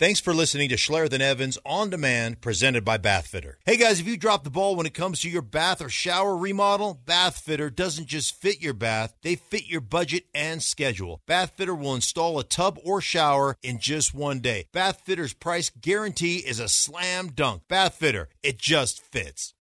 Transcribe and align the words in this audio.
Thanks 0.00 0.18
for 0.18 0.32
listening 0.32 0.70
to 0.70 0.76
Schlereth 0.76 1.12
and 1.12 1.22
Evans 1.22 1.58
On 1.66 1.90
Demand, 1.90 2.40
presented 2.40 2.86
by 2.86 2.96
Bathfitter. 2.96 3.56
Hey 3.66 3.76
guys, 3.76 4.00
if 4.00 4.06
you 4.06 4.16
drop 4.16 4.44
the 4.44 4.50
ball 4.50 4.74
when 4.74 4.86
it 4.86 4.94
comes 4.94 5.20
to 5.20 5.28
your 5.28 5.42
bath 5.42 5.82
or 5.82 5.90
shower 5.90 6.34
remodel, 6.34 6.98
Bathfitter 7.04 7.68
doesn't 7.68 8.06
just 8.06 8.34
fit 8.34 8.62
your 8.62 8.72
bath, 8.72 9.12
they 9.20 9.34
fit 9.34 9.66
your 9.66 9.82
budget 9.82 10.24
and 10.34 10.62
schedule. 10.62 11.20
Bathfitter 11.28 11.78
will 11.78 11.94
install 11.94 12.38
a 12.38 12.44
tub 12.44 12.78
or 12.82 13.02
shower 13.02 13.58
in 13.62 13.78
just 13.78 14.14
one 14.14 14.40
day. 14.40 14.68
Bathfitter's 14.72 15.34
price 15.34 15.68
guarantee 15.68 16.36
is 16.36 16.60
a 16.60 16.68
slam 16.68 17.32
dunk. 17.34 17.64
Bathfitter, 17.68 18.28
it 18.42 18.56
just 18.56 19.02
fits. 19.02 19.52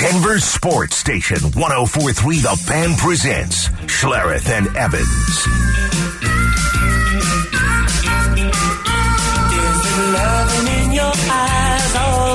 Denver 0.00 0.40
Sports 0.40 0.96
Station 0.96 1.38
1043 1.52 2.40
The 2.40 2.56
Fan 2.66 2.96
presents 2.96 3.68
Schlereth 3.86 4.48
and 4.48 4.76
Evans. 4.76 5.97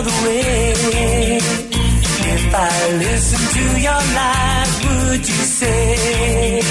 The 0.04 0.12
way. 0.26 1.40
If 2.36 2.56
I 2.56 2.58
listen 2.98 3.40
to 3.58 3.66
your 3.82 4.02
lies, 4.20 4.74
would 4.86 5.28
you 5.28 5.44
say 5.60 6.62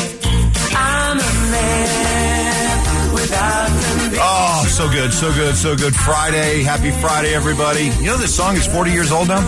I'm 0.74 1.18
a 1.18 1.32
man 1.50 3.12
without 3.14 3.68
conviction? 3.68 4.18
Oh, 4.22 4.64
so 4.68 4.88
good, 4.90 5.12
so 5.12 5.32
good, 5.32 5.56
so 5.56 5.76
good. 5.76 5.94
Friday. 5.94 6.62
Happy 6.62 6.90
Friday, 6.90 7.34
everybody. 7.34 7.84
You 8.00 8.06
know 8.06 8.16
this 8.16 8.34
song 8.34 8.56
is 8.56 8.66
40 8.66 8.90
years 8.92 9.12
old 9.12 9.28
now? 9.28 9.40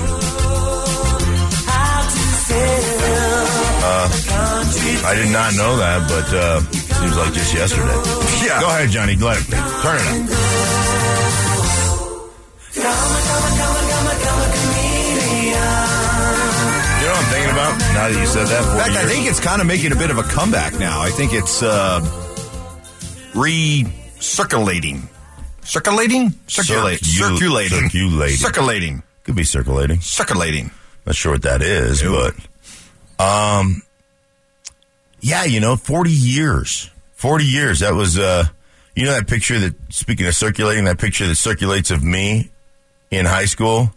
How 1.69 2.03
to 2.03 2.19
sell 2.49 3.47
the 4.09 4.19
country 4.29 4.97
I 5.05 5.15
did 5.15 5.31
not 5.33 5.55
know 5.55 5.77
that, 5.77 6.09
but 6.09 6.33
uh, 6.35 6.61
seems 6.73 7.17
like 7.17 7.33
just 7.35 7.55
yesterday. 7.55 7.97
Yeah. 8.47 8.61
Go 8.61 8.69
ahead, 8.69 8.91
Johnny. 8.91 9.17
Let 9.17 9.39
it, 9.41 9.47
turn 9.83 9.97
it 9.97 10.31
up. 10.33 10.39
Now 17.95 18.09
that 18.09 18.19
you 18.19 18.27
said 18.27 18.47
that? 18.47 18.59
In 18.63 18.65
40 18.65 18.79
fact, 18.79 19.05
I 19.05 19.09
think 19.09 19.27
it's 19.29 19.41
kind 19.41 19.61
of 19.61 19.67
making 19.67 19.93
a 19.93 19.97
bit 19.97 20.11
of 20.11 20.19
a 20.19 20.23
comeback 20.23 20.79
now. 20.79 21.01
I 21.01 21.11
think 21.11 21.33
it's 21.33 21.63
uh, 21.63 22.01
recirculating. 23.33 25.09
Circulating? 25.63 26.31
Circu- 26.47 26.99
circulating. 27.05 27.89
circulating. 27.89 28.37
Circulating. 28.37 29.03
could 29.25 29.35
be 29.37 29.45
circulating. 29.45 30.01
Circulating. 30.01 30.71
Not 31.07 31.15
sure 31.17 31.33
what 31.33 31.43
that 31.43 31.63
is, 31.63 32.03
Ew. 32.03 32.11
but 33.19 33.25
um, 33.25 33.83
yeah, 35.21 35.45
you 35.45 35.61
know, 35.61 35.77
40 35.77 36.11
years. 36.11 36.91
40 37.15 37.45
years. 37.45 37.81
That 37.81 37.95
was 37.95 38.19
uh, 38.19 38.45
you 38.95 39.05
know 39.07 39.13
that 39.13 39.27
picture 39.27 39.59
that 39.59 39.75
speaking 39.91 40.27
of 40.27 40.35
circulating, 40.35 40.85
that 40.85 40.99
picture 40.99 41.27
that 41.27 41.37
circulates 41.37 41.91
of 41.91 42.05
me 42.05 42.51
in 43.11 43.25
high 43.27 43.47
school. 43.47 43.91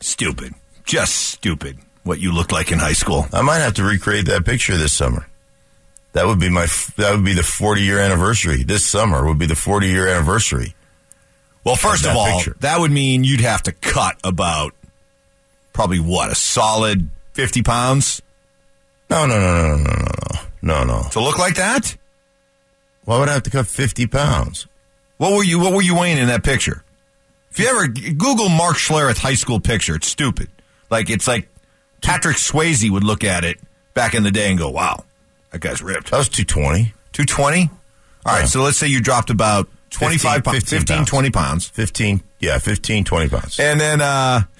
Stupid. 0.00 0.54
Just 0.84 1.14
stupid. 1.14 1.78
What 2.02 2.18
you 2.18 2.32
looked 2.32 2.52
like 2.52 2.72
in 2.72 2.78
high 2.78 2.94
school. 2.94 3.26
I 3.32 3.42
might 3.42 3.58
have 3.58 3.74
to 3.74 3.84
recreate 3.84 4.26
that 4.26 4.44
picture 4.46 4.76
this 4.76 4.92
summer. 4.92 5.26
That 6.12 6.26
would 6.26 6.40
be 6.40 6.48
my 6.48 6.66
that 6.96 7.12
would 7.14 7.24
be 7.24 7.34
the 7.34 7.42
40 7.42 7.82
year 7.82 7.98
anniversary. 8.00 8.62
This 8.64 8.84
summer 8.84 9.26
would 9.26 9.38
be 9.38 9.46
the 9.46 9.54
40 9.54 9.86
year 9.88 10.08
anniversary. 10.08 10.74
Well, 11.62 11.76
first 11.76 12.04
that 12.04 12.12
of 12.12 12.16
all, 12.16 12.36
picture. 12.36 12.56
that 12.60 12.80
would 12.80 12.90
mean 12.90 13.22
you'd 13.22 13.42
have 13.42 13.62
to 13.64 13.72
cut 13.72 14.16
about 14.24 14.74
probably 15.74 16.00
what 16.00 16.30
a 16.30 16.34
solid 16.34 17.10
fifty 17.34 17.62
pounds 17.62 18.22
No, 19.10 19.26
no, 19.26 19.38
no, 19.38 19.52
no, 19.52 19.76
no, 19.76 19.84
no, 19.84 20.40
no, 20.62 20.84
no, 20.84 21.02
no. 21.02 21.08
to 21.10 21.20
look 21.20 21.38
like 21.38 21.56
that. 21.56 21.96
Why 23.04 23.18
would 23.18 23.28
I 23.28 23.32
have 23.34 23.42
to 23.44 23.50
cut 23.50 23.66
50 23.66 24.06
pounds? 24.06 24.66
What 25.18 25.32
were 25.32 25.44
you? 25.44 25.58
What 25.58 25.74
were 25.74 25.82
you 25.82 25.96
weighing 25.98 26.16
in 26.18 26.28
that 26.28 26.44
picture? 26.44 26.82
If 27.50 27.58
you 27.58 27.66
ever 27.66 27.88
Google 27.88 28.48
Mark 28.48 28.76
Schlereth 28.76 29.18
high 29.18 29.34
school 29.34 29.60
picture, 29.60 29.96
it's 29.96 30.08
stupid. 30.08 30.48
Like 30.90 31.10
it's 31.10 31.28
like 31.28 31.48
Patrick 32.02 32.36
Swayze 32.36 32.88
would 32.90 33.04
look 33.04 33.24
at 33.24 33.44
it 33.44 33.58
back 33.94 34.14
in 34.14 34.22
the 34.22 34.30
day 34.30 34.48
and 34.50 34.58
go, 34.58 34.68
"Wow, 34.70 35.04
that 35.50 35.60
guy's 35.60 35.82
ripped." 35.82 36.10
That 36.10 36.18
was 36.18 36.28
220. 36.28 36.92
Two 37.12 37.24
twenty. 37.24 37.70
All 38.26 38.34
right, 38.34 38.40
Yeah. 38.40 38.46
so 38.46 38.62
let's 38.62 38.76
say 38.78 38.86
you 38.86 39.00
dropped 39.00 39.30
about 39.30 39.68
25 39.90 40.44
pounds, 40.44 40.58
15 40.58 40.78
15, 40.80 40.96
pounds. 40.98 41.08
20 41.10 41.30
pounds. 41.30 41.68
15, 41.68 42.22
yeah, 42.38 42.58
15, 42.58 43.04
20 43.04 43.28
pounds. 43.28 43.58
And 43.58 43.80
then 43.80 44.00
uh 44.00 44.42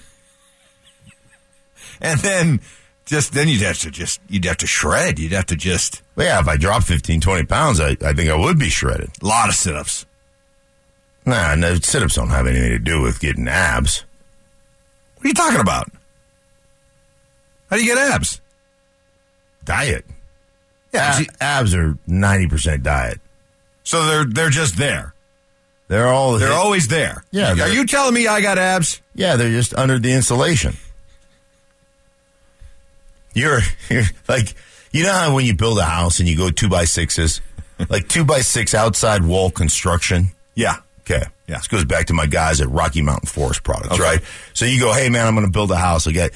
and 2.01 2.19
then 2.19 2.59
just 3.05 3.33
then 3.33 3.47
you'd 3.47 3.61
have 3.61 3.79
to 3.79 3.91
just 3.91 4.19
you'd 4.27 4.45
have 4.45 4.57
to 4.57 4.67
shred. 4.67 5.19
You'd 5.19 5.31
have 5.33 5.45
to 5.47 5.55
just 5.55 6.01
But 6.15 6.25
yeah, 6.25 6.39
if 6.39 6.47
I 6.47 6.57
dropped 6.57 6.85
15, 6.85 7.21
20 7.21 7.43
pounds, 7.45 7.79
I, 7.79 7.95
I 8.03 8.13
think 8.13 8.29
I 8.29 8.35
would 8.35 8.57
be 8.59 8.69
shredded. 8.69 9.11
a 9.21 9.25
lot 9.25 9.49
of 9.49 9.55
sit-ups. 9.55 10.05
Nah, 11.25 11.55
no, 11.55 11.75
sit 11.75 12.01
ups 12.03 12.15
don't 12.15 12.29
have 12.29 12.47
anything 12.47 12.71
to 12.71 12.79
do 12.79 13.01
with 13.01 13.19
getting 13.19 13.47
abs. 13.47 14.03
What 15.17 15.25
are 15.25 15.27
you 15.29 15.33
talking 15.35 15.59
about? 15.61 15.91
How 17.71 17.77
do 17.77 17.83
you 17.83 17.95
get 17.95 18.11
abs? 18.11 18.39
Diet. 19.65 20.05
Yeah, 20.93 21.21
abs 21.39 21.73
are 21.73 21.97
90% 22.07 22.83
diet. 22.83 23.19
so 23.83 24.05
they're 24.05 24.25
they're 24.25 24.49
just 24.49 24.77
there. 24.77 25.13
They're 25.87 26.07
all, 26.07 26.37
They're 26.37 26.53
always 26.53 26.87
there. 26.87 27.23
Yeah, 27.31 27.51
Are 27.59 27.67
you 27.69 27.85
telling 27.85 28.13
me 28.13 28.25
I 28.27 28.39
got 28.41 28.57
abs? 28.57 29.01
yeah, 29.15 29.35
they're 29.35 29.49
just 29.51 29.73
under 29.73 29.99
the 29.99 30.11
insulation. 30.13 30.75
You're, 33.33 33.59
you're 33.89 34.03
like, 34.27 34.53
you 34.91 35.03
know 35.03 35.11
how 35.13 35.33
when 35.35 35.45
you 35.45 35.55
build 35.55 35.79
a 35.79 35.83
house 35.85 36.19
and 36.19 36.27
you 36.27 36.35
go 36.37 36.49
two 36.49 36.69
by 36.69 36.85
sixes, 36.85 37.41
like 37.89 38.07
two 38.07 38.23
by 38.25 38.39
six 38.41 38.73
outside 38.73 39.23
wall 39.25 39.51
construction? 39.51 40.27
Yeah. 40.55 40.77
Okay. 41.01 41.23
Yeah. 41.47 41.57
This 41.57 41.67
goes 41.67 41.85
back 41.85 42.05
to 42.07 42.13
my 42.13 42.25
guys 42.25 42.61
at 42.61 42.69
Rocky 42.69 43.01
Mountain 43.01 43.27
Forest 43.27 43.63
Products, 43.63 43.93
Okay. 43.93 44.01
right? 44.03 44.21
So 44.53 44.65
you 44.65 44.79
go, 44.79 44.93
hey 44.93 45.09
man, 45.09 45.27
I'm 45.27 45.35
going 45.35 45.45
to 45.47 45.51
build 45.51 45.71
a 45.71 45.77
house. 45.77 46.07
I 46.07 46.11
got 46.11 46.31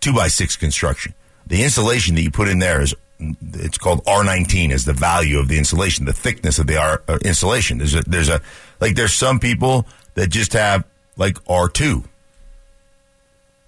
two 0.00 0.12
by 0.12 0.28
six 0.28 0.56
construction. 0.56 1.14
The 1.46 1.62
insulation 1.62 2.14
that 2.14 2.22
you 2.22 2.30
put 2.30 2.48
in 2.48 2.58
there 2.58 2.80
is, 2.80 2.94
it's 3.18 3.78
called 3.78 4.04
R19 4.04 4.70
is 4.70 4.84
the 4.84 4.92
value 4.92 5.38
of 5.38 5.48
the 5.48 5.58
insulation, 5.58 6.06
the 6.06 6.12
thickness 6.12 6.58
of 6.58 6.66
the 6.66 6.76
R, 6.76 7.02
uh, 7.08 7.18
insulation. 7.22 7.78
There's 7.78 7.94
a, 7.94 8.02
there's 8.02 8.28
a, 8.28 8.40
like 8.80 8.96
there's 8.96 9.14
some 9.14 9.40
people 9.40 9.86
that 10.14 10.28
just 10.28 10.52
have 10.54 10.84
like 11.16 11.34
R2. 11.44 12.04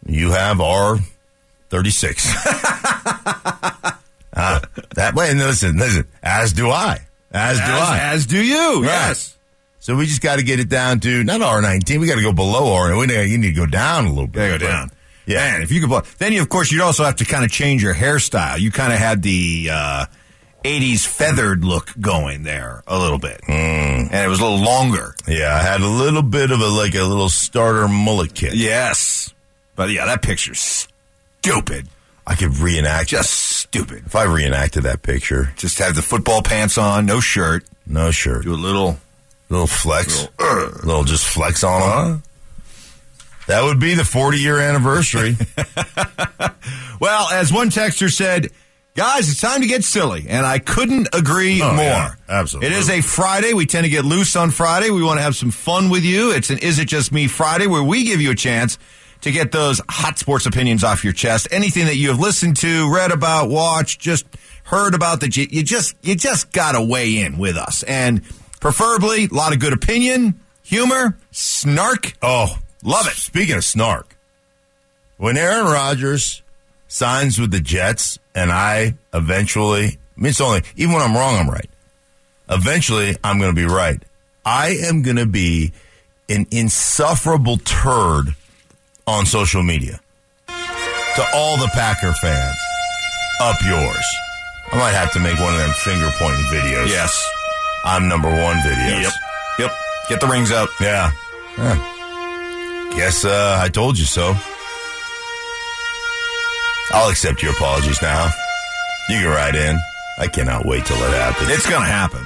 You 0.07 0.31
have 0.31 0.59
R36. 0.59 1.03
uh, 4.35 4.61
that 4.95 5.15
way, 5.15 5.31
and 5.31 5.39
listen, 5.39 5.77
listen, 5.77 6.07
as 6.23 6.53
do 6.53 6.71
I. 6.71 7.07
As, 7.33 7.59
do 7.59 7.65
I. 7.65 7.99
As 8.01 8.27
do 8.27 8.43
you. 8.43 8.85
Yes. 8.85 9.37
So 9.81 9.97
we 9.97 10.07
just 10.07 10.23
got 10.23 10.37
to 10.37 10.45
get 10.45 10.61
it 10.61 10.69
down 10.69 11.01
to 11.01 11.25
not 11.25 11.43
R 11.43 11.63
nineteen. 11.63 12.01
We 12.01 12.07
got 12.07 12.17
to 12.17 12.23
go 12.23 12.33
below 12.33 12.75
R. 12.75 12.97
We 12.97 13.07
need, 13.07 13.31
you 13.31 13.39
need 13.39 13.55
to 13.55 13.61
go 13.61 13.67
down 13.67 14.07
a 14.07 14.11
little 14.11 14.27
bit. 14.27 14.61
Go 14.61 14.67
down. 14.67 14.91
Yeah. 15.27 15.37
Man, 15.53 15.63
if 15.63 15.71
you 15.71 15.81
could, 15.81 15.89
blow- 15.89 16.03
then 16.19 16.33
you, 16.33 16.43
of 16.43 16.49
course, 16.49 16.73
you'd 16.73 16.81
also 16.83 17.05
have 17.05 17.17
to 17.17 17.25
kind 17.25 17.45
of 17.45 17.51
change 17.51 17.83
your 17.83 17.95
hairstyle. 17.95 18.59
You 18.59 18.71
kind 18.73 18.93
of 18.93 18.99
had 18.99 19.23
the 19.23 19.69
uh, 19.71 20.07
'80s 20.65 21.07
feathered 21.07 21.65
look 21.65 21.93
going 22.01 22.43
there 22.43 22.83
a 22.87 22.99
little 22.99 23.19
bit, 23.19 23.41
hmm. 23.45 23.53
and 23.53 24.15
it 24.15 24.29
was 24.29 24.41
a 24.41 24.45
little 24.45 24.65
longer. 24.65 25.15
Yeah, 25.29 25.55
I 25.55 25.63
had 25.63 25.81
a 25.81 25.87
little 25.89 26.23
bit 26.23 26.51
of 26.51 26.61
a 26.61 26.67
like 26.69 26.95
a 26.95 27.03
little 27.05 27.29
starter 27.29 27.87
mullet 27.89 28.35
kit. 28.35 28.55
Yes, 28.55 29.33
but 29.77 29.91
yeah, 29.91 30.07
that 30.07 30.23
picture's 30.23 30.89
stupid. 31.41 31.89
I 32.27 32.35
could 32.37 32.57
reenact. 32.59 33.09
Just 33.09 33.33
stupid. 33.33 34.05
if 34.07 34.15
I 34.15 34.25
reenacted 34.25 34.85
that 34.85 35.03
picture, 35.03 35.53
Just 35.57 35.79
have 35.79 35.95
the 35.97 36.03
football 36.03 36.43
pants 36.43 36.79
on, 36.79 37.05
no 37.07 37.19
shirt, 37.21 37.65
no 37.87 38.11
shirt, 38.13 38.45
do 38.45 38.55
a 38.55 38.55
little. 38.55 38.99
little 39.49 39.67
flex, 39.67 40.29
little, 40.39 41.01
uh. 41.01 41.05
just 41.05 41.27
flex 41.27 41.65
on 41.65 41.81
them. 41.81 41.91
Uh-huh. 41.91 42.17
That 43.53 43.65
would 43.65 43.79
be 43.81 43.95
the 43.95 44.05
forty 44.05 44.39
year 44.39 44.59
anniversary. 44.59 45.37
Well, 47.01 47.29
as 47.31 47.53
one 47.53 47.71
texter 47.71 48.09
said, 48.13 48.51
guys, 48.95 49.29
it's 49.29 49.41
time 49.41 49.61
to 49.63 49.67
get 49.67 49.83
silly, 49.83 50.27
and 50.29 50.47
I 50.47 50.61
couldn't 50.61 51.09
agree 51.13 51.61
Oh, 51.61 51.73
more. 51.75 51.83
yeah, 51.85 52.15
absolutely. 52.29 52.69
It 52.69 52.75
is 52.79 52.89
a 52.91 53.01
Friday. 53.01 53.55
We 53.55 53.67
tend 53.67 53.85
to 53.87 53.91
get 53.91 54.05
loose 54.05 54.37
on 54.37 54.53
Friday. 54.53 54.91
We 54.91 55.03
want 55.03 55.19
to 55.19 55.23
have 55.23 55.35
some 55.35 55.51
fun 55.51 55.91
with 55.91 56.05
you. 56.05 56.31
It's 56.31 56.51
an 56.51 56.59
Is 56.59 56.79
It 56.79 56.87
Just 56.87 57.11
Me 57.11 57.27
Friday 57.27 57.67
where 57.67 57.83
we 57.83 58.05
give 58.05 58.21
you 58.21 58.31
a 58.31 58.37
chance 58.37 58.79
to 59.23 59.33
get 59.33 59.51
those 59.51 59.81
hot 59.89 60.21
sports 60.21 60.47
opinions 60.47 60.85
off 60.85 61.03
your 61.03 61.13
chest. 61.13 61.49
Anything 61.51 61.87
that 61.87 61.97
you 61.97 62.11
have 62.11 62.21
listened 62.21 62.57
to, 62.59 62.89
read 62.95 63.11
about, 63.11 63.49
watched, 63.51 64.01
just 64.01 64.25
heard 64.63 64.95
about 64.95 65.21
that 65.23 65.37
you, 65.37 65.49
you 65.51 65.65
just 65.65 65.97
you 66.03 66.15
just 66.15 66.53
got 66.53 66.73
to 66.73 66.83
weigh 66.83 67.19
in 67.19 67.37
with 67.37 67.57
us, 67.57 67.83
and 67.83 68.23
preferably 68.61 69.25
a 69.25 69.35
lot 69.35 69.53
of 69.53 69.59
good 69.59 69.73
opinion, 69.73 70.39
humor, 70.63 71.19
snark. 71.33 72.13
oh, 72.23 72.57
Love 72.83 73.07
it. 73.07 73.15
Speaking 73.15 73.57
of 73.57 73.65
snark, 73.65 74.17
when 75.17 75.37
Aaron 75.37 75.67
Rodgers 75.67 76.43
signs 76.89 77.39
with 77.39 77.51
the 77.51 77.61
Jets, 77.61 78.19
and 78.35 78.51
I 78.51 78.95
eventually, 79.15 79.85
I 79.87 80.21
mean, 80.21 80.31
it's 80.31 80.41
only 80.41 80.63
even 80.77 80.95
when 80.95 81.03
I'm 81.03 81.15
wrong, 81.15 81.37
I'm 81.37 81.49
right. 81.49 81.69
Eventually, 82.51 83.17
I'm 83.23 83.39
going 83.39 83.55
to 83.55 83.61
be 83.61 83.67
right. 83.67 84.03
I 84.45 84.77
am 84.85 85.03
going 85.03 85.17
to 85.17 85.27
be 85.27 85.73
an 86.29 86.47
insufferable 86.51 87.59
turd 87.59 88.35
on 89.07 89.27
social 89.27 89.63
media 89.63 90.01
to 90.49 91.27
all 91.35 91.57
the 91.59 91.71
Packer 91.73 92.13
fans. 92.13 92.57
Up 93.41 93.57
yours. 93.65 94.05
I 94.73 94.77
might 94.79 94.93
have 94.93 95.13
to 95.13 95.21
make 95.21 95.39
one 95.39 95.53
of 95.53 95.59
them 95.59 95.71
finger 95.71 96.11
pointing 96.19 96.45
videos. 96.47 96.89
Yes. 96.89 97.29
I'm 97.85 98.09
number 98.09 98.29
one 98.29 98.57
videos. 98.59 99.03
Yep. 99.03 99.13
Yep. 99.59 99.73
Get 100.09 100.21
the 100.21 100.27
rings 100.29 100.53
out. 100.53 100.69
Yeah. 100.81 101.11
Huh. 101.57 102.02
Guess 102.97 103.25
uh, 103.25 103.59
I 103.61 103.69
told 103.69 103.99
you 103.99 104.05
so. 104.05 104.35
I'll 106.91 107.11
accept 107.11 107.43
your 107.43 107.53
apologies 107.53 108.01
now. 108.03 108.29
You 109.09 109.17
can 109.21 109.29
ride 109.29 109.55
in. 109.55 109.79
I 110.19 110.27
cannot 110.29 110.67
wait 110.67 110.85
till 110.85 110.97
it 110.99 111.11
happens. 111.13 111.49
It's 111.51 111.69
going 111.69 111.83
to 111.83 111.89
happen. 111.89 112.21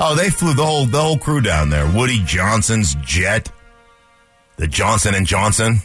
oh, 0.00 0.14
they 0.14 0.30
flew 0.30 0.54
the 0.54 0.64
whole 0.64 0.86
the 0.86 1.00
whole 1.00 1.18
crew 1.18 1.40
down 1.40 1.70
there. 1.70 1.90
Woody 1.90 2.22
Johnson's 2.24 2.94
jet, 3.02 3.50
the 4.56 4.66
Johnson 4.68 5.14
and 5.14 5.26
Johnson. 5.26 5.78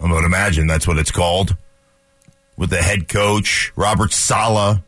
I 0.00 0.12
would 0.12 0.24
imagine 0.24 0.66
that's 0.66 0.86
what 0.88 0.98
it's 0.98 1.12
called. 1.12 1.56
With 2.56 2.70
the 2.70 2.82
head 2.82 3.08
coach 3.08 3.72
Robert 3.76 4.12
Saleh. 4.12 4.78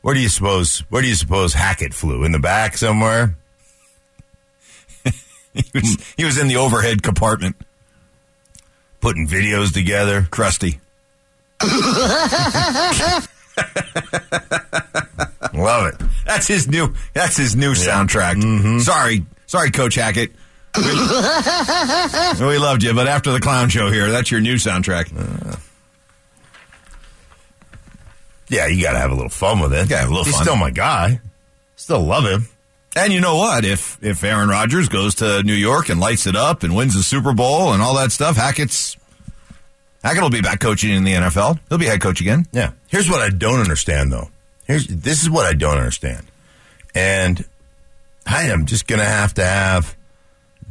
Where 0.00 0.14
do 0.14 0.20
you 0.20 0.28
suppose? 0.28 0.78
Where 0.90 1.02
do 1.02 1.08
you 1.08 1.16
suppose 1.16 1.54
Hackett 1.54 1.92
flew? 1.92 2.24
In 2.24 2.32
the 2.32 2.38
back 2.38 2.76
somewhere? 2.76 3.36
He 5.54 5.64
was, 5.74 5.96
he 6.16 6.24
was 6.24 6.38
in 6.38 6.46
the 6.48 6.56
overhead 6.56 7.02
compartment. 7.02 7.56
Putting 9.00 9.26
videos 9.26 9.72
together. 9.72 10.26
Crusty. 10.30 10.78
Love 15.54 15.86
it. 15.86 16.00
That's 16.26 16.46
his 16.46 16.68
new. 16.68 16.94
That's 17.14 17.36
his 17.36 17.56
new 17.56 17.72
soundtrack. 17.72 18.34
Mm-hmm. 18.34 18.78
Sorry, 18.80 19.24
sorry, 19.46 19.70
Coach 19.70 19.94
Hackett. 19.96 20.30
We, 20.76 20.84
we 20.84 22.58
loved 22.58 22.82
you, 22.84 22.94
but 22.94 23.08
after 23.08 23.32
the 23.32 23.40
clown 23.40 23.68
show 23.68 23.90
here, 23.90 24.10
that's 24.10 24.30
your 24.30 24.40
new 24.40 24.54
soundtrack. 24.54 25.58
Yeah, 28.48 28.66
you 28.68 28.82
got 28.82 28.92
to 28.92 28.98
have 28.98 29.10
a 29.10 29.14
little 29.14 29.30
fun 29.30 29.60
with 29.60 29.72
it. 29.74 29.88
Gotta 29.88 30.06
a 30.06 30.08
little 30.08 30.24
He's 30.24 30.34
fun. 30.34 30.44
still 30.44 30.56
my 30.56 30.70
guy. 30.70 31.20
Still 31.76 32.00
love 32.04 32.24
him. 32.24 32.46
And 32.96 33.12
you 33.12 33.20
know 33.20 33.36
what? 33.36 33.64
If 33.64 33.98
if 34.02 34.24
Aaron 34.24 34.48
Rodgers 34.48 34.88
goes 34.88 35.16
to 35.16 35.42
New 35.42 35.54
York 35.54 35.88
and 35.88 36.00
lights 36.00 36.26
it 36.26 36.34
up 36.34 36.62
and 36.62 36.74
wins 36.74 36.94
the 36.94 37.02
Super 37.02 37.32
Bowl 37.32 37.72
and 37.72 37.82
all 37.82 37.94
that 37.96 38.12
stuff, 38.12 38.36
Hackett's 38.36 38.96
Hackett 40.02 40.22
will 40.22 40.30
be 40.30 40.40
back 40.40 40.60
coaching 40.60 40.90
in 40.90 41.04
the 41.04 41.12
NFL. 41.12 41.58
He'll 41.68 41.78
be 41.78 41.86
head 41.86 42.00
coach 42.00 42.20
again. 42.20 42.46
Yeah. 42.52 42.72
Here's 42.88 43.10
what 43.10 43.20
I 43.20 43.28
don't 43.30 43.60
understand, 43.60 44.12
though. 44.12 44.30
Here's 44.64 44.86
this 44.86 45.22
is 45.22 45.30
what 45.30 45.46
I 45.46 45.52
don't 45.54 45.78
understand, 45.78 46.26
and 46.94 47.44
I 48.26 48.44
am 48.44 48.66
just 48.66 48.86
gonna 48.86 49.04
have 49.04 49.34
to 49.34 49.44
have 49.44 49.96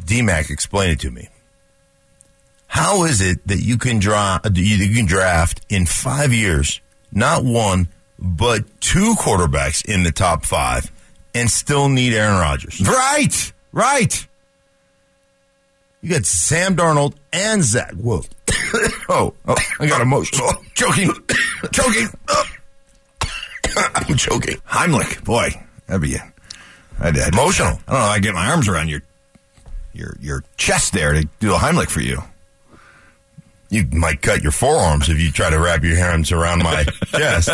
DMAC 0.05 0.49
explain 0.49 0.91
it 0.91 0.99
to 1.01 1.11
me. 1.11 1.29
How 2.67 3.05
is 3.05 3.21
it 3.21 3.47
that 3.47 3.59
you 3.59 3.77
can 3.77 3.99
draw 3.99 4.39
you 4.53 4.95
can 4.95 5.05
draft 5.05 5.61
in 5.69 5.85
five 5.85 6.33
years 6.33 6.81
not 7.11 7.43
one 7.43 7.87
but 8.19 8.63
two 8.81 9.13
quarterbacks 9.15 9.85
in 9.85 10.03
the 10.03 10.11
top 10.11 10.45
five 10.45 10.91
and 11.37 11.49
still 11.49 11.89
need 11.89 12.13
Aaron 12.13 12.39
Rodgers? 12.39 12.81
Right, 12.81 13.53
right. 13.71 14.27
You 16.01 16.09
got 16.09 16.25
Sam 16.25 16.75
Darnold 16.75 17.15
and 17.33 17.63
Zach. 17.63 17.93
Whoa. 17.93 18.21
oh, 19.09 19.33
oh, 19.47 19.55
I 19.79 19.87
got 19.87 20.01
emotional. 20.01 20.47
Oh, 20.49 20.63
choking, 20.73 21.11
choking. 21.71 22.07
I'm 23.95 24.15
choking. 24.15 24.57
Heimlich, 24.67 25.23
boy, 25.23 25.49
that'd 25.85 26.01
be 26.01 26.15
I'd, 26.99 27.17
I'd, 27.17 27.33
Emotional. 27.33 27.79
I 27.87 27.91
don't 27.91 27.99
know. 27.99 28.05
I 28.07 28.19
get 28.19 28.33
my 28.33 28.49
arms 28.49 28.67
around 28.67 28.89
your 28.89 29.01
your 29.93 30.17
your 30.19 30.43
chest 30.57 30.93
there 30.93 31.13
to 31.13 31.27
do 31.39 31.53
a 31.53 31.57
Heimlich 31.57 31.89
for 31.89 32.01
you. 32.01 32.21
You 33.69 33.85
might 33.91 34.21
cut 34.21 34.41
your 34.41 34.53
forearms 34.53 35.09
if 35.09 35.19
you 35.19 35.31
try 35.31 35.49
to 35.49 35.59
wrap 35.59 35.83
your 35.83 36.01
arms 36.01 36.31
around 36.31 36.63
my 36.63 36.83
chest. 37.05 37.49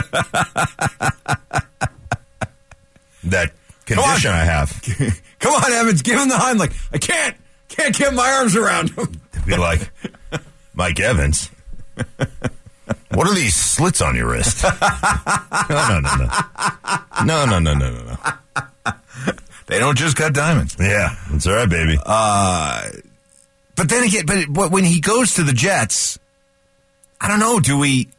that 3.23 3.51
condition 3.85 4.31
I 4.31 4.45
have. 4.45 4.81
Come 5.39 5.53
on, 5.53 5.71
Evans, 5.71 6.01
give 6.01 6.19
him 6.19 6.29
the 6.29 6.35
Heimlich. 6.35 6.73
I 6.93 6.97
can't, 6.97 7.35
can't 7.69 7.95
get 7.95 8.13
my 8.13 8.29
arms 8.31 8.55
around 8.55 8.91
him. 8.91 9.19
To 9.33 9.41
be 9.45 9.57
like 9.57 9.91
Mike 10.73 10.99
Evans. 10.99 11.49
What 13.11 13.27
are 13.27 13.35
these 13.35 13.55
slits 13.55 14.01
on 14.01 14.15
your 14.15 14.29
wrist? 14.29 14.63
No, 15.69 15.87
no, 15.87 15.99
no, 16.01 16.15
no. 16.15 16.29
No, 17.25 17.45
no, 17.45 17.59
no, 17.59 17.73
no, 17.73 17.89
no, 17.89 18.03
no. 18.03 18.93
They 19.67 19.79
don't 19.79 19.97
just 19.97 20.17
cut 20.17 20.33
diamonds. 20.33 20.75
Yeah, 20.79 21.15
that's 21.31 21.47
all 21.47 21.53
right, 21.53 21.69
baby. 21.69 21.97
Uh, 22.05 22.89
but 23.75 23.89
then 23.89 24.03
again, 24.03 24.25
but 24.49 24.71
when 24.71 24.83
he 24.83 24.99
goes 24.99 25.35
to 25.35 25.43
the 25.43 25.53
Jets, 25.53 26.19
I 27.21 27.27
don't 27.27 27.39
know. 27.39 27.59
Do 27.59 27.77
we 27.77 28.09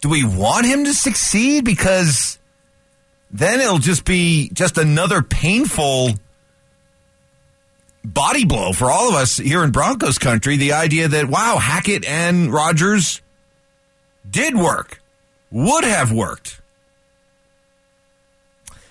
do 0.00 0.08
we 0.08 0.24
want 0.24 0.66
him 0.66 0.84
to 0.84 0.94
succeed? 0.94 1.64
Because 1.64 2.38
then 3.30 3.60
it'll 3.60 3.78
just 3.78 4.04
be 4.04 4.50
just 4.52 4.78
another 4.78 5.22
painful 5.22 6.10
body 8.04 8.44
blow 8.44 8.72
for 8.72 8.90
all 8.90 9.08
of 9.08 9.14
us 9.14 9.36
here 9.36 9.62
in 9.62 9.70
Broncos 9.70 10.18
country. 10.18 10.56
The 10.56 10.72
idea 10.72 11.08
that 11.08 11.26
wow, 11.28 11.58
Hackett 11.58 12.06
and 12.06 12.52
Rodgers 12.52 13.20
did 14.28 14.56
work, 14.56 15.00
would 15.50 15.84
have 15.84 16.12
worked. 16.12 16.60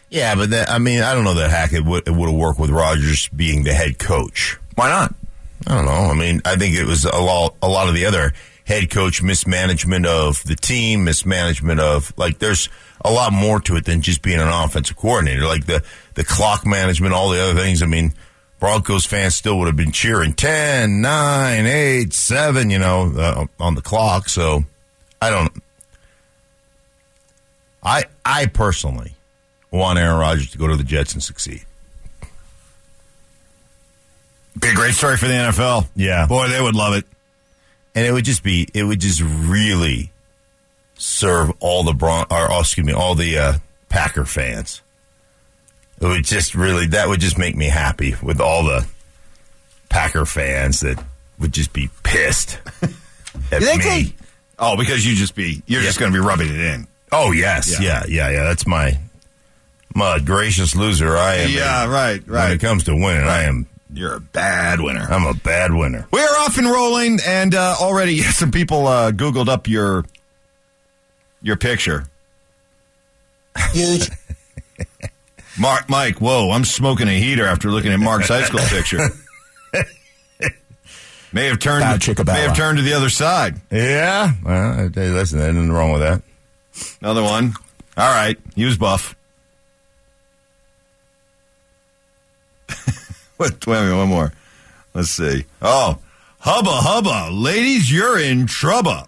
yeah, 0.09 0.35
but 0.35 0.49
that, 0.51 0.69
I 0.69 0.77
mean, 0.79 1.01
I 1.01 1.13
don't 1.13 1.23
know 1.23 1.35
that 1.35 1.49
Hackett 1.49 1.85
would, 1.85 2.07
would 2.07 2.29
have 2.29 2.37
worked 2.39 2.59
with 2.59 2.69
Rodgers 2.69 3.27
being 3.29 3.63
the 3.63 3.73
head 3.73 3.99
coach. 3.99 4.57
Why 4.75 4.89
not? 4.89 5.13
I 5.65 5.75
don't 5.75 5.85
know. 5.85 5.91
I 5.91 6.13
mean, 6.13 6.41
I 6.45 6.55
think 6.55 6.75
it 6.75 6.85
was 6.85 7.03
a 7.05 7.17
lot, 7.17 7.55
a 7.61 7.67
lot 7.67 7.87
of 7.87 7.95
the 7.95 8.05
other 8.05 8.33
head 8.65 8.89
coach 8.89 9.21
mismanagement 9.21 10.05
of 10.05 10.43
the 10.43 10.55
team, 10.55 11.03
mismanagement 11.03 11.79
of 11.79 12.13
like. 12.17 12.39
There's 12.39 12.69
a 13.09 13.13
lot 13.13 13.33
more 13.33 13.59
to 13.61 13.75
it 13.75 13.85
than 13.85 14.01
just 14.01 14.21
being 14.21 14.39
an 14.39 14.47
offensive 14.47 14.95
coordinator. 14.97 15.45
Like 15.45 15.65
the 15.65 15.83
the 16.15 16.23
clock 16.23 16.65
management, 16.65 17.13
all 17.13 17.29
the 17.29 17.41
other 17.41 17.59
things. 17.59 17.81
I 17.81 17.85
mean, 17.85 18.13
Broncos 18.59 19.05
fans 19.05 19.35
still 19.35 19.57
would 19.59 19.67
have 19.67 19.75
been 19.75 19.91
cheering 19.91 20.33
10, 20.33 21.01
9, 21.01 21.65
8, 21.65 22.13
7, 22.13 22.69
You 22.69 22.79
know, 22.79 23.13
uh, 23.15 23.45
on 23.59 23.75
the 23.75 23.81
clock. 23.81 24.29
So 24.29 24.63
I 25.21 25.29
don't. 25.29 25.51
I 27.83 28.03
I 28.25 28.47
personally 28.47 29.13
want 29.71 29.99
Aaron 29.99 30.19
Rodgers 30.19 30.51
to 30.51 30.57
go 30.57 30.67
to 30.67 30.75
the 30.75 30.83
Jets 30.83 31.13
and 31.13 31.23
succeed. 31.23 31.63
Be 34.59 34.69
a 34.69 34.73
great 34.73 34.95
story 34.95 35.17
for 35.17 35.27
the 35.27 35.33
NFL. 35.33 35.87
Yeah. 35.95 36.25
boy, 36.25 36.47
they 36.49 36.59
would 36.59 36.73
love 36.75 36.95
it. 36.95 37.05
and 37.93 38.05
it 38.05 38.11
would 38.11 38.25
just 38.25 38.41
be 38.43 38.67
it 38.73 38.83
would 38.83 38.99
just 38.99 39.21
really 39.21 40.11
serve 40.97 41.51
all 41.59 41.83
the 41.83 41.93
Bron 41.93 42.25
or 42.29 42.51
oh, 42.51 42.59
excuse 42.61 42.85
me 42.85 42.93
all 42.93 43.15
the 43.15 43.37
uh, 43.37 43.53
Packer 43.89 44.25
fans. 44.25 44.81
It 45.99 46.05
would 46.05 46.25
just 46.25 46.53
really 46.55 46.87
that 46.87 47.07
would 47.07 47.19
just 47.19 47.37
make 47.37 47.55
me 47.55 47.65
happy 47.67 48.15
with 48.21 48.39
all 48.41 48.63
the 48.63 48.85
Packer 49.89 50.25
fans 50.25 50.81
that 50.81 51.01
would 51.39 51.53
just 51.53 51.73
be 51.73 51.89
pissed 52.03 52.59
at 53.51 53.61
me. 53.61 53.77
they- 53.77 54.13
Oh, 54.59 54.75
because 54.75 55.05
you 55.05 55.15
just 55.15 55.35
be 55.35 55.61
you're 55.67 55.83
just 55.83 55.99
going 55.99 56.11
to 56.11 56.19
be 56.19 56.25
rubbing 56.25 56.47
it 56.49 56.59
in. 56.59 56.87
Oh 57.11 57.31
yes, 57.31 57.79
Yeah. 57.79 58.03
yeah. 58.07 58.27
yeah, 58.27 58.29
yeah, 58.37 58.43
That's 58.45 58.65
my 58.65 58.97
my 59.93 60.17
gracious 60.19 60.75
loser. 60.75 61.15
I 61.15 61.35
am. 61.35 61.49
Yeah, 61.51 61.85
right, 61.87 62.21
right. 62.27 62.45
When 62.45 62.51
it 62.53 62.59
comes 62.61 62.83
to 62.85 62.93
winning, 62.95 63.23
I 63.27 63.43
am. 63.43 63.67
You're 63.93 64.15
a 64.15 64.19
bad 64.19 64.81
winner. 64.81 65.05
I'm 65.09 65.25
a 65.27 65.33
bad 65.35 65.73
winner. 65.73 66.07
We 66.11 66.19
are 66.21 66.39
off 66.39 66.57
and 66.57 66.67
rolling, 66.67 67.19
and 67.25 67.53
uh, 67.55 67.75
already 67.79 68.17
some 68.21 68.51
people 68.51 68.87
uh, 68.87 69.11
Googled 69.11 69.47
up 69.47 69.67
your 69.67 70.05
your 71.47 71.55
picture. 71.55 72.05
Huge. 73.71 74.11
Mark, 75.59 75.89
Mike, 75.89 76.21
whoa! 76.21 76.51
I'm 76.51 76.65
smoking 76.65 77.07
a 77.07 77.19
heater 77.19 77.45
after 77.45 77.71
looking 77.71 77.91
at 77.91 77.99
Mark's 77.99 78.27
high 78.27 78.43
school 78.43 78.59
picture. 78.59 78.99
may 81.33 81.47
have 81.47 81.57
turned. 81.57 81.83
Bow 82.15 82.33
may 82.33 82.41
have 82.41 82.55
turned 82.55 82.77
to 82.77 82.83
the 82.83 82.93
other 82.93 83.09
side. 83.09 83.59
Yeah. 83.71 84.33
Well, 84.43 84.83
you, 84.83 84.89
listen, 84.91 85.39
there's 85.39 85.55
nothing 85.55 85.71
wrong 85.71 85.93
with 85.93 86.01
that. 86.01 86.21
Another 87.01 87.23
one. 87.23 87.53
All 87.97 88.13
right, 88.13 88.37
he 88.55 88.65
was 88.65 88.77
buff. 88.77 89.15
Wait, 93.39 93.65
wait 93.65 93.67
minute, 93.67 93.97
one 93.97 94.09
more. 94.09 94.33
Let's 94.93 95.09
see. 95.09 95.45
Oh, 95.61 95.99
hubba 96.39 96.71
hubba, 96.71 97.31
ladies, 97.31 97.91
you're 97.91 98.19
in 98.19 98.45
trouble. 98.45 99.03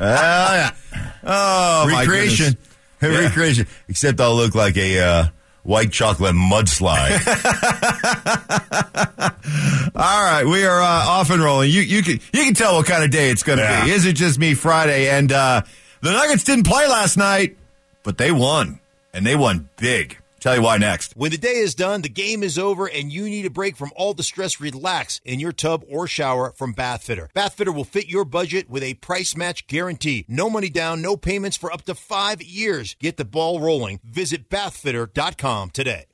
Oh, 1.22 1.86
my 1.90 2.00
recreation. 2.00 2.56
goodness. 3.00 3.24
recreation. 3.26 3.66
Except 3.88 4.18
I'll 4.20 4.34
look 4.34 4.54
like 4.54 4.76
a 4.78 4.98
uh, 5.00 5.24
white 5.64 5.92
chocolate 5.92 6.34
mudslide. 6.34 7.20
All 9.94 10.24
right, 10.24 10.44
we 10.46 10.64
are 10.64 10.80
uh, 10.80 10.84
off 11.08 11.28
and 11.30 11.42
rolling. 11.42 11.70
You 11.70 11.82
you 11.82 12.02
can 12.02 12.14
you 12.32 12.44
can 12.44 12.54
tell 12.54 12.76
what 12.76 12.86
kind 12.86 13.04
of 13.04 13.10
day 13.10 13.28
it's 13.30 13.42
going 13.42 13.58
to 13.58 13.64
Yeah. 13.64 13.84
be. 13.84 13.90
Is 13.90 14.06
it 14.06 14.14
just 14.14 14.38
me 14.38 14.54
Friday? 14.54 15.10
And 15.10 15.30
uh, 15.30 15.60
the 16.00 16.12
Nuggets 16.12 16.44
didn't 16.44 16.64
play 16.66 16.88
last 16.88 17.18
night, 17.18 17.56
but 18.02 18.16
they 18.16 18.32
won, 18.32 18.80
and 19.12 19.26
they 19.26 19.36
won 19.36 19.68
big. 19.76 20.16
Tell 20.40 20.56
you 20.56 20.62
why 20.62 20.78
next. 20.78 21.12
When 21.16 21.30
the 21.30 21.38
day 21.38 21.56
is 21.56 21.74
done, 21.74 22.02
the 22.02 22.08
game 22.08 22.42
is 22.42 22.58
over, 22.58 22.86
and 22.88 23.12
you 23.12 23.24
need 23.24 23.46
a 23.46 23.50
break 23.50 23.76
from 23.76 23.92
all 23.94 24.14
the 24.14 24.22
stress, 24.22 24.60
relax 24.60 25.20
in 25.24 25.38
your 25.38 25.52
tub 25.52 25.84
or 25.88 26.06
shower 26.06 26.52
from 26.56 26.74
Bathfitter. 26.74 27.30
Bathfitter 27.32 27.74
will 27.74 27.84
fit 27.84 28.08
your 28.08 28.24
budget 28.24 28.70
with 28.70 28.82
a 28.82 28.94
price 28.94 29.36
match 29.36 29.66
guarantee. 29.66 30.24
No 30.28 30.48
money 30.48 30.70
down, 30.70 31.02
no 31.02 31.16
payments 31.16 31.56
for 31.56 31.72
up 31.72 31.82
to 31.82 31.94
five 31.94 32.42
years. 32.42 32.96
Get 32.98 33.18
the 33.18 33.24
ball 33.24 33.60
rolling. 33.60 34.00
Visit 34.02 34.48
bathfitter.com 34.48 35.70
today. 35.70 36.06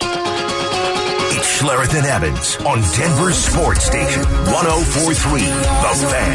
Schlereth 1.47 1.95
and 1.97 2.07
Evans 2.07 2.57
on 2.67 2.83
Denver 2.99 3.33
Sports 3.33 3.85
Station 3.87 4.23
1043 4.25 5.41
The 5.41 5.93
Fan. 6.11 6.35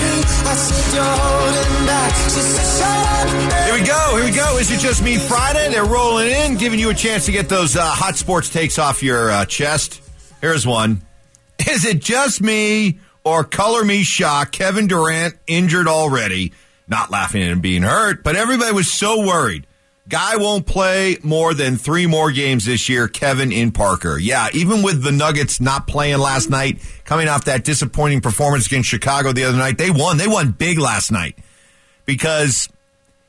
Here 3.66 3.74
we 3.80 3.86
go. 3.86 4.16
Here 4.16 4.26
we 4.26 4.32
go. 4.32 4.58
Is 4.58 4.72
it 4.72 4.80
just 4.80 5.04
me 5.04 5.18
Friday? 5.18 5.70
They're 5.70 5.86
rolling 5.86 6.30
in, 6.30 6.56
giving 6.58 6.80
you 6.80 6.90
a 6.90 6.94
chance 6.94 7.26
to 7.26 7.32
get 7.32 7.50
those 7.50 7.76
uh, 7.76 7.84
hot 7.84 8.16
sports 8.16 8.50
takes 8.50 8.80
off 8.80 9.04
your 9.04 9.30
uh, 9.30 9.46
chest. 9.46 10.02
Here's 10.40 10.66
one. 10.66 11.02
Is 11.70 11.86
it 11.86 12.00
just 12.00 12.42
me 12.42 13.00
or 13.24 13.44
color 13.44 13.84
me 13.84 14.02
shocked? 14.04 14.54
Kevin 14.54 14.88
Durant 14.88 15.36
injured 15.46 15.88
already. 15.88 16.54
Not 16.88 17.12
laughing 17.12 17.42
him 17.44 17.60
being 17.60 17.84
hurt, 17.84 18.24
but 18.24 18.36
everybody 18.36 18.74
was 18.74 18.92
so 18.92 19.28
worried. 19.28 19.68
Guy 20.12 20.36
won't 20.36 20.66
play 20.66 21.18
more 21.24 21.54
than 21.54 21.78
three 21.78 22.06
more 22.06 22.34
games 22.34 22.66
this 22.66 22.90
year. 22.90 23.08
Kevin 23.08 23.54
in 23.54 23.72
Parker. 23.72 24.18
Yeah, 24.18 24.50
even 24.54 24.84
with 24.84 25.02
the 25.02 25.12
Nuggets 25.14 25.62
not 25.62 25.88
playing 25.88 26.18
last 26.18 26.50
night, 26.50 26.82
coming 27.06 27.30
off 27.30 27.46
that 27.46 27.64
disappointing 27.64 28.20
performance 28.20 28.68
against 28.68 28.90
Chicago 28.90 29.32
the 29.32 29.46
other 29.46 29.58
night, 29.58 29.78
they 29.78 29.90
won. 29.90 30.18
They 30.18 30.28
won 30.28 30.52
big 30.52 30.80
last 30.80 31.14
night 31.14 31.38
because 32.06 32.68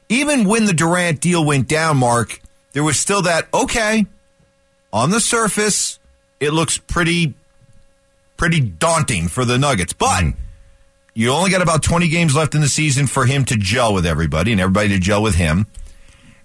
even 0.08 0.44
when 0.44 0.64
the 0.64 0.72
Durant 0.72 1.20
deal 1.20 1.44
went 1.44 1.68
down, 1.68 1.98
Mark, 1.98 2.40
there 2.72 2.82
was 2.82 2.98
still 2.98 3.22
that, 3.22 3.46
okay, 3.54 4.04
on 4.92 5.10
the 5.10 5.20
surface, 5.20 6.00
it 6.40 6.52
looks 6.52 6.78
pretty, 6.78 7.34
pretty 8.36 8.58
daunting 8.58 9.28
for 9.28 9.44
the 9.44 9.56
Nuggets. 9.56 9.92
But 9.92 10.24
mm-hmm. 10.24 10.40
you 11.14 11.30
only 11.30 11.52
got 11.52 11.62
about 11.62 11.84
20 11.84 12.08
games 12.08 12.34
left 12.34 12.56
in 12.56 12.60
the 12.60 12.68
season 12.68 13.06
for 13.06 13.24
him 13.24 13.44
to 13.44 13.56
gel 13.56 13.94
with 13.94 14.04
everybody 14.04 14.50
and 14.50 14.60
everybody 14.60 14.88
to 14.88 14.98
gel 14.98 15.22
with 15.22 15.36
him. 15.36 15.68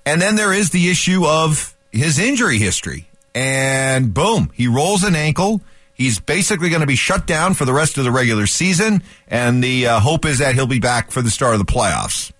And 0.07 0.21
then 0.21 0.37
there 0.37 0.53
is 0.53 0.69
the 0.69 0.89
issue 0.89 1.25
of 1.25 1.75
his 1.91 2.17
injury 2.17 2.59
history. 2.59 3.09
And 3.35 4.13
boom, 4.13 4.51
he 4.53 4.69
rolls 4.69 5.03
an 5.03 5.17
ankle. 5.17 5.59
He's 5.95 6.17
basically 6.17 6.69
going 6.69 6.79
to 6.79 6.87
be 6.87 6.95
shut 6.95 7.27
down 7.27 7.55
for 7.55 7.65
the 7.65 7.73
rest 7.73 7.97
of 7.97 8.05
the 8.05 8.11
regular 8.11 8.47
season. 8.47 9.03
And 9.27 9.61
the 9.61 9.87
uh, 9.87 9.99
hope 9.99 10.23
is 10.25 10.39
that 10.39 10.55
he'll 10.55 10.65
be 10.65 10.79
back 10.79 11.11
for 11.11 11.21
the 11.21 11.29
start 11.29 11.55
of 11.55 11.59
the 11.59 11.65
playoffs. 11.65 12.31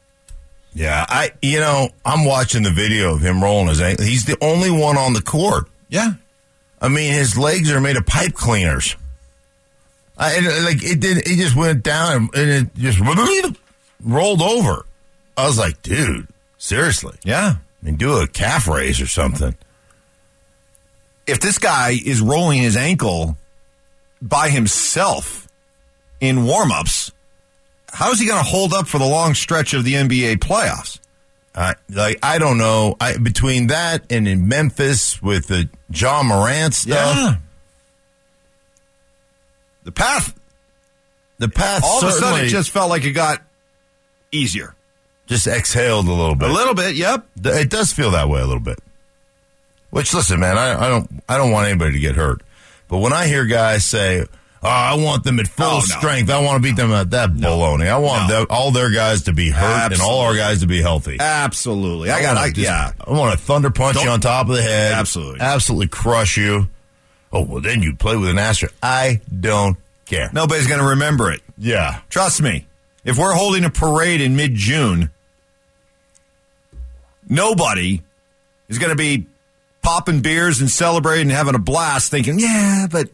Yeah, 0.73 1.05
I 1.09 1.31
you 1.41 1.59
know 1.59 1.89
I'm 2.05 2.23
watching 2.23 2.63
the 2.63 2.71
video 2.71 3.13
of 3.13 3.21
him 3.21 3.43
rolling 3.43 3.67
his 3.67 3.81
ankle. 3.81 4.05
He's 4.05 4.23
the 4.23 4.37
only 4.41 4.71
one 4.71 4.95
on 4.95 5.11
the 5.11 5.21
court. 5.21 5.67
Yeah. 5.89 6.13
I 6.81 6.87
mean, 6.87 7.11
his 7.11 7.37
legs 7.37 7.69
are 7.71 7.81
made 7.81 7.97
of 7.97 8.05
pipe 8.05 8.33
cleaners. 8.33 8.95
I, 10.17 10.35
and, 10.35 10.45
like 10.63 10.83
it 10.83 11.01
did, 11.01 11.17
it 11.17 11.35
just 11.35 11.55
went 11.55 11.83
down 11.83 12.29
and 12.33 12.49
it 12.49 12.75
just 12.75 12.99
rolled 14.03 14.41
over. 14.41 14.85
I 15.35 15.47
was 15.47 15.57
like, 15.57 15.81
dude, 15.81 16.27
seriously. 16.67 17.17
Yeah. 17.23 17.55
I 17.81 17.85
mean, 17.85 17.95
do 17.95 18.17
a 18.17 18.27
calf 18.27 18.67
raise 18.67 18.99
or 18.99 19.07
something. 19.07 19.55
If 21.25 21.39
this 21.39 21.57
guy 21.57 21.97
is 22.03 22.21
rolling 22.21 22.61
his 22.61 22.75
ankle 22.75 23.37
by 24.21 24.49
himself 24.49 25.47
in 26.19 26.45
warm-ups, 26.45 27.11
how 27.89 28.11
is 28.11 28.19
he 28.19 28.27
going 28.27 28.43
to 28.43 28.49
hold 28.49 28.73
up 28.73 28.87
for 28.87 28.97
the 28.97 29.05
long 29.05 29.33
stretch 29.33 29.73
of 29.73 29.83
the 29.83 29.93
NBA 29.93 30.37
playoffs? 30.37 30.99
I 31.55 31.73
like 31.89 32.19
I 32.21 32.37
don't 32.37 32.59
know. 32.59 32.95
I 33.01 33.17
between 33.17 33.67
that 33.67 34.11
and 34.11 34.27
in 34.27 34.47
Memphis 34.47 35.19
with 35.23 35.47
the 35.47 35.67
Ja 35.91 36.21
Morant 36.21 36.75
stuff, 36.75 37.39
The 39.83 39.91
path 39.91 40.39
the 41.39 41.49
path 41.49 41.81
all 41.83 42.03
of 42.03 42.09
a 42.09 42.11
sudden 42.11 42.45
it 42.45 42.49
just 42.49 42.69
felt 42.69 42.91
like 42.91 43.05
it 43.05 43.13
got 43.13 43.41
easier. 44.31 44.75
Just 45.27 45.45
exhaled 45.47 46.07
a 46.07 46.11
little 46.13 46.35
bit. 46.35 46.49
A 46.49 46.53
little 46.53 46.73
bit, 46.73 46.95
yep. 46.95 47.27
It 47.43 47.69
does 47.69 47.91
feel 47.93 48.11
that 48.11 48.29
way 48.29 48.41
a 48.41 48.45
little 48.45 48.61
bit. 48.63 48.79
Which, 49.89 50.13
listen, 50.13 50.39
man, 50.39 50.57
I, 50.57 50.85
I 50.85 50.89
don't, 50.89 51.09
I 51.29 51.37
don't 51.37 51.51
want 51.51 51.67
anybody 51.67 51.93
to 51.93 51.99
get 51.99 52.15
hurt. 52.15 52.41
But 52.87 52.97
when 52.97 53.13
I 53.13 53.27
hear 53.27 53.45
guys 53.45 53.85
say, 53.85 54.21
"Oh, 54.63 54.67
I 54.67 54.95
want 54.95 55.23
them 55.23 55.39
at 55.39 55.47
full 55.47 55.65
Oh, 55.65 55.73
no. 55.75 55.79
strength. 55.81 56.29
I 56.29 56.41
want 56.41 56.61
to 56.61 56.67
beat 56.69 56.75
them 56.77 56.91
at 56.91 57.11
that 57.11 57.31
baloney. 57.31 57.87
I 57.89 57.97
want 57.97 58.29
No. 58.29 58.39
them- 58.39 58.47
all 58.49 58.71
their 58.71 58.91
guys 58.91 59.23
to 59.23 59.33
be 59.33 59.49
hurt 59.49 59.91
and 59.93 60.01
all 60.01 60.21
our 60.21 60.35
guys 60.35 60.59
to 60.61 60.67
be 60.67 60.81
healthy." 60.81 61.17
Absolutely. 61.19 62.09
I 62.11 62.21
got 62.21 62.37
I, 62.37 62.47
just- 62.49 62.59
yeah. 62.59 62.91
I 63.05 63.11
want 63.11 63.37
to 63.37 63.37
thunder 63.45 63.69
punch 63.69 63.97
you 63.97 64.03
Don't- 64.05 64.13
on 64.13 64.19
top 64.21 64.49
of 64.49 64.55
the 64.55 64.61
head. 64.61 64.93
Absolutely. 64.93 65.41
absolutely 65.41 65.87
crush 65.87 66.37
you. 66.37 66.67
Oh 67.31 67.41
well, 67.41 67.61
then 67.61 67.81
you 67.83 67.93
play 67.95 68.15
with 68.15 68.29
an 68.29 68.39
asterisk. 68.39 68.73
I 68.81 69.19
don't 69.37 69.75
care. 70.05 70.29
Nobody's 70.33 70.67
going 70.67 70.79
to 70.79 70.87
remember 70.87 71.29
it. 71.31 71.41
Yeah, 71.57 71.99
Trust 72.09 72.41
me. 72.41 72.65
If 73.03 73.17
we're 73.17 73.33
holding 73.33 73.63
a 73.65 73.69
parade 73.69 74.19
in 74.21 74.35
mid-June, 74.35 75.11
nobody 77.29 78.01
is 78.69 78.79
going 78.79 78.91
to 78.91 78.95
be 78.95 79.25
popping 79.81 80.21
beers 80.21 80.59
and 80.59 80.69
celebrating 80.69 81.27
and 81.27 81.31
having 81.31 81.55
a 81.55 81.59
blast 81.59 82.11
thinking, 82.11 82.39
"Yeah, 82.39 82.87
but 82.89 83.09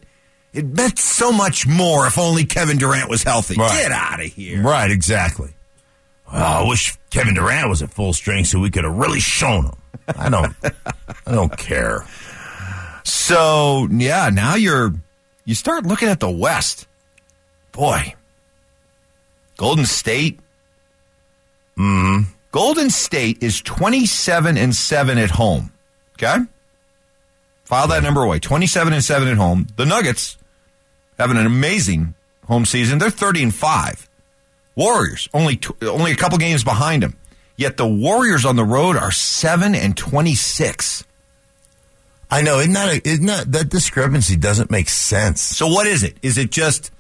it 0.53 0.65
meant 0.65 1.00
so 1.00 1.32
much 1.32 1.67
more 1.67 2.08
if 2.08 2.17
only 2.17 2.46
Kevin 2.46 2.77
Durant 2.77 3.10
was 3.10 3.24
healthy." 3.24 3.55
Right. 3.55 3.72
Get 3.84 3.91
out 3.91 4.20
of 4.20 4.25
here. 4.27 4.62
right, 4.62 4.89
exactly. 4.89 5.53
Well, 6.32 6.65
I 6.65 6.67
wish 6.67 6.98
Kevin 7.12 7.36
Durant 7.36 7.70
was 7.70 7.82
at 7.84 7.91
full 7.91 8.13
strength 8.13 8.48
so 8.50 8.60
we 8.60 8.72
could 8.72 8.84
have 8.86 8.96
really 8.96 9.20
shown 9.20 9.65
him. 9.65 9.74
I 10.17 10.29
don't, 10.29 10.55
I 11.27 11.32
don't 11.32 11.55
care. 11.55 12.05
So 13.03 13.88
yeah, 13.91 14.29
now 14.34 14.55
you're 14.55 14.93
you 15.46 15.55
start 15.55 15.86
looking 15.86 16.08
at 16.10 16.20
the 16.20 16.29
West. 16.29 16.88
Boy, 17.72 18.15
Golden 19.58 19.86
State. 19.86 20.39
Mm, 21.77 22.25
Golden 22.53 22.91
State 22.91 23.41
is 23.41 23.62
twenty 23.62 24.05
seven 24.05 24.57
and 24.60 24.75
seven 24.75 25.17
at 25.17 25.31
home. 25.31 25.74
Okay, 26.13 26.38
file 27.65 27.88
that 27.88 28.03
number 28.03 28.22
away. 28.22 28.38
Twenty 28.39 28.67
seven 28.67 28.93
and 28.93 29.03
seven 29.03 29.27
at 29.27 29.38
home. 29.38 29.65
The 29.75 29.88
Nuggets 29.88 30.38
having 31.17 31.38
an 31.38 31.48
amazing 31.48 32.13
home 32.45 32.65
season. 32.65 33.00
They're 33.00 33.10
thirty 33.10 33.41
and 33.41 33.53
five. 33.53 34.07
Warriors 34.75 35.27
only 35.33 35.57
tw- 35.57 35.83
only 35.83 36.12
a 36.12 36.15
couple 36.15 36.38
games 36.38 36.63
behind 36.63 37.01
them. 37.01 37.17
Yet 37.57 37.77
the 37.77 37.88
Warriors 37.88 38.45
on 38.45 38.55
the 38.55 38.63
road 38.63 38.98
are 38.98 39.12
seven 39.12 39.74
and 39.74 39.98
twenty 39.98 40.36
six. 40.36 41.03
I 42.29 42.43
know, 42.43 42.60
isn't 42.60 42.74
that, 42.74 42.93
a, 42.95 43.07
isn't 43.07 43.25
that, 43.25 43.51
that 43.51 43.69
discrepancy 43.69 44.36
doesn't 44.36 44.69
make 44.69 44.89
sense. 44.89 45.41
So 45.41 45.67
what 45.67 45.88
is 45.88 46.03
it? 46.03 46.17
Is 46.22 46.38
it 46.38 46.51
just 46.51 46.91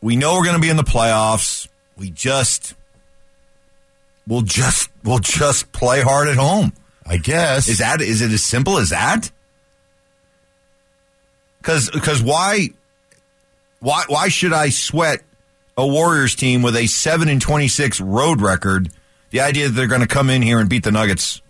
we 0.00 0.14
know 0.14 0.34
we're 0.34 0.44
going 0.44 0.56
to 0.56 0.62
be 0.62 0.70
in 0.70 0.76
the 0.76 0.84
playoffs? 0.84 1.66
We 1.96 2.10
just 2.10 2.74
we'll 4.30 4.42
just 4.42 4.88
we'll 5.04 5.18
just 5.18 5.70
play 5.72 6.00
hard 6.00 6.28
at 6.28 6.36
home. 6.36 6.72
I 7.04 7.18
guess. 7.18 7.68
Is 7.68 7.78
that 7.78 8.00
is 8.00 8.22
it 8.22 8.30
as 8.30 8.42
simple 8.42 8.78
as 8.78 8.90
that? 8.90 9.30
Cuz 11.62 11.90
cuz 11.90 12.22
why 12.22 12.70
why 13.80 14.04
why 14.08 14.28
should 14.28 14.52
I 14.54 14.70
sweat 14.70 15.22
a 15.76 15.86
Warriors 15.86 16.34
team 16.34 16.62
with 16.62 16.76
a 16.76 16.86
7 16.86 17.28
and 17.28 17.42
26 17.42 18.00
road 18.00 18.40
record? 18.40 18.90
The 19.30 19.40
idea 19.40 19.68
that 19.68 19.74
they're 19.74 19.86
going 19.86 20.00
to 20.00 20.06
come 20.06 20.30
in 20.30 20.42
here 20.42 20.58
and 20.58 20.68
beat 20.68 20.82
the 20.82 20.90
Nuggets 20.90 21.40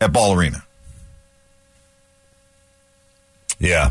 at 0.00 0.12
Ball 0.12 0.34
Arena. 0.34 0.64
Yeah. 3.58 3.90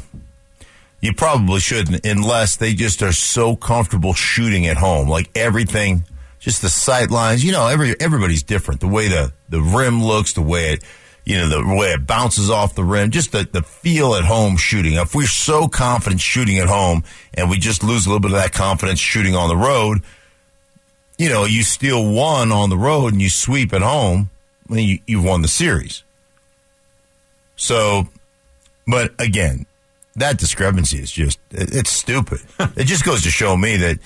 You 1.01 1.13
probably 1.13 1.59
shouldn't 1.59 2.05
unless 2.05 2.57
they 2.57 2.73
just 2.73 3.01
are 3.01 3.13
so 3.13 3.55
comfortable 3.55 4.13
shooting 4.13 4.67
at 4.67 4.77
home. 4.77 5.07
Like 5.07 5.29
everything, 5.35 6.03
just 6.45 6.61
the 6.61 6.69
sight 6.69 7.11
lines. 7.11 7.43
You 7.43 7.51
know, 7.51 7.67
every 7.67 7.99
everybody's 7.99 8.43
different. 8.43 8.79
The 8.79 8.87
way 8.87 9.07
the, 9.07 9.33
the 9.49 9.61
rim 9.61 10.01
looks, 10.03 10.33
the 10.33 10.43
way 10.43 10.73
it 10.73 10.83
you 11.25 11.37
know, 11.39 11.49
the 11.49 11.75
way 11.75 11.87
it 11.87 12.05
bounces 12.05 12.51
off 12.51 12.75
the 12.75 12.83
rim, 12.83 13.09
just 13.09 13.31
the, 13.31 13.49
the 13.51 13.63
feel 13.63 14.13
at 14.13 14.23
home 14.23 14.57
shooting. 14.57 14.93
If 14.93 15.15
we're 15.15 15.25
so 15.25 15.67
confident 15.67 16.21
shooting 16.21 16.59
at 16.59 16.67
home 16.67 17.03
and 17.33 17.49
we 17.49 17.57
just 17.57 17.83
lose 17.83 18.05
a 18.05 18.09
little 18.09 18.19
bit 18.19 18.29
of 18.31 18.37
that 18.37 18.53
confidence 18.53 18.99
shooting 18.99 19.35
on 19.35 19.49
the 19.49 19.57
road, 19.57 20.03
you 21.17 21.29
know, 21.29 21.45
you 21.45 21.63
steal 21.63 22.07
one 22.13 22.51
on 22.51 22.69
the 22.69 22.77
road 22.77 23.13
and 23.13 23.23
you 23.23 23.29
sweep 23.29 23.73
at 23.73 23.81
home, 23.81 24.29
then 24.69 24.83
you, 24.83 24.99
you've 25.07 25.23
won 25.23 25.41
the 25.41 25.47
series. 25.47 26.03
So, 27.55 28.07
but 28.85 29.19
again, 29.19 29.65
that 30.15 30.37
discrepancy 30.37 30.99
is 30.99 31.09
just, 31.09 31.39
it's 31.49 31.89
stupid. 31.89 32.41
it 32.75 32.83
just 32.83 33.03
goes 33.03 33.23
to 33.23 33.31
show 33.31 33.57
me 33.57 33.77
that 33.77 33.97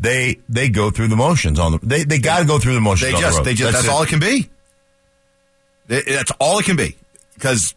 they 0.00 0.38
they 0.48 0.68
go 0.68 0.90
through 0.90 1.08
the 1.08 1.16
motions 1.16 1.58
on 1.58 1.72
the 1.72 1.78
they 1.82 2.04
they 2.04 2.18
got 2.18 2.40
to 2.40 2.44
go 2.46 2.58
through 2.58 2.74
the 2.74 2.80
motions. 2.80 3.10
They 3.10 3.16
on 3.16 3.20
the 3.22 3.26
just, 3.26 3.38
road. 3.38 3.44
they 3.44 3.54
just, 3.54 3.72
that's, 3.72 3.84
it. 3.86 3.90
all 3.90 4.02
it 4.02 4.08
can 4.08 4.20
be. 4.20 4.48
Th- 5.88 6.04
That's 6.04 6.30
all 6.38 6.58
it 6.58 6.64
can 6.66 6.76
be. 6.76 6.96
Because 7.34 7.74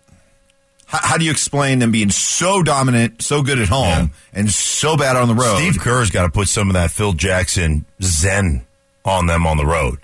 how, 0.86 1.00
how 1.02 1.18
do 1.18 1.24
you 1.26 1.32
explain 1.32 1.80
them 1.80 1.92
being 1.92 2.10
so 2.10 2.62
dominant, 2.62 3.22
so 3.22 3.42
good 3.42 3.58
at 3.60 3.70
home, 3.70 3.86
Yeah. 3.88 4.08
and 4.34 4.50
so 4.52 4.98
bad 4.98 5.16
on 5.16 5.28
the 5.30 5.34
road? 5.36 5.56
Steve 5.58 5.80
Kerr's 5.80 6.10
got 6.10 6.24
to 6.24 6.30
put 6.30 6.48
some 6.50 6.68
of 6.70 6.74
that 6.74 6.92
Phil 6.92 7.14
Jackson 7.14 7.86
zen 8.02 8.66
on 9.06 9.28
them 9.28 9.48
on 9.48 9.56
the 9.58 9.66
road. 9.66 10.00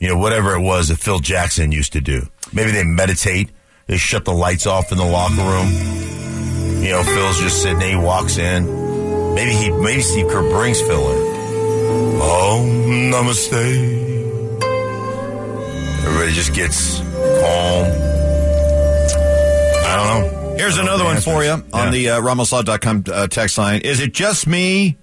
You 0.00 0.08
know, 0.08 0.16
whatever 0.18 0.54
it 0.54 0.60
was 0.60 0.88
that 0.88 0.96
Phil 0.98 1.20
Jackson 1.20 1.70
used 1.72 1.92
to 1.92 2.00
do. 2.00 2.26
Maybe 2.52 2.72
they 2.72 2.84
meditate. 2.84 3.50
They 3.86 3.96
shut 3.96 4.24
the 4.24 4.32
lights 4.32 4.66
off 4.66 4.90
in 4.92 4.98
the 4.98 5.04
locker 5.04 5.36
room. 5.36 5.68
You 6.82 6.90
know, 6.90 7.02
Phil's 7.04 7.38
just 7.38 7.62
sitting 7.62 7.78
there. 7.78 7.90
He 7.90 7.96
walks 7.96 8.38
in. 8.38 8.89
Maybe 9.34 9.52
he, 9.52 9.70
maybe 9.70 10.02
Steve 10.02 10.28
Kerr 10.28 10.42
brings 10.50 10.80
Phil 10.80 11.10
in. 11.12 11.18
Oh, 12.22 12.62
namaste. 13.12 13.52
Everybody 16.04 16.32
just 16.32 16.54
gets 16.54 16.98
calm. 16.98 17.86
I 19.86 19.96
don't 19.96 20.06
know. 20.06 20.54
Here's 20.56 20.76
don't 20.76 20.84
another 20.86 21.04
know 21.04 21.10
one 21.10 21.20
for 21.20 21.44
you 21.44 21.50
on 21.52 21.64
Yeah. 21.72 21.90
the 21.90 22.08
uh, 22.10 22.20
RamosLaw.com 22.20 23.04
uh, 23.10 23.26
text 23.28 23.56
line. 23.58 23.80
Is 23.82 24.00
it 24.00 24.12
just 24.12 24.46
me 24.46 24.96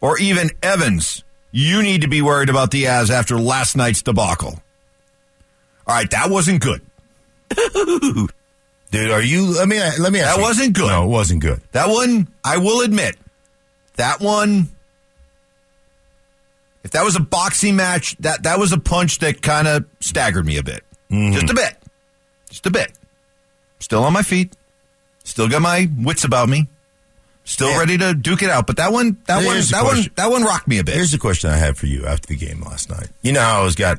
or 0.00 0.18
even 0.18 0.50
Evans? 0.62 1.24
You 1.50 1.82
need 1.82 2.02
to 2.02 2.08
be 2.08 2.20
worried 2.22 2.48
about 2.50 2.70
the 2.70 2.84
Avs 2.84 3.10
after 3.10 3.38
last 3.38 3.76
night's 3.76 4.02
debacle. 4.02 4.60
All 5.86 5.94
right, 5.94 6.10
that 6.10 6.30
wasn't 6.30 6.60
good. 6.62 6.80
Dude, 8.90 9.10
are 9.10 9.22
you? 9.22 9.46
Let 9.56 9.68
me 9.68 9.78
let 9.98 10.12
me. 10.12 10.20
Ask 10.20 10.30
That 10.34 10.36
you. 10.36 10.42
wasn't 10.42 10.72
good. 10.74 10.86
No, 10.88 11.04
it 11.04 11.08
wasn't 11.08 11.42
good. 11.42 11.60
That 11.72 11.88
one, 11.88 12.28
I 12.44 12.58
will 12.58 12.80
admit, 12.82 13.16
that 13.96 14.20
one. 14.20 14.68
If 16.82 16.90
that 16.90 17.04
was 17.04 17.16
a 17.16 17.20
boxing 17.20 17.76
match, 17.76 18.16
that 18.18 18.42
that 18.42 18.58
was 18.58 18.72
a 18.72 18.78
punch 18.78 19.20
that 19.20 19.40
kind 19.40 19.66
of 19.66 19.86
staggered 20.00 20.44
me 20.44 20.58
a 20.58 20.62
bit, 20.62 20.84
mm-hmm. 21.10 21.32
just 21.32 21.50
a 21.50 21.54
bit, 21.54 21.76
just 22.50 22.66
a 22.66 22.70
bit. 22.70 22.92
Still 23.78 24.04
on 24.04 24.12
my 24.12 24.22
feet, 24.22 24.54
still 25.24 25.48
got 25.48 25.62
my 25.62 25.88
wits 25.98 26.24
about 26.24 26.48
me, 26.48 26.68
still 27.44 27.70
Yeah. 27.70 27.78
ready 27.78 27.96
to 27.98 28.12
duke 28.14 28.42
it 28.42 28.50
out. 28.50 28.66
But 28.66 28.76
that 28.76 28.92
one, 28.92 29.16
that 29.26 29.36
one, 29.36 29.54
Here's 29.54 29.70
that 29.70 29.84
one, 29.84 30.04
that 30.16 30.30
one 30.30 30.42
rocked 30.44 30.68
me 30.68 30.78
a 30.78 30.84
bit. 30.84 30.94
Here's 30.94 31.10
the 31.10 31.18
question 31.18 31.48
I 31.48 31.56
had 31.56 31.78
for 31.78 31.86
you 31.86 32.04
after 32.06 32.26
the 32.28 32.36
game 32.36 32.60
last 32.62 32.90
night. 32.90 33.08
You 33.22 33.32
know 33.32 33.40
how 33.40 33.62
I 33.62 33.64
was 33.64 33.74
got. 33.76 33.98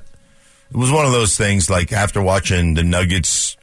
It 0.72 0.78
was 0.78 0.92
one 0.92 1.06
of 1.06 1.12
those 1.12 1.36
things 1.38 1.70
like 1.70 1.92
after 1.92 2.22
watching 2.22 2.76
the 2.76 2.84
Nuggets 2.84 3.58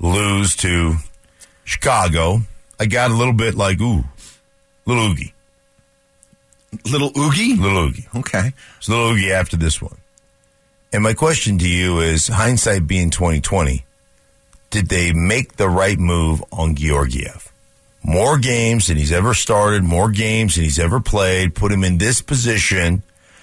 lose 0.00 0.56
to 0.56 0.96
Chicago, 1.64 2.40
I 2.80 2.86
got 2.86 3.10
a 3.10 3.14
little 3.14 3.32
bit 3.34 3.54
like 3.54 3.80
ooh, 3.80 4.04
little 4.86 5.10
oogie, 5.10 5.34
Little 6.84 7.12
oogie. 7.16 7.56
little 7.56 7.84
oogie. 7.84 8.06
Okay. 8.14 8.52
It's 8.78 8.88
little 8.88 9.10
oogie 9.12 9.32
after 9.32 9.56
this 9.56 9.80
one. 9.80 9.96
And 10.92 11.02
my 11.02 11.14
question 11.14 11.58
to 11.58 11.68
you 11.68 12.00
is, 12.00 12.28
hindsight 12.28 12.86
being 12.86 13.10
twenty 13.10 13.40
twenty, 13.40 13.84
did 14.70 14.88
they 14.88 15.12
make 15.12 15.56
the 15.56 15.68
right 15.68 15.98
move 15.98 16.42
on 16.52 16.74
Georgiev? 16.74 17.52
More 18.02 18.38
games 18.38 18.86
than 18.86 18.96
he's 18.96 19.12
ever 19.12 19.34
started, 19.34 19.82
more 19.82 20.10
games 20.10 20.54
than 20.54 20.64
he's 20.64 20.78
ever 20.78 21.00
played, 21.00 21.54
put 21.54 21.72
him 21.72 21.82
in 21.82 21.98
this 21.98 22.22
position. 22.22 23.02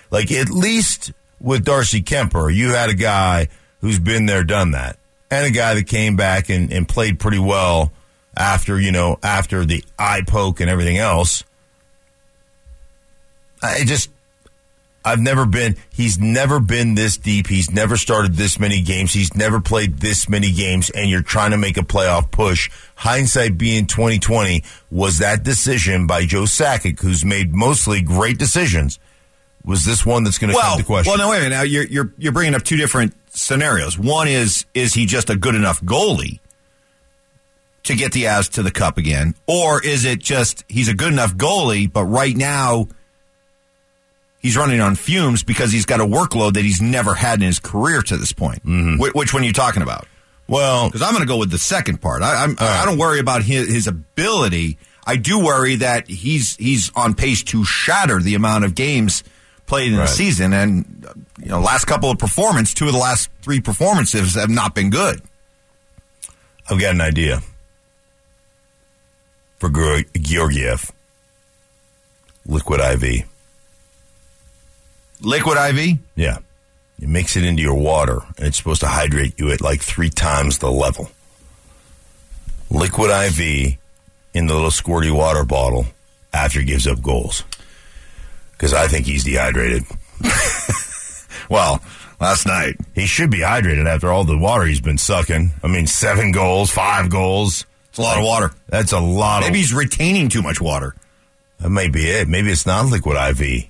Like 0.10 0.32
at 0.32 0.50
least 0.50 1.12
with 1.40 1.66
Darcy 1.66 2.02
Kuemper, 2.02 2.54
you 2.54 2.70
had 2.70 2.90
a 2.90 2.94
guy 2.94 3.50
who's 3.82 4.00
been 4.00 4.26
there, 4.26 4.44
done 4.44 4.72
that. 4.72 4.98
And 5.30 5.46
a 5.46 5.52
guy 5.52 5.74
that 5.74 5.88
came 5.88 6.16
back 6.16 6.50
and, 6.50 6.72
and 6.72 6.88
played 6.88 7.20
pretty 7.20 7.40
well 7.40 7.92
after, 8.38 8.80
you 8.80 8.92
know, 8.92 9.20
after 9.22 9.66
the 9.66 9.84
eye 10.00 10.22
poke 10.26 10.62
and 10.62 10.70
everything 10.70 10.98
else. 10.98 11.44
I 13.64 13.84
just 13.86 14.10
I've 15.06 15.20
never 15.20 15.46
been. 15.46 15.76
He's 15.92 16.18
never 16.18 16.60
been 16.60 16.96
this 16.96 17.18
deep. 17.18 17.48
He's 17.48 17.72
never 17.72 17.98
started 17.98 18.36
this 18.36 18.58
many 18.58 18.82
games. 18.82 19.12
He's 19.14 19.36
never 19.36 19.60
played 19.60 19.98
this 20.00 20.30
many 20.30 20.52
games. 20.52 20.90
And 20.90 21.10
you're 21.10 21.22
trying 21.22 21.52
to 21.52 21.58
make 21.58 21.78
a 21.78 21.82
playoff 21.82 22.32
push. 22.32 22.70
Hindsight 22.96 23.58
being 23.58 23.86
2020 23.86 24.64
was 24.92 25.18
that 25.18 25.44
decision 25.44 26.08
by 26.08 26.26
Joe 26.26 26.44
Sakic, 26.44 27.02
who's 27.02 27.26
made 27.26 27.54
mostly 27.54 28.02
great 28.02 28.38
decisions. 28.38 28.98
Was 29.66 29.84
this 29.86 30.06
one 30.06 30.24
that's 30.24 30.38
going 30.38 30.52
to 30.52 30.56
Well, 30.56 30.72
come 30.72 30.80
to 30.80 30.86
question? 30.86 31.10
well, 31.12 31.18
no, 31.18 31.30
wait 31.30 31.38
a 31.38 31.44
minute. 31.44 31.56
Now 31.56 31.64
you're 31.64 31.86
you're 31.86 32.14
you're 32.18 32.32
bringing 32.34 32.56
up 32.56 32.64
two 32.64 32.78
different 32.78 33.14
scenarios. 33.30 33.98
One 34.00 34.28
is 34.28 34.66
is 34.74 34.94
he 34.94 35.06
just 35.06 35.30
a 35.30 35.36
good 35.36 35.56
enough 35.56 35.82
goalie 35.82 36.40
to 37.84 37.96
get 37.96 38.14
the 38.14 38.24
Avs 38.24 38.50
to 38.54 38.64
the 38.64 38.72
cup 38.72 38.98
again, 38.98 39.36
or 39.48 39.84
is 39.84 40.06
it 40.06 40.20
just 40.20 40.64
he's 40.70 40.88
a 40.88 40.94
good 40.94 41.12
enough 41.12 41.36
goalie, 41.36 41.92
but 41.92 42.06
right 42.06 42.36
now 42.36 42.88
he's 44.44 44.56
running 44.56 44.80
on 44.80 44.94
fumes 44.96 45.42
because 45.44 45.72
he's 45.72 45.86
got 45.88 46.00
a 46.00 46.06
workload 46.06 46.54
that 46.54 46.64
he's 46.64 46.82
never 46.82 47.16
had 47.16 47.40
in 47.42 47.48
his 47.48 47.58
career 47.60 48.04
to 48.04 48.18
this 48.18 48.32
point. 48.34 48.64
Mm-hmm. 48.64 48.98
Wh- 49.04 49.16
which 49.16 49.34
one 49.34 49.42
are 49.42 49.46
you 49.48 49.54
talking 49.54 49.82
about? 49.82 50.06
well, 50.48 50.88
Because 50.90 51.02
I'm 51.02 51.14
going 51.14 51.24
to 51.24 51.28
go 51.28 51.38
with 51.38 51.50
the 51.50 51.58
second 51.58 52.02
part. 52.02 52.22
I, 52.22 52.44
I'm, 52.44 52.56
I 52.60 52.84
don't 52.86 52.98
worry 53.00 53.20
about 53.20 53.42
his, 53.44 53.68
his 53.68 53.88
ability. 53.88 54.78
I 55.08 55.16
do 55.16 55.40
worry 55.44 55.78
that 55.78 56.08
he's 56.08 56.56
he's 56.58 56.92
on 56.96 57.14
pace 57.16 57.42
to 57.46 57.66
shatter 57.66 58.20
the 58.22 58.36
amount 58.36 58.64
of 58.66 58.76
games 58.76 59.24
played 59.66 59.92
in 59.92 59.98
Right. 59.98 60.08
the 60.08 60.14
season. 60.14 60.54
And 60.54 61.06
you 61.40 61.48
know, 61.50 61.60
last 61.62 61.86
couple 61.86 62.12
of 62.12 62.20
performances, 62.20 62.74
two 62.74 62.86
of 62.88 62.92
the 62.94 62.98
last 63.00 63.30
three 63.42 63.60
performances 63.62 64.36
have 64.36 64.50
not 64.50 64.76
been 64.76 64.90
good. 64.90 65.22
I've 66.70 66.80
got 66.80 66.94
an 66.96 67.02
idea 67.02 67.42
for 69.60 69.70
Georgiev. 70.18 70.92
Liquid 72.46 72.80
IV. 72.82 73.26
Liquid 75.24 75.58
IV. 75.58 75.98
Yeah. 76.16 76.38
You 77.00 77.08
mix 77.08 77.36
it 77.36 77.44
into 77.44 77.62
your 77.62 77.76
water, 77.76 78.20
and 78.38 78.48
it's 78.48 78.58
supposed 78.58 78.82
to 78.82 78.88
hydrate 78.88 79.34
you 79.40 79.52
at 79.52 79.62
like 79.62 79.82
three 79.82 80.10
times 80.10 80.60
the 80.60 80.72
level. 80.72 81.10
Liquid 82.70 83.10
IV 83.10 83.78
in 84.34 84.48
the 84.48 84.54
little 84.54 84.70
squirty 84.70 85.12
water 85.16 85.44
bottle 85.44 85.86
after 86.34 86.60
he 86.60 86.66
gives 86.66 86.88
up 86.88 87.02
goals. 87.02 87.44
Because 88.54 88.74
I 88.74 88.88
think 88.88 89.06
he's 89.06 89.24
dehydrated. 89.24 89.84
Well, 91.50 91.82
last 92.22 92.48
night. 92.48 92.78
He 92.96 93.06
should 93.06 93.30
be 93.30 93.40
hydrated 93.40 93.86
after 93.86 94.10
all 94.12 94.24
the 94.24 94.38
water 94.38 94.64
he's 94.66 94.80
been 94.80 94.98
sucking. 94.98 95.52
I 95.62 95.68
mean, 95.68 95.88
seven 95.88 96.32
goals, 96.32 96.72
five 96.72 97.10
goals. 97.10 97.66
It's 97.90 98.00
a 98.00 98.02
lot 98.02 98.18
of 98.18 98.24
water. 98.24 98.52
That's 98.70 98.92
a 98.94 99.00
lot 99.00 99.42
Maybe 99.42 99.50
of. 99.50 99.56
he's 99.58 99.74
retaining 99.74 100.30
too 100.30 100.42
much 100.42 100.62
water. 100.62 100.96
That 101.60 101.70
may 101.70 101.90
be 101.90 102.08
it. 102.10 102.28
Maybe 102.30 102.50
it's 102.50 102.66
not 102.66 102.86
liquid 102.86 103.18
IV. 103.18 103.66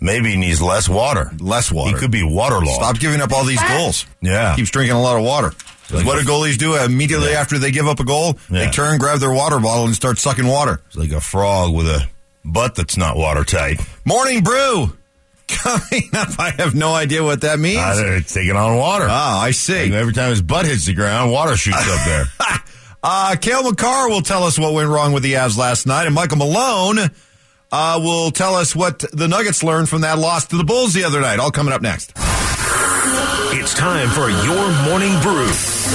Maybe 0.00 0.30
he 0.30 0.36
needs 0.36 0.60
less 0.60 0.88
water. 0.88 1.32
Less 1.38 1.72
water. 1.72 1.90
He 1.96 2.00
could 2.00 2.10
be 2.10 2.22
waterlogged. 2.22 2.68
Stop 2.82 2.98
giving 2.98 3.20
up 3.20 3.32
all 3.32 3.44
these 3.44 3.62
goals. 3.62 4.04
Yeah. 4.20 4.54
Keeps 4.56 4.70
drinking 4.70 4.96
a 4.96 5.00
lot 5.00 5.16
of 5.16 5.22
water. 5.24 5.52
'Cause 5.88 6.04
what 6.04 6.18
do 6.18 6.28
goalies 6.30 6.58
do 6.58 6.74
immediately 6.74 7.30
Yeah. 7.30 7.40
after 7.40 7.58
they 7.58 7.70
give 7.70 7.86
up 7.86 8.00
a 8.00 8.04
goal? 8.04 8.36
They 8.50 8.68
turn, 8.70 8.98
grab 8.98 9.20
their 9.20 9.32
water 9.32 9.58
bottle, 9.60 9.84
and 9.86 9.94
start 9.94 10.18
sucking 10.18 10.46
water. 10.46 10.80
It's 10.88 10.96
like 10.96 11.12
a 11.12 11.20
frog 11.20 11.72
with 11.72 11.86
a 11.86 12.08
butt 12.44 12.74
that's 12.74 12.96
not 12.96 13.16
watertight. 13.16 13.80
Morning 14.04 14.42
brew 14.42 14.92
coming 15.48 16.10
up. 16.12 16.28
I 16.40 16.50
have 16.58 16.74
no 16.74 16.92
idea 16.92 17.22
what 17.22 17.42
that 17.42 17.60
means. 17.60 17.78
Uh, 17.78 18.16
it's 18.18 18.34
taking 18.34 18.56
on 18.56 18.76
water. 18.76 19.06
Ah, 19.08 19.40
I 19.42 19.46
Like 19.46 19.54
see. 19.54 19.94
every 19.94 20.12
time 20.12 20.30
his 20.30 20.42
butt 20.42 20.66
hits 20.66 20.86
the 20.86 20.92
ground, 20.92 21.30
water 21.30 21.56
shoots 21.56 21.78
up 21.78 22.04
there. 22.04 22.26
Uh, 23.08 23.36
Cale 23.40 23.62
Makar 23.62 24.08
will 24.08 24.22
tell 24.22 24.42
us 24.42 24.58
what 24.58 24.72
went 24.72 24.88
wrong 24.88 25.12
with 25.12 25.22
the 25.22 25.34
Avs 25.34 25.56
last 25.56 25.86
night, 25.86 26.06
and 26.06 26.14
Michael 26.14 26.38
Malone 26.38 27.08
uh, 27.72 28.00
will 28.02 28.30
tell 28.30 28.54
us 28.54 28.74
what 28.74 29.00
the 29.12 29.28
Nuggets 29.28 29.62
learned 29.62 29.88
from 29.88 30.02
that 30.02 30.18
loss 30.18 30.46
to 30.48 30.56
the 30.56 30.64
Bulls 30.64 30.92
the 30.94 31.04
other 31.04 31.20
night. 31.20 31.38
All 31.38 31.50
coming 31.50 31.72
up 31.72 31.82
next. 31.82 32.12
It's 33.58 33.74
time 33.74 34.08
for 34.10 34.28
your 34.28 34.70
morning 34.84 35.12
brew. 35.22 35.48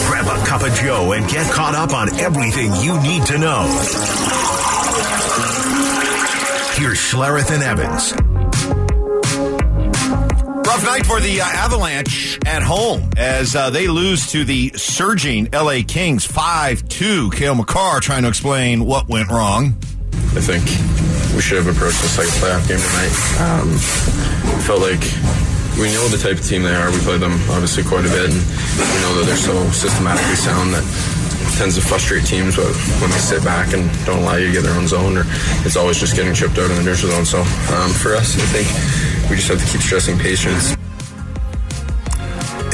Grab 0.07 0.25
a 0.27 0.45
cup 0.45 0.63
of 0.63 0.73
Joe 0.73 1.13
and 1.13 1.29
get 1.29 1.51
caught 1.51 1.75
up 1.75 1.93
on 1.93 2.13
everything 2.19 2.73
you 2.75 2.99
need 3.01 3.25
to 3.27 3.37
know. 3.37 3.61
Here's 6.75 6.97
Schlereth 6.97 7.51
and 7.51 7.63
Evans. 7.63 8.13
Rough 10.67 10.85
night 10.85 11.05
for 11.05 11.19
the 11.19 11.41
uh, 11.41 11.45
Avalanche 11.45 12.39
at 12.45 12.63
home 12.63 13.09
as 13.17 13.55
uh, 13.55 13.69
they 13.69 13.87
lose 13.87 14.31
to 14.31 14.43
the 14.45 14.71
surging 14.75 15.49
LA 15.51 15.79
Kings 15.87 16.25
5 16.25 16.87
2. 16.87 17.31
Cale 17.31 17.55
Makar 17.55 17.99
trying 17.99 18.23
to 18.23 18.29
explain 18.29 18.85
what 18.85 19.07
went 19.07 19.29
wrong. 19.29 19.75
I 20.33 20.39
think 20.39 20.90
we 21.35 21.41
should 21.41 21.63
have 21.63 21.67
approached 21.67 22.01
like 22.17 22.27
a 22.27 22.37
playoff 22.39 22.67
game 22.67 22.79
tonight. 22.79 23.13
Um, 23.39 23.69
felt 24.67 24.81
like 24.81 25.03
we 25.79 25.87
know 25.93 26.07
the 26.09 26.19
type 26.19 26.37
of 26.37 26.45
team 26.45 26.63
they 26.63 26.75
are. 26.75 26.91
We 26.91 26.99
play 26.99 27.17
them 27.17 27.33
obviously 27.49 27.83
quite 27.83 28.05
a 28.05 28.11
bit, 28.11 28.29
and 28.29 28.39
we 28.39 28.97
know 29.01 29.15
that 29.19 29.23
they're 29.25 29.39
so 29.39 29.55
systematically 29.71 30.35
sound 30.35 30.73
that 30.73 30.83
tends 31.57 31.75
to 31.75 31.81
frustrate 31.81 32.25
teams. 32.25 32.55
But 32.55 32.71
when 32.99 33.09
they 33.09 33.17
sit 33.17 33.43
back 33.43 33.73
and 33.73 33.87
don't 34.05 34.19
allow 34.23 34.35
you 34.35 34.47
to 34.47 34.53
get 34.53 34.63
their 34.63 34.75
own 34.75 34.87
zone, 34.87 35.17
or 35.17 35.23
it's 35.63 35.77
always 35.77 35.99
just 35.99 36.15
getting 36.15 36.33
chipped 36.33 36.57
out 36.57 36.69
in 36.69 36.75
the 36.75 36.83
neutral 36.83 37.11
zone. 37.11 37.25
So 37.25 37.39
um, 37.75 37.91
for 37.95 38.15
us, 38.15 38.35
I 38.35 38.45
think 38.51 38.67
we 39.29 39.35
just 39.35 39.47
have 39.47 39.59
to 39.59 39.67
keep 39.71 39.81
stressing 39.81 40.19
patience. 40.19 40.75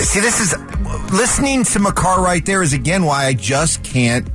See, 0.01 0.19
this 0.19 0.39
is 0.39 0.55
listening 1.11 1.63
to 1.63 1.79
Makar 1.79 2.21
right 2.21 2.45
there 2.45 2.63
is 2.63 2.73
again 2.73 3.03
why 3.03 3.25
I 3.25 3.33
just 3.33 3.83
can't 3.83 4.27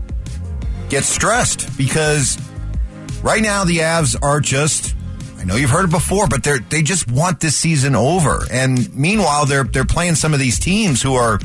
get 0.89 1.05
stressed 1.05 1.77
because 1.79 2.37
right 3.23 3.43
now 3.43 3.65
the 3.65 3.79
Avs 3.79 4.17
are 4.23 4.41
just. 4.41 4.95
I 5.39 5.45
know 5.45 5.57
you've 5.57 5.71
heard 5.71 5.87
it 5.87 5.91
before, 5.91 6.29
but 6.29 6.45
they 6.45 6.59
they 6.71 6.83
just 6.83 7.11
want 7.11 7.41
this 7.41 7.57
season 7.57 7.97
over. 7.97 8.47
And 8.51 8.95
meanwhile, 8.95 9.47
they're 9.47 9.65
they're 9.65 9.85
playing 9.85 10.15
some 10.15 10.35
of 10.35 10.41
these 10.41 10.59
teams 10.59 11.03
who 11.03 11.15
are 11.15 11.39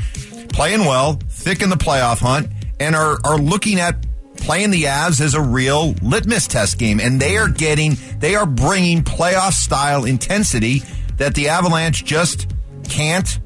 playing 0.50 0.80
well, 0.80 1.18
thick 1.28 1.62
in 1.62 1.70
the 1.70 1.76
playoff 1.76 2.18
hunt, 2.18 2.48
and 2.78 2.94
are 2.94 3.18
are 3.24 3.38
looking 3.38 3.80
at 3.80 3.96
playing 4.36 4.70
the 4.70 4.84
Avs 4.84 5.20
as 5.20 5.34
a 5.34 5.40
real 5.40 5.94
litmus 6.02 6.46
test 6.46 6.78
game. 6.78 7.00
And 7.00 7.20
they 7.20 7.36
are 7.36 7.48
getting 7.48 7.96
they 8.18 8.34
are 8.34 8.46
bringing 8.46 9.02
playoff 9.02 9.52
style 9.52 10.04
intensity 10.04 10.82
that 11.16 11.34
the 11.34 11.48
Avalanche 11.48 12.04
just 12.04 12.48
can't 12.88 13.38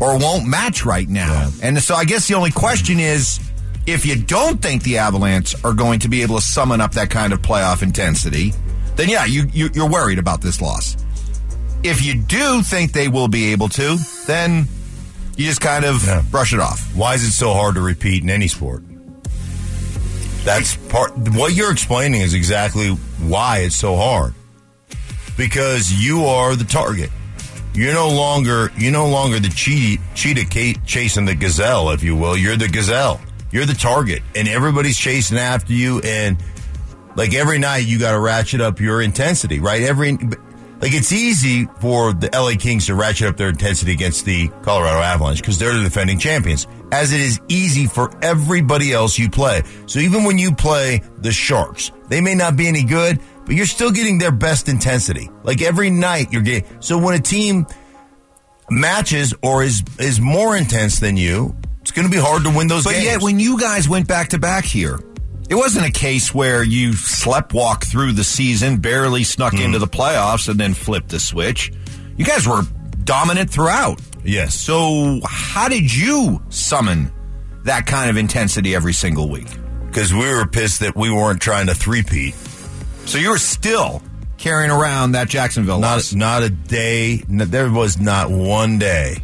or 0.00 0.18
won't 0.18 0.46
match 0.46 0.84
right 0.84 1.08
now. 1.08 1.50
And 1.62 1.80
so 1.82 1.94
I 1.94 2.04
guess 2.04 2.28
the 2.28 2.34
only 2.34 2.52
question 2.52 3.00
is 3.00 3.40
if 3.88 4.04
you 4.04 4.16
don't 4.16 4.60
think 4.60 4.82
the 4.82 4.98
Avalanche 4.98 5.54
are 5.64 5.72
going 5.72 6.00
to 6.00 6.08
be 6.08 6.20
able 6.22 6.36
to 6.36 6.42
summon 6.42 6.80
up 6.80 6.92
that 6.92 7.08
kind 7.08 7.32
of 7.32 7.40
playoff 7.40 7.82
intensity, 7.82 8.52
then 8.96 9.08
yeah, 9.08 9.24
you, 9.24 9.44
you 9.52 9.70
you're 9.72 9.88
worried 9.88 10.18
about 10.18 10.42
this 10.42 10.60
loss. 10.60 10.96
If 11.82 12.04
you 12.04 12.14
do 12.14 12.60
think 12.62 12.92
they 12.92 13.08
will 13.08 13.28
be 13.28 13.52
able 13.52 13.68
to, 13.70 13.96
then 14.26 14.66
you 15.36 15.46
just 15.46 15.60
kind 15.62 15.84
of 15.84 16.04
Yeah. 16.04 16.22
brush 16.30 16.52
it 16.52 16.60
off. 16.60 16.94
Why 16.94 17.14
is 17.14 17.22
it 17.22 17.30
so 17.32 17.54
hard 17.54 17.76
to 17.76 17.80
repeat 17.80 18.22
in 18.22 18.28
any 18.30 18.48
sport? 18.48 18.82
That's 20.44 20.76
part. 20.88 21.16
What 21.16 21.54
you're 21.54 21.72
explaining 21.72 22.20
is 22.20 22.34
exactly 22.34 22.88
why 22.90 23.58
it's 23.60 23.76
so 23.76 23.96
hard. 23.96 24.34
Because 25.36 25.92
you 25.92 26.24
are 26.26 26.56
the 26.56 26.64
target. 26.64 27.10
You're 27.74 27.94
no 27.94 28.08
longer 28.10 28.70
you're 28.76 28.92
no 28.92 29.08
longer 29.08 29.38
the 29.38 29.48
cheetah, 29.48 30.02
cheetah 30.14 30.80
chasing 30.84 31.24
the 31.26 31.34
gazelle, 31.34 31.90
if 31.90 32.02
you 32.02 32.16
will. 32.16 32.36
You're 32.36 32.56
the 32.56 32.68
gazelle. 32.68 33.20
You're 33.50 33.66
the 33.66 33.74
target, 33.74 34.22
and 34.34 34.48
everybody's 34.48 34.96
chasing 34.96 35.38
after 35.38 35.72
you. 35.72 36.00
And 36.00 36.36
like 37.16 37.34
every 37.34 37.58
night, 37.58 37.86
you 37.86 37.98
got 37.98 38.12
to 38.12 38.20
ratchet 38.20 38.60
up 38.60 38.80
your 38.80 39.02
intensity, 39.02 39.60
right? 39.60 39.82
Every 39.82 40.18
like 40.80 40.92
it's 40.94 41.10
easy 41.10 41.66
for 41.80 42.12
the 42.12 42.30
LA 42.32 42.52
Kings 42.58 42.86
to 42.86 42.94
ratchet 42.94 43.26
up 43.26 43.36
their 43.36 43.48
intensity 43.48 43.92
against 43.92 44.24
the 44.24 44.48
Colorado 44.62 45.00
Avalanche 45.00 45.40
because 45.40 45.58
they're 45.58 45.74
the 45.74 45.82
defending 45.82 46.18
champions. 46.18 46.68
As 46.92 47.12
it 47.12 47.20
is 47.20 47.40
easy 47.48 47.86
for 47.86 48.10
everybody 48.22 48.92
else 48.92 49.18
you 49.18 49.28
play. 49.28 49.62
So 49.86 49.98
even 49.98 50.24
when 50.24 50.38
you 50.38 50.54
play 50.54 51.02
the 51.18 51.32
Sharks, 51.32 51.90
they 52.08 52.20
may 52.20 52.34
not 52.34 52.56
be 52.56 52.68
any 52.68 52.84
good, 52.84 53.20
but 53.44 53.56
you're 53.56 53.66
still 53.66 53.90
getting 53.90 54.18
their 54.18 54.30
best 54.30 54.68
intensity. 54.68 55.30
Like 55.42 55.62
every 55.62 55.90
night 55.90 56.32
you're 56.32 56.42
getting. 56.42 56.80
So 56.80 56.96
when 56.96 57.14
a 57.14 57.22
team 57.22 57.66
matches 58.70 59.34
or 59.42 59.64
is 59.64 59.82
is 59.98 60.20
more 60.20 60.56
intense 60.56 61.00
than 61.00 61.16
you, 61.16 61.56
it's 61.88 61.96
going 61.96 62.06
to 62.06 62.14
be 62.14 62.20
hard 62.20 62.44
to 62.44 62.50
win 62.50 62.66
those 62.68 62.84
But 62.84 62.92
games. 62.92 63.04
yet, 63.04 63.22
when 63.22 63.40
you 63.40 63.58
guys 63.58 63.88
went 63.88 64.06
back 64.06 64.28
to 64.30 64.38
back 64.38 64.64
here, 64.66 65.00
it 65.48 65.54
wasn't 65.54 65.86
a 65.86 65.90
case 65.90 66.34
where 66.34 66.62
you 66.62 66.90
sleptwalk 66.90 67.82
through 67.84 68.12
the 68.12 68.24
season, 68.24 68.76
barely 68.76 69.24
snuck 69.24 69.54
Hmm. 69.54 69.62
into 69.62 69.78
the 69.78 69.86
playoffs, 69.88 70.48
and 70.50 70.60
then 70.60 70.74
flipped 70.74 71.08
the 71.08 71.18
switch. 71.18 71.72
You 72.18 72.26
guys 72.26 72.46
were 72.46 72.62
dominant 73.04 73.48
throughout. 73.50 74.00
yes. 74.22 74.54
So, 74.54 75.20
how 75.26 75.68
did 75.70 75.94
you 75.94 76.42
summon 76.50 77.10
that 77.64 77.86
kind 77.86 78.10
of 78.10 78.18
intensity 78.18 78.74
every 78.74 78.92
single 78.92 79.28
week? 79.30 79.48
because 79.86 80.12
we 80.12 80.20
were 80.30 80.44
pissed 80.46 80.80
that 80.80 80.94
we 80.94 81.10
weren't 81.10 81.40
trying 81.40 81.66
to 81.68 81.74
three-peat. 81.74 82.34
So, 83.06 83.16
you 83.16 83.30
were 83.30 83.38
still 83.38 84.02
carrying 84.36 84.70
around 84.70 85.12
that 85.12 85.28
Jacksonville 85.30 85.78
loss. 85.78 86.12
Not 86.12 86.42
not 86.42 86.42
a 86.42 86.50
day. 86.50 87.22
No, 87.26 87.46
there 87.46 87.70
was 87.70 87.98
not 87.98 88.30
one 88.30 88.78
day 88.78 89.16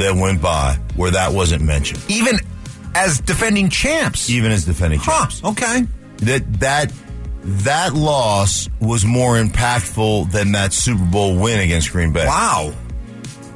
that 0.00 0.14
went 0.14 0.42
by 0.42 0.78
where 0.96 1.10
that 1.12 1.32
wasn't 1.32 1.62
mentioned. 1.62 2.02
Even 2.08 2.38
as 2.94 3.20
defending 3.20 3.70
champs. 3.70 4.28
Even 4.28 4.52
as 4.52 4.64
defending 4.64 4.98
Huh, 5.00 5.20
champs, 5.26 5.44
okay. 5.44 5.86
that 6.18 6.60
that 6.60 6.92
that 7.42 7.94
loss 7.94 8.68
was 8.80 9.04
more 9.04 9.36
impactful 9.36 10.30
than 10.32 10.52
that 10.52 10.72
Super 10.72 11.04
Bowl 11.04 11.36
win 11.38 11.60
against 11.60 11.90
Green 11.92 12.12
Bay. 12.12 12.26
Wow. 12.26 12.72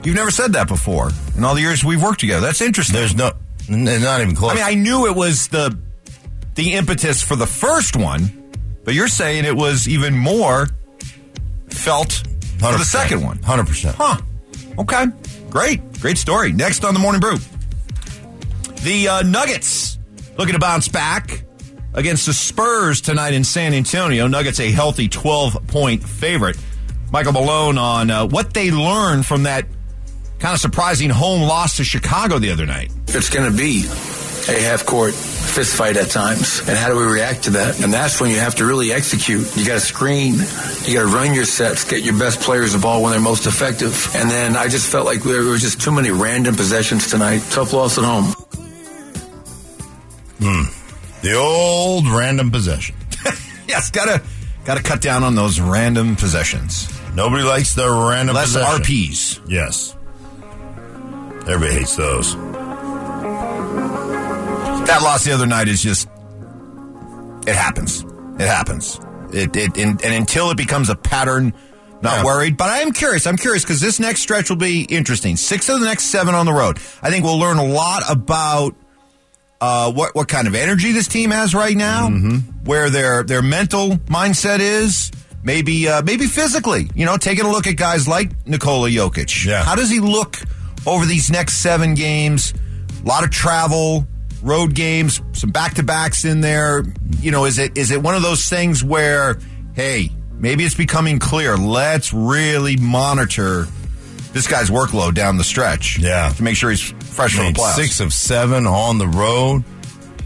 You've 0.05 0.15
never 0.15 0.31
said 0.31 0.53
that 0.55 0.69
before 0.69 1.11
in 1.37 1.45
all 1.45 1.55
the 1.55 1.61
years 1.61 1.85
we've 1.85 2.03
worked 2.03 2.21
together. 2.21 2.47
That's 2.47 2.61
interesting. 2.61 2.95
There's 2.97 3.15
no, 3.17 3.33
not 3.69 4.21
even 4.21 4.35
close. 4.37 4.53
I 4.53 4.55
mean, 4.55 4.65
I 4.65 4.75
knew 4.75 5.07
it 5.07 5.17
was 5.17 5.49
the 5.49 5.77
the 6.55 6.75
impetus 6.75 7.23
for 7.23 7.37
the 7.37 7.47
first 7.47 7.97
one, 7.97 8.53
but 8.85 8.95
you're 8.95 9.09
saying 9.09 9.45
it 9.45 9.57
was 9.57 9.89
even 9.89 10.17
more 10.17 10.69
felt 11.69 12.23
for 12.59 12.73
the 12.79 12.85
second 12.85 13.23
one. 13.23 13.39
hundred 13.43 13.67
percent. 13.67 13.97
Huh. 13.99 14.19
Okay. 14.79 15.07
Great. 15.55 16.01
Great 16.01 16.19
story. 16.19 16.51
Next 16.51 16.85
on 16.85 16.95
the 16.95 17.01
Morning 17.01 17.21
Brew. 17.21 17.37
The 18.83 19.09
uh, 19.09 19.23
Nuggets 19.23 20.01
looking 20.37 20.55
to 20.55 20.59
bounce 20.59 20.89
back 20.89 21.45
against 21.93 22.27
the 22.27 22.33
Spurs 22.33 23.01
tonight 23.01 23.35
in 23.35 23.45
San 23.45 23.73
Antonio. 23.73 24.27
Nuggets 24.27 24.59
a 24.59 24.73
healthy 24.73 25.09
12 25.09 25.69
point 25.69 26.03
favorite. 26.03 26.59
Michael 27.13 27.35
Malone 27.35 27.79
on 27.79 28.11
uh, 28.11 28.27
what 28.27 28.53
they 28.53 28.73
learned 28.73 29.27
from 29.27 29.45
that 29.45 29.65
kind 30.41 30.55
of 30.55 30.61
surprising 30.61 31.09
home 31.09 31.43
loss 31.43 31.77
to 31.77 31.85
Chicago 31.85 32.41
the 32.41 32.51
other 32.51 32.67
night. 32.67 32.91
It's 33.07 33.31
going 33.31 33.49
to 33.49 33.57
be 33.57 33.85
a 34.49 34.61
half 34.61 34.85
court 34.87 35.15
fist 35.15 35.77
fight 35.77 35.97
at 35.97 36.11
times. 36.11 36.61
And 36.61 36.71
how 36.71 36.89
do 36.89 36.97
we 36.97 37.05
react 37.05 37.45
to 37.45 37.51
that? 37.51 37.81
And 37.83 37.93
that's 37.93 38.21
when 38.21 38.31
you 38.31 38.39
have 38.39 38.55
to 38.57 38.65
really 38.65 38.93
execute. 38.93 39.57
You 39.57 39.67
got 39.67 39.75
to 39.75 39.81
screen. 39.81 40.35
You 40.85 40.95
got 40.95 41.09
to 41.09 41.15
run 41.15 41.35
your 41.35 41.45
sets, 41.45 41.85
get 41.85 42.03
your 42.03 42.19
best 42.19 42.41
players 42.41 42.73
the 42.73 42.79
ball 42.79 43.03
when 43.03 43.13
they're 43.13 43.21
most 43.21 43.47
effective. 43.47 44.11
And 44.15 44.31
then 44.31 44.57
I 44.57 44.69
just 44.69 44.91
felt 44.91 45.07
like 45.07 45.23
there 45.23 45.43
was 45.43 45.61
just 45.61 45.81
too 45.81 45.93
many 45.93 46.11
random 46.11 46.57
possessions 46.57 47.11
tonight. 47.11 47.43
Tough 47.51 47.73
loss 47.73 47.99
at 47.99 48.05
home. 48.05 48.25
Hmm. 50.41 50.65
The 51.23 51.35
old 51.35 52.07
random 52.09 52.51
possession. 52.51 52.97
Yes, 53.67 53.91
gotta 53.91 54.23
gotta 54.67 54.83
cut 54.83 55.01
down 55.01 55.25
on 55.25 55.35
those 55.35 55.59
random 55.59 56.17
possessions. 56.17 56.87
Nobody 57.15 57.43
likes 57.43 57.75
the 57.75 57.89
random 57.91 58.37
Less 58.37 58.53
possession. 58.53 58.83
RPs. 58.83 59.41
Yes. 59.49 59.97
Everybody 61.49 61.73
hates 61.73 61.97
those. 61.97 62.37
That 64.87 65.01
loss 65.03 65.25
the 65.25 65.33
other 65.33 65.47
night 65.47 65.69
is 65.69 65.83
just 65.83 66.09
it 67.47 67.55
happens. 67.55 68.03
It 68.39 68.47
happens. 68.47 69.01
It, 69.33 69.55
it 69.57 69.77
and, 69.79 70.03
and 70.05 70.15
until 70.15 70.51
it 70.51 70.57
becomes 70.57 70.89
a 70.89 70.95
pattern, 70.95 71.53
not 72.03 72.19
Yeah. 72.19 72.25
worried. 72.25 72.57
But 72.57 72.69
I 72.71 72.79
am 72.81 72.93
curious. 72.93 73.27
I'm 73.27 73.37
curious 73.37 73.63
because 73.65 73.81
this 73.81 73.99
next 73.99 74.21
stretch 74.21 74.49
will 74.51 74.57
be 74.57 74.83
interesting. 74.83 75.37
Six 75.37 75.69
of 75.69 75.81
the 75.81 75.87
next 75.87 76.05
seven 76.05 76.35
on 76.35 76.47
the 76.47 76.53
road. 76.53 76.79
I 77.03 77.11
think 77.11 77.25
we'll 77.25 77.39
learn 77.39 77.59
a 77.59 77.65
lot 77.65 78.03
about 78.09 78.75
uh, 79.61 79.91
what 79.93 80.15
what 80.15 80.29
kind 80.29 80.47
of 80.47 80.55
energy 80.55 80.93
this 80.93 81.09
team 81.09 81.31
has 81.31 81.55
right 81.55 81.77
now, 81.77 82.11
where 82.65 82.91
their 82.91 83.23
their 83.23 83.43
mental 83.43 83.91
mindset 84.07 84.61
is. 84.61 85.11
Maybe 85.43 85.89
uh, 85.89 86.03
maybe 86.03 86.27
physically, 86.27 86.89
you 86.95 87.05
know, 87.05 87.17
taking 87.19 87.45
a 87.45 87.51
look 87.51 87.67
at 87.67 87.77
guys 87.77 88.09
like 88.09 88.47
Nikola 88.47 88.89
Jokic. 88.89 89.45
Yeah. 89.45 89.63
How 89.63 89.75
does 89.75 89.91
he 89.91 90.01
look 90.01 90.39
over 90.87 91.05
these 91.05 91.31
next 91.31 91.55
seven 91.61 91.95
games? 91.95 92.55
A 93.05 93.07
lot 93.07 93.25
of 93.25 93.31
travel, 93.31 94.07
road 94.45 94.75
games, 94.75 95.21
some 95.33 95.51
back 95.51 95.75
to 95.75 95.83
backs 95.83 96.25
in 96.25 96.41
there. 96.41 96.85
You 97.21 97.31
know, 97.33 97.45
is 97.47 97.59
it 97.59 97.77
is 97.77 97.91
it 97.91 98.03
one 98.03 98.15
of 98.15 98.23
those 98.23 98.49
things 98.49 98.85
where, 98.85 99.39
hey, 99.75 100.11
maybe 100.33 100.65
it's 100.65 100.75
becoming 100.77 101.19
clear. 101.19 101.57
Let's 101.57 102.13
really 102.13 102.77
monitor 102.77 103.67
this 104.33 104.47
guy's 104.47 104.69
workload 104.71 105.15
down 105.15 105.39
the 105.39 105.45
stretch. 105.45 105.99
Yeah. 105.99 106.29
to 106.31 106.43
make 106.43 106.57
sure 106.57 106.71
he's 106.71 106.81
fresh 107.15 107.35
I 107.35 107.39
for 107.39 107.43
mean, 107.45 107.53
the 107.55 107.61
playoffs. 107.61 107.75
six 107.77 108.01
of 108.01 108.13
seven 108.13 108.67
on 108.67 108.99
the 108.99 109.07
road. 109.09 109.65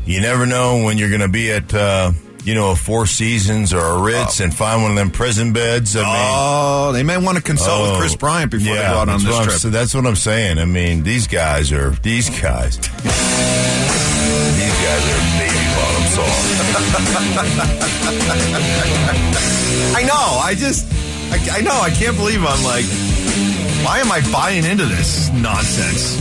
You 0.07 0.21
never 0.23 0.47
know 0.47 0.83
when 0.85 0.97
you're 0.97 1.11
going 1.11 1.21
to 1.21 1.29
be 1.29 1.51
at, 1.53 1.75
uh, 1.75 2.13
you 2.43 2.55
know, 2.55 2.71
a 2.71 2.77
Four 2.77 3.05
Seasons 3.05 3.75
or 3.75 3.81
a 3.81 4.01
Ritz 4.03 4.41
and 4.41 4.55
find 4.57 4.81
one 4.83 4.93
of 4.93 4.97
them 4.97 5.11
prison 5.11 5.53
beds. 5.53 5.95
I 5.95 6.01
mean, 6.01 6.09
Oh, 6.09 6.93
they 6.95 7.03
may 7.03 7.19
want 7.19 7.37
to 7.37 7.43
consult 7.45 7.83
with 7.83 7.91
oh, 7.91 7.99
Kris 8.01 8.17
Bryant 8.17 8.51
before 8.51 8.75
they 8.75 8.81
go 8.81 8.87
out 8.87 9.11
on 9.11 9.23
this 9.23 9.39
trip. 9.41 9.51
sa- 9.51 9.69
that's 9.69 9.93
what 9.95 10.07
I'm 10.07 10.17
saying. 10.17 10.57
I 10.59 10.65
mean, 10.65 11.03
these 11.03 11.27
guys 11.27 11.71
are 11.73 11.91
these 11.91 12.31
guys. 12.41 12.79
these 14.59 14.75
guys 14.83 15.03
are 15.07 15.23
baby 15.39 15.63
bottom 15.79 16.05
soft. 16.11 16.43
I 19.95 20.03
know. 20.03 20.41
I 20.43 20.55
just, 20.57 20.85
I, 21.33 21.59
I 21.59 21.61
know. 21.61 21.79
I 21.81 21.91
can't 21.91 22.17
believe 22.17 22.43
I'm 22.43 22.65
like, 22.65 22.85
why 23.87 24.01
am 24.01 24.11
I 24.11 24.21
buying 24.33 24.65
into 24.65 24.87
this 24.87 25.31
nonsense? 25.31 26.17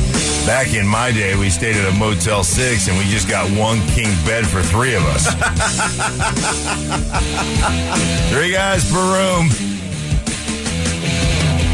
Back 0.45 0.73
in 0.73 0.88
my 0.88 1.12
day, 1.12 1.36
we 1.36 1.50
stayed 1.50 1.76
at 1.76 1.93
a 1.93 1.97
Motel 1.97 2.43
Six, 2.43 2.88
and 2.88 2.97
we 2.97 3.04
just 3.06 3.28
got 3.28 3.50
one 3.58 3.80
king 3.88 4.08
bed 4.26 4.45
for 4.47 4.62
three 4.62 4.95
of 4.95 5.04
us. 5.04 5.28
three 8.32 8.52
guys 8.52 8.89
per 8.89 9.02
room. 9.02 9.50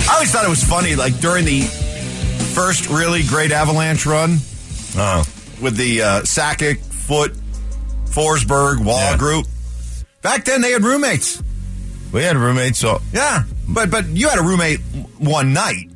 I 0.10 0.14
always 0.16 0.32
thought 0.32 0.46
it 0.46 0.50
was 0.50 0.64
funny, 0.64 0.96
like 0.96 1.20
during 1.20 1.46
the 1.46 1.62
first 2.56 2.90
really 2.90 3.24
great 3.24 3.52
Avalanche 3.52 4.06
run 4.06 4.38
Oh, 4.96 5.24
with 5.64 5.76
the 5.78 6.02
uh, 6.02 6.22
Sakic, 6.22 6.78
Foote, 6.80 7.34
Forsberg, 8.06 8.86
Roy 8.86 8.92
Yeah. 8.94 9.18
group. 9.18 9.48
Back 10.22 10.46
then, 10.46 10.62
they 10.62 10.72
had 10.72 10.84
roommates. 10.84 11.42
we 12.12 12.22
had 12.24 12.38
roommates. 12.38 12.78
So 12.80 13.02
Yeah, 13.12 13.44
but 13.68 13.90
but 13.90 14.08
you 14.10 14.30
had 14.30 14.38
a 14.40 14.44
roommate 14.44 14.80
one 15.18 15.54
night 15.54 15.90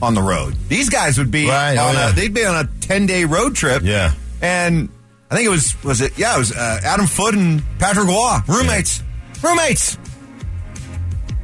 on 0.00 0.14
the 0.14 0.22
road. 0.22 0.56
These 0.68 0.88
guys 0.88 1.18
would 1.18 1.30
be 1.30 1.46
Right, 1.48 1.76
oh, 1.76 1.88
on 1.88 1.94
yeah. 1.94 2.10
a, 2.10 2.12
they'd 2.14 2.32
be 2.32 2.44
on 2.46 2.56
a 2.56 2.68
ten 2.80 3.04
day 3.06 3.24
road 3.26 3.54
trip. 3.54 3.82
Yeah. 3.84 4.12
and 4.40 4.88
I 5.30 5.36
think 5.36 5.46
it 5.46 5.50
was 5.50 5.76
was 5.84 6.00
it 6.00 6.16
yeah 6.18 6.34
it 6.34 6.38
was 6.38 6.52
uh, 6.52 6.80
Adam 6.82 7.06
Foote 7.06 7.34
and 7.34 7.62
Patrick 7.78 8.08
Roy 8.08 8.38
roommates 8.48 9.02
roommates. 9.42 9.98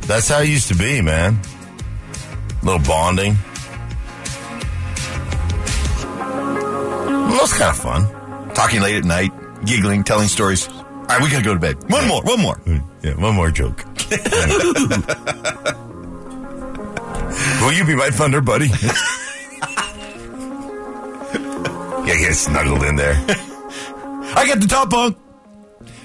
that's 0.07 0.29
how 0.29 0.41
it 0.41 0.49
used 0.49 0.69
to 0.69 0.75
be, 0.75 1.01
man. 1.03 1.39
little 2.63 2.81
bonding. 2.81 3.37
Well, 7.37 7.47
that's 7.47 7.59
kind 7.59 7.71
of 7.71 7.77
fun. 7.77 8.55
Talking 8.55 8.81
late 8.81 8.97
at 8.97 9.05
night, 9.05 9.31
giggling, 9.67 10.05
telling 10.05 10.29
stories. 10.29 10.67
All 10.69 11.05
right, 11.07 11.23
we 11.23 11.29
gotta 11.31 11.45
go 11.45 11.53
to 11.53 11.61
bed. 11.61 11.77
One 11.91 12.09
more, 12.09 12.23
one 12.23 12.41
more. 12.41 12.57
Mm, 12.61 12.83
yeah, 13.03 13.13
one 13.21 13.35
more 13.35 13.51
joke. 13.51 13.85
Will 17.61 17.73
you 17.73 17.85
be 17.85 17.95
my 17.95 18.09
thunder 18.11 18.41
buddy? 18.41 18.69
Yeah, 22.07 22.15
get 22.19 22.35
snuggled 22.37 22.85
in 22.85 22.95
there. 22.95 23.15
I 23.19 24.45
get 24.47 24.61
the 24.61 24.69
top 24.69 24.91
bunk. 24.91 25.19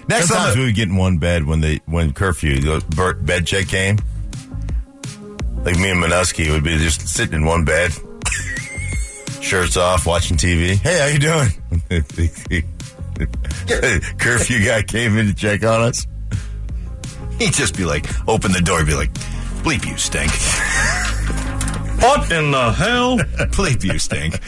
Next 0.08 0.30
Sometimes 0.30 0.58
we 0.58 0.66
would 0.66 0.74
get 0.74 0.90
in 0.90 0.96
one 0.96 1.20
bed 1.20 1.46
when 1.46 1.62
the 1.62 1.80
when 1.86 2.12
curfew 2.12 2.60
the 2.60 3.16
bed 3.22 3.46
check 3.46 3.68
came. 3.68 4.00
Like 5.64 5.78
me 5.78 5.92
and 5.92 6.02
Minuski 6.04 6.50
would 6.50 6.64
be 6.64 6.76
just 6.80 7.08
sitting 7.08 7.36
in 7.36 7.46
one 7.46 7.66
bed, 7.66 7.92
shirts 9.52 9.76
off, 9.76 10.06
watching 10.06 10.38
TV. 10.38 10.78
Hey, 10.78 10.98
how 10.98 11.08
you 11.08 11.20
doing? 11.20 11.50
curfew 14.18 14.64
guy 14.64 14.82
came 14.82 15.18
in 15.18 15.26
to 15.28 15.34
check 15.34 15.66
on 15.66 15.82
us. 15.82 16.08
he'd 17.38 17.52
just 17.52 17.76
be 17.76 17.84
like, 17.84 18.06
open 18.30 18.54
the 18.54 18.62
door, 18.62 18.86
be 18.86 18.94
like, 18.94 19.12
bleep 19.62 19.86
you 19.86 19.98
stink. 19.98 20.32
What 22.02 22.32
in 22.32 22.52
the 22.52 22.72
hell? 22.72 23.18
bleep 23.52 23.84
you 23.84 24.00
stink. 24.00 24.40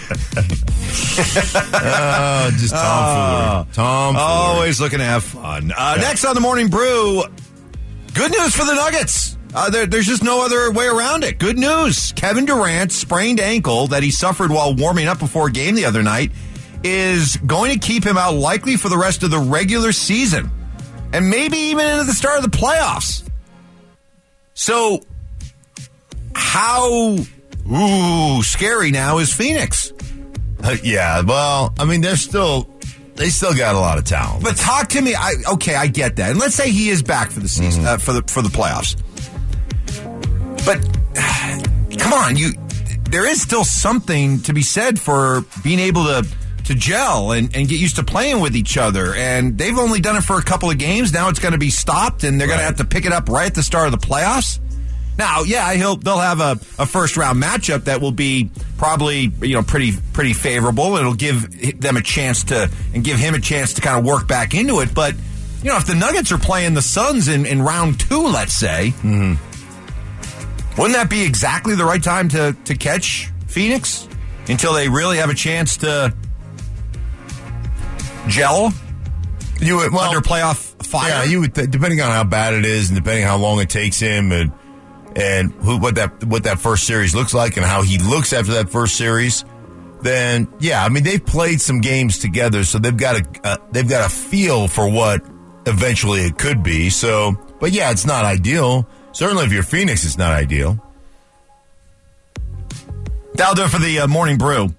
Oh, 1.75 2.49
just 2.53 2.73
tomfoolery. 2.73 3.73
Tomfoolery. 3.73 4.25
Always 4.25 4.79
looking 4.79 4.99
to 4.99 5.05
have 5.05 5.25
fun. 5.25 5.73
Uh, 5.75 5.97
Next 5.99 6.23
on 6.23 6.33
the 6.33 6.39
morning 6.39 6.69
brew, 6.69 7.23
good 8.13 8.31
news 8.31 8.55
for 8.55 8.63
the 8.63 8.73
Nuggets. 8.73 9.32
Uh, 9.55 9.69
there, 9.69 9.85
there's 9.85 10.07
just 10.07 10.23
no 10.23 10.43
other 10.43 10.71
way 10.71 10.87
around 10.87 11.23
it. 11.23 11.37
Good 11.37 11.57
news. 11.57 12.11
Kevin 12.13 12.45
Durant's 12.45 12.95
sprained 12.95 13.39
ankle 13.39 13.87
that 13.87 14.01
he 14.01 14.11
suffered 14.11 14.51
while 14.51 14.73
warming 14.73 15.07
up 15.07 15.19
before 15.19 15.47
a 15.47 15.51
game 15.51 15.75
the 15.75 15.85
other 15.85 16.01
night 16.01 16.31
is 16.83 17.37
going 17.37 17.71
to 17.71 17.79
keep 17.79 18.03
him 18.03 18.17
out 18.17 18.33
likely 18.33 18.75
for 18.75 18.89
the 18.89 18.97
rest 18.97 19.23
of 19.23 19.31
the 19.31 19.39
regular 19.39 19.91
season 19.91 20.51
and 21.13 21.29
maybe 21.29 21.57
even 21.57 21.85
into 21.85 22.03
the 22.03 22.13
start 22.13 22.43
of 22.43 22.51
the 22.51 22.57
playoffs. 22.57 23.27
So, 24.55 25.01
how 26.35 27.15
ooh 27.71 28.43
scary 28.43 28.91
now 28.91 29.19
is 29.19 29.33
Phoenix? 29.33 29.93
Uh, 30.63 30.75
yeah, 30.83 31.21
well, 31.21 31.73
I 31.77 31.85
mean, 31.85 32.01
they're 32.01 32.15
still 32.15 32.69
they 33.15 33.29
still 33.29 33.53
got 33.53 33.75
a 33.75 33.79
lot 33.79 33.97
of 33.97 34.05
talent. 34.05 34.43
But 34.43 34.57
talk 34.57 34.89
to 34.89 35.01
me. 35.01 35.13
I 35.15 35.33
okay, 35.53 35.75
I 35.75 35.87
get 35.87 36.15
that. 36.17 36.31
And 36.31 36.39
let's 36.39 36.55
say 36.55 36.71
he 36.71 36.89
is 36.89 37.03
back 37.03 37.31
for 37.31 37.39
the 37.39 37.49
season 37.49 37.85
uh, 37.85 37.97
for 37.97 38.13
the 38.13 38.23
for 38.23 38.41
the 38.41 38.49
playoffs. 38.49 38.95
But 40.65 40.81
come 41.99 42.13
on, 42.13 42.37
you. 42.37 42.53
There 43.09 43.29
is 43.29 43.41
still 43.41 43.63
something 43.63 44.41
to 44.41 44.53
be 44.53 44.63
said 44.63 44.99
for 44.99 45.45
being 45.63 45.79
able 45.79 46.05
to 46.05 46.25
to 46.65 46.75
gel 46.75 47.31
and, 47.33 47.53
and 47.55 47.67
get 47.67 47.79
used 47.79 47.97
to 47.97 48.03
playing 48.03 48.39
with 48.39 48.55
each 48.55 48.77
other. 48.77 49.13
And 49.13 49.57
they've 49.57 49.77
only 49.77 49.99
done 49.99 50.15
it 50.15 50.23
for 50.23 50.37
a 50.37 50.41
couple 50.41 50.69
of 50.69 50.77
games. 50.77 51.11
Now 51.11 51.29
it's 51.29 51.39
going 51.39 51.51
to 51.51 51.57
be 51.57 51.69
stopped, 51.69 52.23
and 52.23 52.39
they're 52.39 52.47
going 52.47 52.59
to 52.59 52.65
have 52.65 52.77
to 52.77 52.85
pick 52.85 53.05
it 53.05 53.11
up 53.11 53.29
right 53.29 53.47
at 53.47 53.55
the 53.55 53.63
start 53.63 53.91
of 53.93 53.99
the 53.99 54.05
playoffs. 54.05 54.59
Now, 55.17 55.43
yeah, 55.43 55.73
he'll 55.73 55.97
they'll 55.97 56.17
have 56.17 56.39
a, 56.39 56.51
a 56.79 56.85
first 56.85 57.17
round 57.17 57.41
matchup 57.41 57.83
that 57.83 58.01
will 58.01 58.11
be 58.11 58.49
probably 58.77 59.31
you 59.41 59.55
know 59.55 59.61
pretty 59.61 59.93
pretty 60.13 60.33
favorable. 60.33 60.95
It'll 60.95 61.13
give 61.13 61.79
them 61.79 61.97
a 61.97 62.01
chance 62.01 62.45
to 62.45 62.71
and 62.93 63.03
give 63.03 63.17
him 63.17 63.35
a 63.35 63.39
chance 63.39 63.73
to 63.73 63.81
kind 63.81 63.99
of 63.99 64.05
work 64.05 64.27
back 64.27 64.55
into 64.55 64.79
it. 64.79 64.95
But 64.95 65.13
you 65.61 65.69
know, 65.69 65.77
if 65.77 65.85
the 65.85 65.95
Nuggets 65.95 66.31
are 66.31 66.39
playing 66.39 66.73
the 66.73 66.81
Suns 66.81 67.27
in, 67.27 67.45
in 67.45 67.61
round 67.61 67.99
two, 67.99 68.27
let's 68.27 68.53
say, 68.53 68.93
mm-hmm. 68.97 69.35
Wouldn't 70.77 70.95
that 70.95 71.09
be 71.09 71.23
exactly 71.23 71.75
the 71.75 71.85
right 71.85 72.01
time 72.03 72.29
to 72.29 72.55
to 72.65 72.75
catch 72.75 73.31
Phoenix 73.47 74.07
until 74.47 74.73
they 74.73 74.89
really 74.89 75.17
have 75.17 75.29
a 75.29 75.35
chance 75.35 75.77
to 75.77 76.13
gel 78.27 78.71
You 79.59 79.77
would, 79.77 79.91
well, 79.91 80.09
under 80.09 80.21
playoff 80.21 80.85
fire? 80.85 81.09
Yeah, 81.09 81.23
you 81.23 81.41
would 81.41 81.55
th- 81.55 81.69
depending 81.69 82.01
on 82.01 82.11
how 82.11 82.23
bad 82.23 82.53
it 82.53 82.65
is 82.65 82.89
and 82.89 82.97
depending 82.97 83.25
how 83.25 83.37
long 83.37 83.59
it 83.59 83.69
takes 83.69 83.99
him 83.99 84.31
and 84.31 84.51
and 85.15 85.51
who 85.51 85.77
what 85.77 85.95
that 85.95 86.23
what 86.23 86.43
that 86.45 86.59
first 86.59 86.85
series 86.85 87.13
looks 87.13 87.33
like 87.33 87.57
and 87.57 87.65
how 87.65 87.81
he 87.83 87.97
looks 87.99 88.33
after 88.33 88.53
that 88.53 88.69
first 88.69 88.95
series. 88.95 89.45
Then 90.01 90.51
yeah, 90.59 90.83
I 90.83 90.89
mean 90.89 91.03
they've 91.03 91.23
played 91.23 91.61
some 91.61 91.81
games 91.81 92.19
together, 92.19 92.63
so 92.63 92.79
they've 92.79 92.97
got 92.97 93.17
a 93.17 93.47
uh, 93.47 93.57
they've 93.71 93.87
got 93.87 94.05
a 94.05 94.13
feel 94.13 94.67
for 94.67 94.89
what 94.89 95.21
eventually 95.65 96.21
it 96.21 96.37
could 96.37 96.61
be. 96.63 96.89
So, 96.89 97.33
but 97.59 97.71
yeah, 97.71 97.91
it's 97.91 98.05
not 98.05 98.25
ideal. 98.25 98.87
Certainly, 99.13 99.45
if 99.45 99.53
you're 99.53 99.63
Phoenix, 99.63 100.03
it's 100.03 100.17
not 100.17 100.31
ideal. 100.31 100.83
That'll 103.35 103.55
do 103.55 103.63
it 103.63 103.69
for 103.69 103.79
the 103.79 103.99
uh, 103.99 104.07
morning 104.07 104.37
brew. 104.37 104.73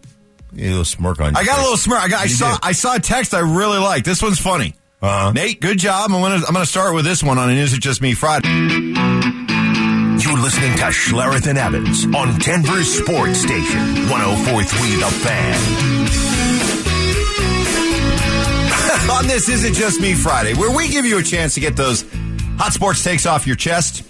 You 0.53 0.67
a 0.67 0.69
little 0.69 0.85
smirk 0.85 1.21
on. 1.21 1.33
Your 1.33 1.41
I 1.41 1.45
got 1.45 1.59
a 1.59 1.63
little 1.63 1.77
smirk. 1.77 2.01
I, 2.01 2.09
got, 2.09 2.23
I 2.23 2.27
saw 2.27 2.53
did. 2.53 2.61
I 2.63 2.73
saw 2.73 2.97
a 2.97 3.01
text 3.01 3.35
I 3.35 3.41
really 3.41 3.79
like. 3.79 4.05
This 4.05 4.23
one's 4.23 4.39
funny. 4.39 4.75
Uh-huh. 5.03 5.33
Nate, 5.33 5.61
good 5.61 5.79
job. 5.79 6.11
I'm 6.13 6.21
gonna 6.21 6.45
I'm 6.47 6.55
gonna 6.55 6.67
start 6.67 6.95
with 6.95 7.05
this 7.05 7.23
one 7.23 7.39
on 7.39 7.51
an 7.51 7.57
Is 7.57 7.75
It 7.75 7.81
Just 7.81 8.01
Me 8.01 8.15
Friday. 8.15 8.49
You're 8.49 10.39
listening 10.39 10.77
to 10.77 10.85
Schlereth 10.85 11.47
and 11.49 11.59
Evans 11.59 12.07
on 12.15 12.39
Denver's 12.39 12.93
Sports 12.93 13.41
Station, 13.41 14.09
1043 14.09 14.95
The 14.95 15.11
Fan. 15.11 15.55
on 19.11 19.27
this 19.27 19.49
Is 19.49 19.65
It 19.65 19.75
Just 19.75 20.01
Me 20.01 20.15
Friday, 20.15 20.55
where 20.55 20.75
we 20.75 20.89
give 20.89 21.05
you 21.05 21.19
a 21.19 21.23
chance 21.23 21.55
to 21.55 21.61
get 21.61 21.77
those 21.77 22.05
hot 22.57 22.73
sports 22.73 23.03
takes 23.03 23.27
off 23.27 23.47
your 23.47 23.57
chest. 23.57 24.05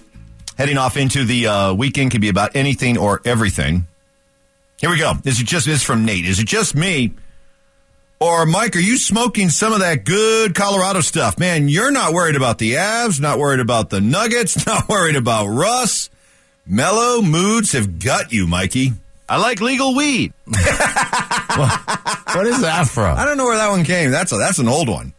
Heading 0.56 0.78
off 0.78 0.96
into 0.96 1.24
the 1.24 1.46
uh, 1.46 1.74
weekend 1.74 2.12
can 2.12 2.20
be 2.20 2.28
about 2.28 2.54
anything 2.54 2.96
or 2.96 3.20
everything. 3.24 3.86
Here 4.80 4.90
we 4.90 4.98
go. 4.98 5.14
Is 5.24 5.40
it 5.40 5.46
just 5.46 5.66
this 5.66 5.82
from 5.82 6.04
Nate? 6.04 6.26
Is 6.26 6.38
it 6.38 6.46
just 6.46 6.74
me? 6.74 7.12
Or 8.20 8.46
Mike, 8.46 8.76
are 8.76 8.80
you 8.80 8.96
smoking 8.96 9.48
some 9.50 9.72
of 9.72 9.80
that 9.80 10.04
good 10.04 10.54
Colorado 10.54 11.00
stuff? 11.00 11.38
Man, 11.38 11.68
you're 11.68 11.90
not 11.90 12.12
worried 12.12 12.36
about 12.36 12.58
the 12.58 12.74
Avs, 12.74 13.20
not 13.20 13.38
worried 13.38 13.60
about 13.60 13.90
the 13.90 14.00
Nuggets, 14.00 14.66
not 14.68 14.88
worried 14.88 15.16
about 15.16 15.46
Russ. 15.48 16.10
Mellow 16.66 17.20
moods 17.20 17.72
have 17.72 17.98
got 17.98 18.32
you, 18.32 18.46
Mikey. 18.46 18.92
I 19.28 19.38
like 19.38 19.60
legal 19.60 19.94
weed. 19.94 20.32
What 22.34 22.48
is 22.48 22.62
that 22.62 22.88
from? 22.88 23.16
I 23.16 23.24
don't 23.24 23.36
know 23.36 23.44
where 23.44 23.56
that 23.56 23.68
one 23.70 23.84
came. 23.84 24.10
That's 24.10 24.32
a, 24.32 24.36
that's 24.36 24.58
an 24.58 24.66
old 24.68 24.88
one. 24.88 25.12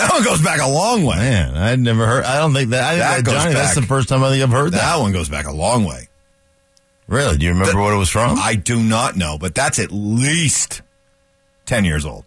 That 0.00 0.10
one 0.12 0.24
goes 0.24 0.42
back 0.42 0.60
a 0.60 0.68
long 0.68 1.04
way. 1.04 1.16
Man, 1.16 1.56
I'd 1.56 1.78
never 1.80 2.06
heard. 2.06 2.24
I 2.24 2.38
don't 2.38 2.52
think 2.54 2.70
that. 2.70 2.82
I, 2.84 2.96
That 2.96 3.24
Johnny, 3.24 3.52
that's 3.54 3.74
the 3.74 3.82
first 3.82 4.08
time 4.08 4.22
I 4.24 4.30
think 4.30 4.42
I've 4.42 4.50
heard 4.50 4.72
that. 4.72 4.78
That 4.78 4.96
one 5.00 5.12
goes 5.12 5.28
back 5.28 5.46
a 5.46 5.52
long 5.52 5.84
way. 5.84 6.08
Really? 7.06 7.36
Do 7.38 7.44
you 7.44 7.50
remember 7.52 7.72
That- 7.72 7.78
what 7.80 7.92
it 7.92 7.96
was 7.96 8.08
from? 8.08 8.38
I 8.38 8.54
do 8.54 8.82
not 8.82 9.16
know, 9.16 9.36
but 9.38 9.54
that's 9.54 9.78
at 9.78 9.90
least 9.92 10.82
10 11.66 11.84
years 11.84 12.04
old. 12.06 12.24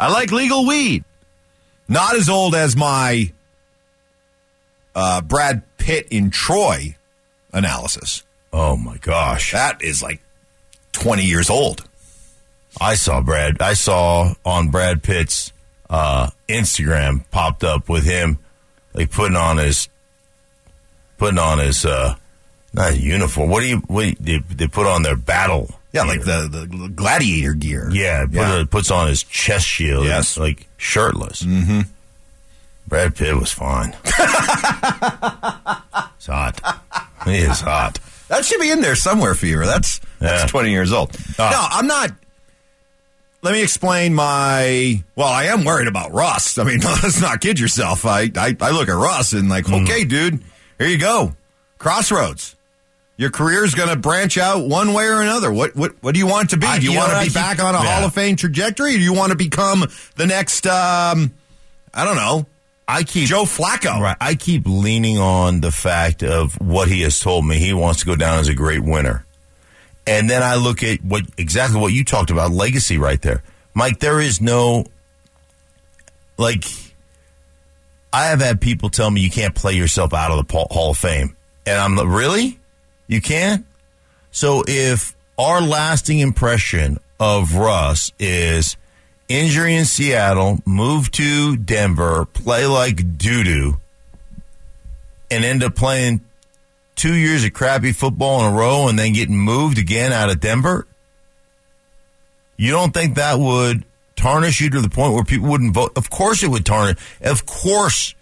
I 0.00 0.10
like 0.10 0.30
legal 0.32 0.66
weed. 0.66 1.04
Not 1.88 2.14
as 2.16 2.28
old 2.28 2.54
as 2.54 2.76
my 2.76 3.32
uh, 4.94 5.20
Brad 5.22 5.62
Pitt 5.78 6.08
in 6.10 6.30
Troy 6.30 6.96
analysis. 7.52 8.22
oh 8.52 8.76
my 8.76 8.96
gosh! 8.98 9.52
That 9.52 9.82
is 9.82 10.02
like 10.02 10.20
20 10.92 11.24
years 11.24 11.50
old. 11.50 11.84
I 12.80 12.94
saw 12.94 13.20
Brad. 13.20 13.60
I 13.60 13.74
saw 13.74 14.34
on 14.44 14.70
Brad 14.70 15.02
Pitt's 15.02 15.52
uh, 15.92 16.30
Instagram 16.48 17.22
popped 17.30 17.62
up 17.62 17.88
with 17.88 18.04
him 18.04 18.38
like 18.94 19.10
putting 19.12 19.36
on 19.36 19.58
his 19.58 19.88
putting 21.18 21.38
on 21.38 21.58
his 21.58 21.84
uh, 21.84 22.16
not 22.72 22.98
uniform. 22.98 23.50
What 23.50 23.60
do 23.60 23.66
you? 23.68 23.76
What 23.86 24.16
they, 24.18 24.38
they 24.38 24.66
put 24.66 24.86
on 24.86 25.02
their 25.02 25.16
battle? 25.16 25.70
Yeah, 25.92 26.04
like 26.04 26.24
the, 26.24 26.48
the 26.50 26.88
gladiator 26.88 27.52
gear. 27.52 27.90
yeah, 27.92 28.24
put 28.24 28.34
Yeah. 28.34 28.60
It, 28.60 28.70
puts 28.70 28.90
on 28.90 29.08
his 29.08 29.22
chest 29.22 29.66
shield. 29.66 30.06
Yes. 30.06 30.38
like 30.38 30.66
shirtless. 30.78 31.42
Mm-hmm. 31.42 31.80
Brad 32.88 33.14
Pitt 33.14 33.36
was 33.36 33.52
fine. 33.52 33.94
It's 36.16 36.26
hot. 36.28 36.60
He 37.24 37.38
is 37.38 37.60
hot. 37.60 37.98
That 38.28 38.44
should 38.44 38.60
be 38.60 38.70
in 38.70 38.80
there 38.80 38.94
somewhere, 38.94 39.34
Fever. 39.34 39.66
That's 39.66 40.00
that's 40.20 40.42
Yeah. 40.44 40.46
20 40.46 40.70
years 40.70 40.92
old. 40.92 41.10
Ah. 41.38 41.50
No, 41.50 41.78
I'm 41.78 41.86
not. 41.88 42.10
Let 43.42 43.52
me 43.52 43.62
explain 43.62 44.14
my. 44.14 45.02
Well, 45.16 45.26
I 45.28 45.44
am 45.46 45.64
worried 45.64 45.88
about 45.88 46.12
Russ. 46.12 46.58
I 46.58 46.64
mean, 46.64 46.78
let's 46.84 47.20
not 47.20 47.40
kid 47.40 47.58
yourself. 47.58 48.06
I, 48.06 48.30
I, 48.36 48.56
I 48.60 48.70
look 48.70 48.88
at 48.88 48.92
Russ 48.94 49.32
and 49.32 49.48
like, 49.48 49.64
Mm. 49.66 49.82
okay, 49.84 50.04
dude, 50.04 50.42
here 50.78 50.86
you 50.88 50.98
go. 50.98 51.34
Crossroads. 51.78 52.54
Your 53.16 53.30
career's 53.30 53.74
going 53.74 53.88
to 53.88 53.96
branch 53.96 54.38
out 54.38 54.66
one 54.66 54.94
way 54.94 55.04
or 55.06 55.20
another. 55.20 55.52
What 55.52 55.76
what 55.76 55.92
what 56.02 56.14
do 56.14 56.18
you 56.20 56.26
want 56.26 56.50
to 56.50 56.56
be? 56.56 56.66
I- 56.66 56.78
do 56.78 56.84
you, 56.86 56.92
you 56.92 56.98
want 56.98 57.12
to 57.12 57.20
be 57.28 57.32
back 57.34 57.62
on 57.62 57.74
a 57.74 57.78
yeah. 57.82 57.96
Hall 57.98 58.04
of 58.06 58.14
Fame 58.14 58.36
trajectory, 58.36 58.94
or 58.94 58.98
do 58.98 59.02
you 59.02 59.12
want 59.12 59.30
to 59.32 59.36
become 59.36 59.84
the 60.16 60.26
next? 60.26 60.66
Um, 60.66 61.32
I 61.94 62.04
don't 62.04 62.16
know, 62.16 62.46
I 62.88 63.02
keep 63.04 63.28
Joe 63.28 63.42
Flacco. 63.44 64.00
Right. 64.00 64.16
I 64.20 64.34
keep 64.34 64.62
leaning 64.66 65.18
on 65.18 65.60
the 65.60 65.70
fact 65.70 66.22
of 66.22 66.54
what 66.60 66.88
he 66.88 67.02
has 67.02 67.20
told 67.20 67.44
me. 67.46 67.58
He 67.58 67.72
wants 67.72 68.00
to 68.00 68.06
go 68.06 68.16
down 68.16 68.38
as 68.38 68.48
a 68.48 68.54
great 68.54 68.82
winner. 68.82 69.24
And 70.06 70.28
then 70.28 70.42
I 70.42 70.56
look 70.56 70.82
at 70.82 71.02
what 71.04 71.22
exactly 71.38 71.80
what 71.80 71.92
you 71.92 72.04
talked 72.04 72.30
about, 72.30 72.50
legacy 72.50 72.98
right 72.98 73.20
there. 73.22 73.42
Mike, 73.74 74.00
there 74.00 74.20
is 74.20 74.40
no 74.40 74.84
like 76.38 76.64
I 78.12 78.26
have 78.26 78.40
had 78.40 78.60
people 78.60 78.90
tell 78.90 79.10
me 79.10 79.20
you 79.20 79.30
can't 79.30 79.54
play 79.54 79.72
yourself 79.74 80.12
out 80.12 80.30
of 80.30 80.46
the 80.46 80.66
Hall 80.70 80.90
of 80.90 80.98
Fame. 80.98 81.36
And 81.64 81.78
I'm 81.78 81.96
like, 81.96 82.08
really? 82.08 82.58
You 83.06 83.20
can't? 83.20 83.64
So 84.30 84.64
if 84.66 85.14
our 85.38 85.60
lasting 85.60 86.18
impression 86.18 86.98
of 87.18 87.54
Russ 87.54 88.12
is 88.18 88.76
injury 89.28 89.74
in 89.76 89.84
Seattle, 89.84 90.58
move 90.66 91.10
to 91.12 91.56
Denver, 91.56 92.24
play 92.26 92.66
like 92.66 93.16
doo 93.16 93.44
doo, 93.44 93.80
and 95.30 95.44
end 95.44 95.62
up 95.62 95.74
playing 95.74 96.20
two 96.94 97.14
years 97.14 97.44
of 97.44 97.52
crappy 97.52 97.92
football 97.92 98.40
in 98.46 98.52
a 98.52 98.56
row 98.56 98.88
and 98.88 98.98
then 98.98 99.12
getting 99.12 99.38
moved 99.38 99.78
again 99.78 100.12
out 100.12 100.30
of 100.30 100.40
Denver, 100.40 100.86
You 102.56 102.70
don't 102.70 102.92
think 102.92 103.16
that 103.16 103.38
would 103.38 103.84
tarnish 104.14 104.60
you 104.60 104.70
to 104.70 104.80
the 104.80 104.88
point 104.88 105.14
where 105.14 105.24
people 105.24 105.48
wouldn't 105.48 105.74
vote? 105.74 105.92
Of 105.96 106.10
course 106.10 106.42
it 106.42 106.48
would 106.48 106.64
tarnish. 106.66 106.98
Of 107.20 107.44
course. 107.46 108.14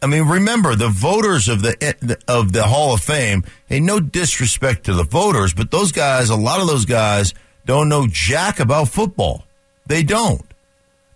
I 0.00 0.06
mean, 0.06 0.28
remember 0.28 0.76
the 0.76 0.88
voters 0.88 1.48
of 1.48 1.60
the 1.62 2.16
of 2.28 2.52
the 2.52 2.62
Hall 2.64 2.94
of 2.94 3.00
Fame. 3.00 3.44
Hey, 3.66 3.80
no 3.80 3.98
disrespect 4.00 4.84
to 4.84 4.94
the 4.94 5.02
voters, 5.02 5.52
but 5.52 5.70
those 5.70 5.90
guys, 5.92 6.30
a 6.30 6.36
lot 6.36 6.60
of 6.60 6.68
those 6.68 6.86
guys, 6.86 7.34
don't 7.66 7.88
know 7.88 8.06
jack 8.08 8.60
about 8.60 8.88
football. 8.88 9.44
They 9.86 10.04
don't. 10.04 10.44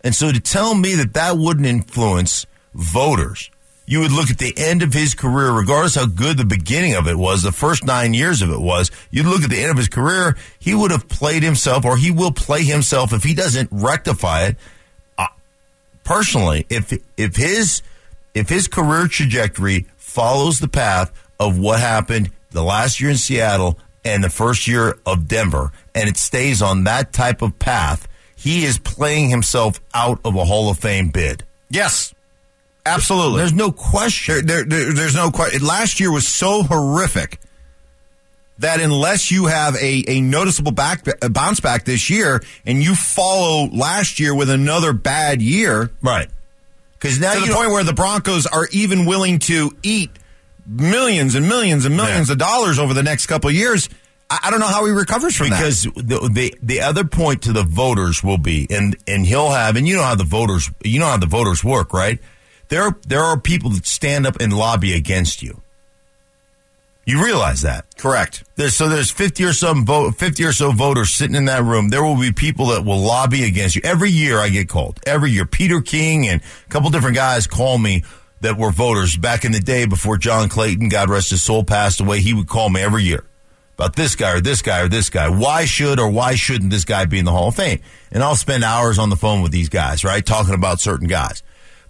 And 0.02 0.14
so 0.14 0.32
to 0.32 0.40
tell 0.40 0.74
me 0.74 0.96
that 0.96 1.14
that 1.14 1.38
wouldn't 1.38 1.66
influence 1.66 2.44
voters, 2.74 3.51
you 3.86 4.00
would 4.00 4.12
look 4.12 4.30
at 4.30 4.38
the 4.38 4.54
end 4.56 4.82
of 4.82 4.92
his 4.92 5.14
career, 5.14 5.50
regardless 5.52 5.96
how 5.96 6.06
good 6.06 6.36
the 6.36 6.44
beginning 6.44 6.94
of 6.94 7.08
it 7.08 7.16
was, 7.16 7.42
the 7.42 7.52
first 7.52 7.84
nine 7.84 8.14
years 8.14 8.42
of 8.42 8.50
it 8.50 8.60
was, 8.60 8.90
you'd 9.10 9.26
look 9.26 9.42
at 9.42 9.50
the 9.50 9.60
end 9.60 9.70
of 9.70 9.76
his 9.76 9.88
career, 9.88 10.36
he 10.58 10.74
would 10.74 10.90
have 10.90 11.08
played 11.08 11.42
himself, 11.42 11.84
or 11.84 11.96
he 11.96 12.10
will 12.10 12.32
play 12.32 12.62
himself 12.62 13.12
if 13.12 13.22
he 13.24 13.34
doesn't 13.34 13.68
rectify 13.72 14.46
it. 14.46 14.56
Uh, 15.18 15.26
personally, 16.04 16.66
if 16.70 16.92
if 17.16 17.36
his 17.36 17.82
if 18.34 18.48
his 18.48 18.68
career 18.68 19.06
trajectory 19.08 19.86
follows 19.96 20.58
the 20.58 20.68
path 20.68 21.12
of 21.40 21.58
what 21.58 21.80
happened 21.80 22.30
the 22.50 22.62
last 22.62 23.00
year 23.00 23.10
in 23.10 23.16
Seattle 23.16 23.78
and 24.04 24.22
the 24.22 24.30
first 24.30 24.66
year 24.66 24.98
of 25.06 25.28
Denver, 25.28 25.72
and 25.94 26.08
it 26.08 26.16
stays 26.16 26.62
on 26.62 26.84
that 26.84 27.12
type 27.12 27.42
of 27.42 27.58
path, 27.58 28.08
he 28.36 28.64
is 28.64 28.78
playing 28.78 29.30
himself 29.30 29.80
out 29.94 30.20
of 30.24 30.34
a 30.34 30.44
Hall 30.44 30.70
of 30.70 30.78
Fame 30.78 31.08
bid. 31.08 31.44
Yes. 31.70 32.14
Absolutely. 32.84 33.38
There's 33.38 33.52
no 33.52 33.70
question. 33.72 34.46
There, 34.46 34.64
there, 34.64 34.84
there, 34.84 34.92
there's 34.92 35.14
no 35.14 35.30
question. 35.30 35.64
Last 35.64 36.00
year 36.00 36.10
was 36.12 36.26
so 36.26 36.62
horrific 36.62 37.38
that 38.58 38.80
unless 38.80 39.30
you 39.30 39.46
have 39.46 39.74
a, 39.76 40.04
a 40.08 40.20
noticeable 40.20 40.72
back 40.72 41.06
a 41.22 41.28
bounce 41.30 41.60
back 41.60 41.84
this 41.84 42.10
year 42.10 42.42
and 42.66 42.82
you 42.82 42.94
follow 42.94 43.66
last 43.68 44.20
year 44.20 44.34
with 44.34 44.50
another 44.50 44.92
bad 44.92 45.40
year, 45.42 45.90
right? 46.02 46.28
Because 46.98 47.18
now 47.18 47.34
to 47.34 47.40
the 47.40 47.52
point 47.54 47.70
where 47.70 47.82
the 47.84 47.92
Broncos 47.92 48.46
are 48.46 48.68
even 48.72 49.06
willing 49.06 49.38
to 49.40 49.72
eat 49.82 50.10
millions 50.66 51.34
and 51.34 51.48
millions 51.48 51.84
and 51.84 51.96
millions 51.96 52.28
Yeah. 52.28 52.32
of 52.34 52.38
dollars 52.38 52.78
over 52.78 52.94
the 52.94 53.02
next 53.02 53.26
couple 53.26 53.50
of 53.50 53.56
years. 53.56 53.88
I, 54.30 54.38
I 54.44 54.50
don't 54.50 54.60
know 54.60 54.66
how 54.68 54.84
he 54.86 54.92
recovers 54.92 55.36
from 55.36 55.48
it. 55.48 55.50
because 55.50 55.82
the, 55.82 56.28
the 56.32 56.54
the 56.62 56.80
other 56.82 57.04
point 57.04 57.42
to 57.42 57.52
the 57.52 57.64
voters 57.64 58.22
will 58.22 58.38
be, 58.38 58.66
and 58.70 58.96
and 59.08 59.26
he'll 59.26 59.50
have, 59.50 59.74
and 59.76 59.88
you 59.88 59.96
know 59.96 60.02
how 60.04 60.14
the 60.14 60.22
voters, 60.24 60.70
you 60.84 61.00
know 61.00 61.06
how 61.06 61.16
the 61.16 61.26
voters 61.26 61.64
work, 61.64 61.92
right? 61.92 62.20
There 62.72 62.96
there 63.06 63.20
are 63.20 63.38
people 63.38 63.68
that 63.72 63.84
stand 63.84 64.26
up 64.26 64.40
and 64.40 64.50
lobby 64.50 64.94
against 64.94 65.42
you. 65.42 65.60
You 67.04 67.22
realize 67.22 67.60
that. 67.60 67.98
Correct. 67.98 68.44
There's, 68.56 68.74
so 68.74 68.88
there's 68.88 69.10
50 69.10 69.44
or 69.44 69.52
some 69.52 69.84
vote, 69.84 70.14
50 70.14 70.42
or 70.44 70.52
so 70.52 70.72
voters 70.72 71.10
sitting 71.10 71.36
in 71.36 71.44
that 71.44 71.64
room. 71.64 71.90
There 71.90 72.02
will 72.02 72.18
be 72.18 72.32
people 72.32 72.68
that 72.68 72.82
will 72.82 72.96
lobby 72.96 73.44
against 73.44 73.76
you. 73.76 73.82
Every 73.84 74.08
year 74.08 74.38
I 74.38 74.48
get 74.48 74.70
called. 74.70 75.00
Every 75.06 75.32
year. 75.32 75.44
Peter 75.44 75.82
King 75.82 76.26
and 76.26 76.40
a 76.40 76.68
couple 76.70 76.88
different 76.88 77.14
guys 77.16 77.46
call 77.46 77.76
me 77.76 78.04
that 78.40 78.56
were 78.56 78.70
voters 78.70 79.18
back 79.18 79.44
in 79.44 79.52
the 79.52 79.60
day 79.60 79.84
before 79.84 80.16
John 80.16 80.48
Clayton, 80.48 80.88
God 80.88 81.10
rest 81.10 81.28
his 81.28 81.42
soul, 81.42 81.64
passed 81.64 82.00
away. 82.00 82.20
He 82.20 82.32
would 82.32 82.48
call 82.48 82.70
me 82.70 82.80
every 82.80 83.02
year 83.02 83.22
about 83.76 83.96
this 83.96 84.16
guy 84.16 84.32
or 84.32 84.40
this 84.40 84.62
guy 84.62 84.80
or 84.80 84.88
this 84.88 85.10
guy. 85.10 85.28
Why 85.28 85.66
should 85.66 86.00
or 86.00 86.08
why 86.08 86.36
shouldn't 86.36 86.70
this 86.70 86.86
guy 86.86 87.04
be 87.04 87.18
in 87.18 87.26
the 87.26 87.32
Hall 87.32 87.48
of 87.48 87.56
Fame? 87.56 87.80
And 88.10 88.22
I'll 88.22 88.34
spend 88.34 88.64
hours 88.64 88.98
on 88.98 89.10
the 89.10 89.16
phone 89.16 89.42
with 89.42 89.52
these 89.52 89.68
guys, 89.68 90.04
right? 90.04 90.24
Talking 90.24 90.54
about 90.54 90.80
certain 90.80 91.06
guys. 91.06 91.42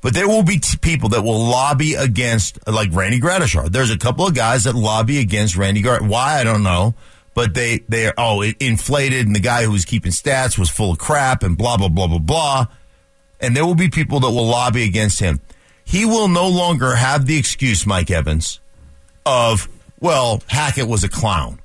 But 0.03 0.15
there 0.15 0.29
will 0.29 0.43
be 0.43 0.59
t- 0.59 0.77
people 0.79 1.11
that 1.11 1.23
will 1.23 1.39
lobby 1.39 1.95
against, 1.95 2.59
like 2.69 2.93
Randy 2.93 3.21
Gradishar. 3.21 3.71
There's 3.71 3.91
a 3.91 3.97
couple 3.97 4.27
of 4.27 4.35
guys 4.35 4.65
that 4.65 4.75
lobby 4.75 5.21
against 5.21 5.57
Randy 5.57 5.81
Grad. 5.81 6.07
Why 6.07 6.41
I 6.41 6.45
don't 6.45 6.65
know, 6.65 6.95
but 7.35 7.55
they 7.55 7.85
they 7.89 8.09
are 8.09 8.15
oh 8.19 8.43
it 8.43 8.57
inflated, 8.61 9.27
and 9.27 9.35
the 9.35 9.41
guy 9.41 9.63
who 9.63 9.71
was 9.71 9.85
keeping 9.85 10.11
stats 10.13 10.59
was 10.59 10.69
full 10.69 10.91
of 10.91 10.99
crap, 10.99 11.45
and 11.45 11.57
blah 11.57 11.77
blah 11.77 11.89
blah 11.89 12.09
blah 12.09 12.19
blah. 12.19 12.67
And 13.41 13.57
there 13.57 13.65
will 13.65 13.77
be 13.77 13.89
people 13.89 14.21
that 14.21 14.31
will 14.31 14.47
lobby 14.47 14.83
against 14.85 15.21
him. 15.21 15.41
He 15.85 16.05
will 16.05 16.29
no 16.29 16.49
longer 16.49 16.97
have 16.97 17.27
the 17.27 17.37
excuse, 17.39 17.87
Mike 17.87 18.11
Evans, 18.11 18.61
of 19.25 19.69
well 20.01 20.43
Hackett 20.49 20.89
was 20.89 21.05
a 21.05 21.09
clown. 21.09 21.62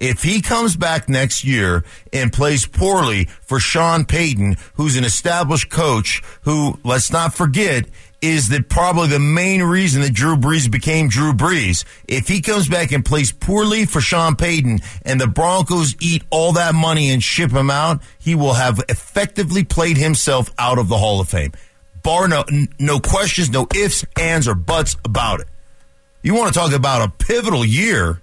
If 0.00 0.22
he 0.22 0.40
comes 0.40 0.76
back 0.76 1.10
next 1.10 1.44
year 1.44 1.84
and 2.10 2.32
plays 2.32 2.66
poorly 2.66 3.26
for 3.42 3.60
Sean 3.60 4.06
Payton, 4.06 4.56
who's 4.74 4.96
an 4.96 5.04
established 5.04 5.68
coach, 5.68 6.22
who, 6.42 6.78
let's 6.82 7.12
not 7.12 7.34
forget, 7.34 7.84
is 8.22 8.48
the 8.48 8.62
probably 8.62 9.08
the 9.08 9.18
main 9.18 9.62
reason 9.62 10.00
that 10.00 10.14
Drew 10.14 10.36
Brees 10.36 10.70
became 10.70 11.08
Drew 11.08 11.32
Brees. 11.32 11.84
If 12.08 12.28
he 12.28 12.40
comes 12.40 12.66
back 12.66 12.92
and 12.92 13.04
plays 13.04 13.30
poorly 13.30 13.84
for 13.84 14.00
Sean 14.00 14.36
Payton 14.36 14.80
and 15.02 15.20
the 15.20 15.26
Broncos 15.26 15.94
eat 16.00 16.22
all 16.30 16.52
that 16.52 16.74
money 16.74 17.10
and 17.10 17.22
ship 17.22 17.50
him 17.50 17.70
out, 17.70 18.02
he 18.18 18.34
will 18.34 18.54
have 18.54 18.82
effectively 18.88 19.64
played 19.64 19.98
himself 19.98 20.50
out 20.58 20.78
of 20.78 20.88
the 20.88 20.96
Hall 20.98 21.20
of 21.20 21.28
Fame. 21.28 21.52
Bar 22.02 22.28
no, 22.28 22.44
no 22.78 23.00
questions, 23.00 23.50
no 23.50 23.66
ifs, 23.74 24.06
ands, 24.18 24.48
or 24.48 24.54
buts 24.54 24.96
about 25.04 25.40
it. 25.40 25.48
You 26.22 26.34
want 26.34 26.52
to 26.52 26.58
talk 26.58 26.72
about 26.72 27.02
a 27.06 27.12
pivotal 27.24 27.64
year? 27.66 28.22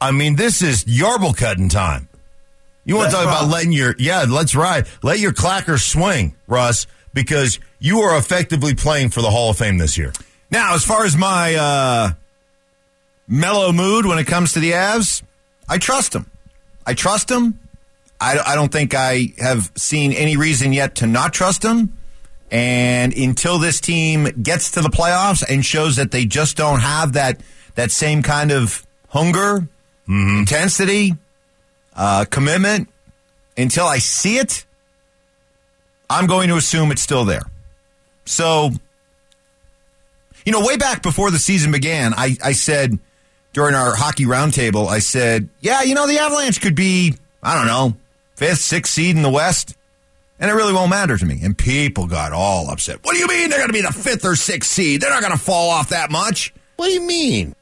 I 0.00 0.10
mean, 0.10 0.36
this 0.36 0.62
is 0.62 0.84
yarble 0.84 1.36
cutting 1.36 1.68
time. 1.68 2.08
You 2.84 2.96
want 2.96 3.10
to 3.10 3.16
talk 3.16 3.24
about 3.24 3.48
letting 3.48 3.72
your 3.72 3.94
yeah, 3.98 4.26
let's 4.28 4.54
ride. 4.54 4.86
Let 5.02 5.18
your 5.18 5.32
clackers 5.32 5.82
swing, 5.82 6.34
Russ, 6.46 6.86
because 7.14 7.58
you 7.78 8.00
are 8.00 8.18
effectively 8.18 8.74
playing 8.74 9.10
for 9.10 9.22
the 9.22 9.30
Hall 9.30 9.50
of 9.50 9.58
Fame 9.58 9.78
this 9.78 9.96
year. 9.96 10.12
Now, 10.50 10.74
as 10.74 10.84
far 10.84 11.04
as 11.04 11.16
my 11.16 11.54
uh, 11.54 12.12
mellow 13.26 13.72
mood 13.72 14.04
when 14.04 14.18
it 14.18 14.26
comes 14.26 14.52
to 14.52 14.60
the 14.60 14.72
Avs, 14.72 15.22
I 15.68 15.78
trust 15.78 16.12
them. 16.12 16.30
I 16.86 16.94
trust 16.94 17.28
them. 17.28 17.58
I, 18.20 18.38
I 18.38 18.54
don't 18.54 18.70
think 18.70 18.94
I 18.94 19.32
have 19.38 19.72
seen 19.76 20.12
any 20.12 20.36
reason 20.36 20.72
yet 20.72 20.96
to 20.96 21.06
not 21.06 21.32
trust 21.32 21.62
them. 21.62 21.96
And 22.50 23.16
until 23.16 23.58
this 23.58 23.80
team 23.80 24.24
gets 24.42 24.72
to 24.72 24.82
the 24.82 24.90
playoffs 24.90 25.42
and 25.48 25.64
shows 25.64 25.96
that 25.96 26.10
they 26.10 26.26
just 26.26 26.56
don't 26.56 26.80
have 26.80 27.14
that 27.14 27.40
that 27.74 27.90
same 27.90 28.22
kind 28.22 28.52
of 28.52 28.86
hunger, 29.08 29.66
intensity, 30.08 31.14
uh, 31.94 32.24
commitment, 32.30 32.88
until 33.56 33.86
I 33.86 33.98
see 33.98 34.38
it, 34.38 34.64
I'm 36.10 36.26
going 36.26 36.48
to 36.48 36.56
assume 36.56 36.90
it's 36.90 37.02
still 37.02 37.24
there. 37.24 37.42
So 38.26 38.70
you 40.44 40.52
know, 40.52 40.64
way 40.64 40.76
back 40.76 41.02
before 41.02 41.30
the 41.30 41.38
season 41.38 41.72
began, 41.72 42.12
I, 42.14 42.36
I 42.42 42.52
said 42.52 42.98
during 43.52 43.74
our 43.74 43.94
hockey 43.94 44.24
roundtable, 44.24 44.88
I 44.88 44.98
said, 44.98 45.48
yeah, 45.60 45.82
you 45.82 45.94
know, 45.94 46.06
the 46.06 46.18
Avalanche 46.18 46.60
could 46.60 46.74
be, 46.74 47.14
I 47.42 47.56
don't 47.56 47.66
know, 47.66 47.96
fifth, 48.36 48.58
sixth 48.58 48.92
seed 48.92 49.16
in 49.16 49.22
the 49.22 49.30
West. 49.30 49.76
And 50.40 50.50
it 50.50 50.54
really 50.54 50.72
won't 50.72 50.90
matter 50.90 51.16
to 51.16 51.24
me. 51.24 51.40
And 51.42 51.56
people 51.56 52.06
got 52.06 52.32
all 52.32 52.68
upset. 52.68 52.98
What 53.02 53.14
do 53.14 53.18
you 53.20 53.28
mean 53.28 53.48
they're 53.48 53.60
going 53.60 53.68
to 53.68 53.72
be 53.72 53.82
the 53.82 53.92
fifth 53.92 54.24
or 54.24 54.34
sixth 54.34 54.70
seed? 54.70 55.00
They're 55.00 55.10
not 55.10 55.22
going 55.22 55.32
to 55.32 55.38
fall 55.38 55.70
off 55.70 55.90
that 55.90 56.10
much. 56.10 56.52
What 56.76 56.88
do 56.88 56.92
you 56.92 57.02
mean? 57.02 57.54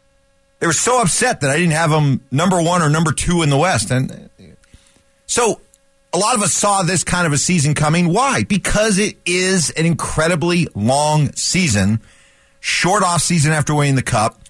They 0.62 0.68
were 0.68 0.72
so 0.72 1.03
upset 1.03 1.40
that 1.40 1.51
I 1.51 1.57
didn't 1.57 1.72
have 1.72 1.90
them 1.90 2.20
number 2.31 2.62
one 2.62 2.83
or 2.83 2.88
number 2.88 3.11
two 3.11 3.42
in 3.42 3.51
the 3.51 3.59
West. 3.59 3.90
And 3.90 4.31
so 5.27 5.61
a 6.12 6.18
lot 6.18 6.37
of 6.37 6.42
us 6.42 6.53
saw 6.53 6.85
this 6.85 7.03
kind 7.03 7.27
of 7.27 7.33
a 7.33 7.37
season 7.37 7.75
coming. 7.75 8.12
Why? 8.12 8.44
Because 8.44 8.96
it 9.01 9.16
is 9.27 9.70
an 9.70 9.87
incredibly 9.87 10.68
long 10.77 11.33
season, 11.33 12.01
short 12.61 13.03
off 13.03 13.22
season 13.22 13.51
after 13.51 13.75
winning 13.75 13.96
the 13.96 14.05
cup. 14.05 14.40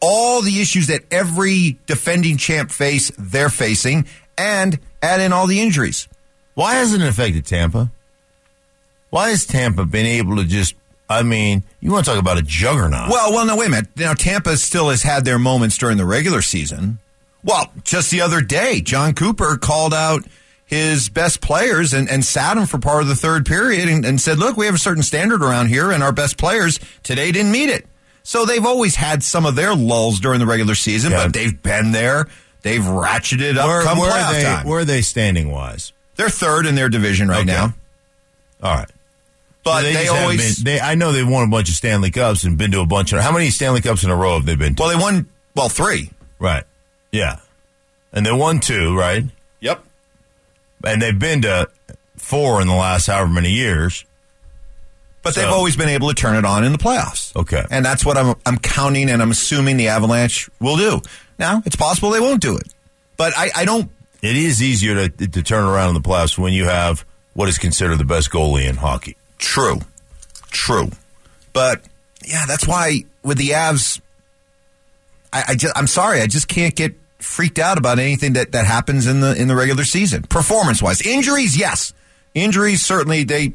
All 0.00 0.42
the 0.42 0.60
issues 0.60 0.88
that 0.88 1.02
every 1.08 1.78
defending 1.86 2.36
champ 2.36 2.72
face, 2.72 3.12
they're 3.16 3.48
facing, 3.48 4.08
and 4.36 4.76
add 5.00 5.20
in 5.20 5.32
all 5.32 5.46
the 5.46 5.60
injuries. 5.60 6.08
Why 6.54 6.74
hasn't 6.74 7.00
it 7.00 7.08
affected 7.08 7.46
Tampa? 7.46 7.92
Why 9.10 9.30
has 9.30 9.46
Tampa 9.46 9.84
been 9.84 10.04
able 10.04 10.34
to 10.34 10.44
just? 10.44 10.74
I 11.08 11.22
mean, 11.22 11.62
you 11.80 11.90
want 11.90 12.04
to 12.04 12.10
talk 12.10 12.20
about 12.20 12.38
a 12.38 12.42
juggernaut? 12.42 13.08
Well, 13.10 13.32
well, 13.32 13.46
no, 13.46 13.56
wait 13.56 13.68
a 13.68 13.70
minute. 13.70 13.88
Now, 13.96 14.12
Tampa 14.14 14.56
still 14.56 14.90
has 14.90 15.02
had 15.02 15.24
their 15.24 15.38
moments 15.38 15.78
during 15.78 15.96
the 15.96 16.04
regular 16.04 16.42
season. 16.42 16.98
Well, 17.42 17.72
just 17.84 18.10
the 18.10 18.20
other 18.20 18.40
day, 18.42 18.80
Jon 18.80 19.14
Cooper 19.14 19.56
called 19.56 19.94
out 19.94 20.24
his 20.66 21.08
best 21.08 21.40
players 21.40 21.94
and, 21.94 22.10
and 22.10 22.22
sat 22.22 22.54
them 22.56 22.66
for 22.66 22.78
part 22.78 23.00
of 23.02 23.08
the 23.08 23.14
third 23.16 23.46
period 23.46 23.88
and, 23.88 24.04
and 24.04 24.20
said, 24.20 24.38
look, 24.38 24.56
we 24.58 24.66
have 24.66 24.74
a 24.74 24.78
certain 24.78 25.02
standard 25.02 25.42
around 25.42 25.68
here, 25.68 25.90
and 25.90 26.02
our 26.02 26.12
best 26.12 26.36
players 26.36 26.78
today 27.02 27.32
didn't 27.32 27.52
meet 27.52 27.70
it. 27.70 27.86
So 28.22 28.44
they've 28.44 28.66
always 28.66 28.94
had 28.96 29.22
some 29.22 29.46
of 29.46 29.54
their 29.54 29.74
lulls 29.74 30.20
during 30.20 30.40
the 30.40 30.46
regular 30.46 30.74
season, 30.74 31.12
Yeah. 31.12 31.24
but 31.24 31.32
they've 31.32 31.62
been 31.62 31.92
there. 31.92 32.26
They've 32.60 32.82
ratcheted 32.82 33.56
up 33.56 33.66
where, 33.66 33.82
come 33.82 33.98
where 33.98 34.10
playoff 34.10 34.32
they? 34.32 34.42
time. 34.42 34.66
Where 34.66 34.80
are 34.80 34.84
they 34.84 35.00
standing 35.00 35.50
wise? 35.50 35.94
They're 36.16 36.28
third 36.28 36.66
in 36.66 36.74
their 36.74 36.90
division 36.90 37.28
right 37.28 37.38
Okay. 37.38 37.46
now. 37.46 37.72
All 38.62 38.74
right. 38.74 38.90
But 39.70 39.82
So 39.84 39.92
they, 39.92 40.08
always 40.08 40.62
Been, 40.62 40.64
they, 40.76 40.80
I 40.80 40.94
know 40.94 41.12
they've 41.12 41.28
won 41.28 41.44
a 41.44 41.48
bunch 41.50 41.68
of 41.68 41.74
Stanley 41.74 42.10
Cups 42.10 42.44
and 42.44 42.56
been 42.58 42.70
to 42.72 42.80
a 42.80 42.86
bunch 42.86 43.12
of. 43.12 43.20
How 43.20 43.32
many 43.32 43.50
Stanley 43.50 43.80
Cups 43.80 44.04
in 44.04 44.10
a 44.10 44.16
row 44.16 44.34
have 44.34 44.46
they 44.46 44.56
been 44.56 44.74
to? 44.74 44.82
well, 44.82 44.90
they 44.96 45.00
won 45.02 45.28
well 45.54 45.68
three. 45.68 46.10
right. 46.38 46.64
Yeah. 47.12 47.40
And 48.12 48.24
they 48.24 48.32
won 48.32 48.60
two, 48.60 48.96
right? 48.96 49.24
Yep. 49.60 49.84
And 50.84 51.00
they've 51.02 51.18
been 51.18 51.42
to 51.42 51.68
four 52.16 52.60
in 52.60 52.66
the 52.66 52.74
last 52.74 53.06
however 53.06 53.28
many 53.32 53.50
years. 53.52 54.04
But 55.22 55.34
So- 55.34 55.40
they've 55.40 55.50
always 55.50 55.76
been 55.76 55.88
able 55.88 56.08
to 56.08 56.14
turn 56.14 56.36
it 56.36 56.44
on 56.44 56.64
in 56.64 56.72
the 56.72 56.78
playoffs. 56.78 57.34
Okay. 57.36 57.64
And 57.70 57.84
that's 57.84 58.04
what 58.04 58.16
I'm 58.16 58.34
I'm 58.46 58.58
counting 58.58 59.10
and 59.10 59.20
I'm 59.20 59.30
assuming 59.30 59.76
the 59.76 59.88
Avalanche 59.88 60.48
will 60.60 60.76
do. 60.76 61.02
Now, 61.38 61.62
it's 61.66 61.76
possible 61.76 62.10
they 62.10 62.20
won't 62.20 62.40
do 62.40 62.56
it. 62.56 62.72
But 63.16 63.32
I, 63.36 63.50
I 63.54 63.64
don't 63.64 63.90
It 64.22 64.36
is 64.36 64.62
easier 64.62 65.08
to, 65.08 65.26
to 65.28 65.42
turn 65.42 65.64
around 65.64 65.88
in 65.96 66.02
the 66.02 66.08
playoffs 66.08 66.38
when 66.38 66.52
you 66.52 66.64
have 66.66 67.04
what 67.34 67.48
is 67.48 67.58
considered 67.58 67.96
the 67.98 68.04
best 68.04 68.30
goalie 68.30 68.68
in 68.68 68.76
hockey. 68.76 69.16
True. 69.38 69.80
True. 70.50 70.90
But 71.52 71.82
yeah, 72.24 72.44
that's 72.46 72.66
why 72.66 73.04
with 73.22 73.38
the 73.38 73.50
Avs, 73.50 74.00
I, 75.32 75.44
I 75.48 75.54
just 75.54 75.76
I'm 75.76 75.86
sorry, 75.86 76.20
I 76.20 76.26
just 76.26 76.48
can't 76.48 76.74
get 76.74 76.94
freaked 77.18 77.58
out 77.58 77.78
about 77.78 77.98
anything 77.98 78.34
that, 78.34 78.52
that 78.52 78.66
happens 78.66 79.06
in 79.06 79.20
the 79.20 79.34
in 79.34 79.48
the 79.48 79.56
regular 79.56 79.84
season. 79.84 80.22
Performance 80.22 80.82
wise. 80.82 81.00
Injuries, 81.02 81.56
yes. 81.56 81.92
Injuries 82.34 82.84
certainly 82.84 83.24
they 83.24 83.52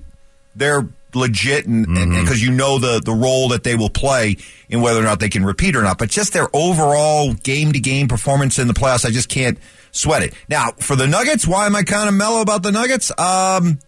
they're 0.56 0.88
legit 1.16 1.68
and 1.68 1.86
because 1.86 2.42
you 2.42 2.52
know 2.52 2.80
the 2.80 3.00
the 3.00 3.14
role 3.14 3.50
that 3.50 3.64
they 3.64 3.76
will 3.76 3.90
play 3.90 4.36
in 4.68 4.82
whether 4.82 5.00
or 5.00 5.04
not 5.04 5.20
they 5.20 5.30
can 5.30 5.46
repeat 5.46 5.76
or 5.76 5.84
not. 5.84 5.98
But 5.98 6.10
just 6.10 6.34
their 6.34 6.50
overall 6.54 7.34
game 7.34 7.72
to 7.74 7.80
game 7.80 8.08
performance 8.08 8.60
in 8.60 8.68
the 8.68 8.74
playoffs, 8.74 9.06
I 9.06 9.12
just 9.12 9.30
can't 9.30 9.58
sweat 9.92 10.24
it. 10.24 10.34
Now, 10.50 10.72
for 10.80 10.96
the 10.96 11.08
Nuggets, 11.08 11.48
why 11.48 11.68
am 11.68 11.76
I 11.76 11.84
kind 11.84 12.10
of 12.10 12.16
mellow 12.16 12.42
about 12.42 12.64
the 12.64 12.72
Nuggets? 12.72 13.12
Um 13.18 13.80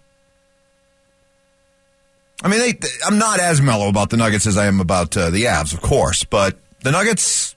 I 2.43 2.47
mean, 2.49 2.59
they, 2.59 2.73
I'm 3.05 3.17
not 3.17 3.39
as 3.39 3.61
mellow 3.61 3.87
about 3.87 4.09
the 4.09 4.17
Nuggets 4.17 4.45
as 4.45 4.57
I 4.57 4.65
am 4.65 4.79
about 4.79 5.15
uh, 5.15 5.29
the 5.29 5.43
Avs, 5.43 5.73
of 5.73 5.81
course. 5.81 6.23
But 6.23 6.57
the 6.83 6.91
Nuggets, 6.91 7.55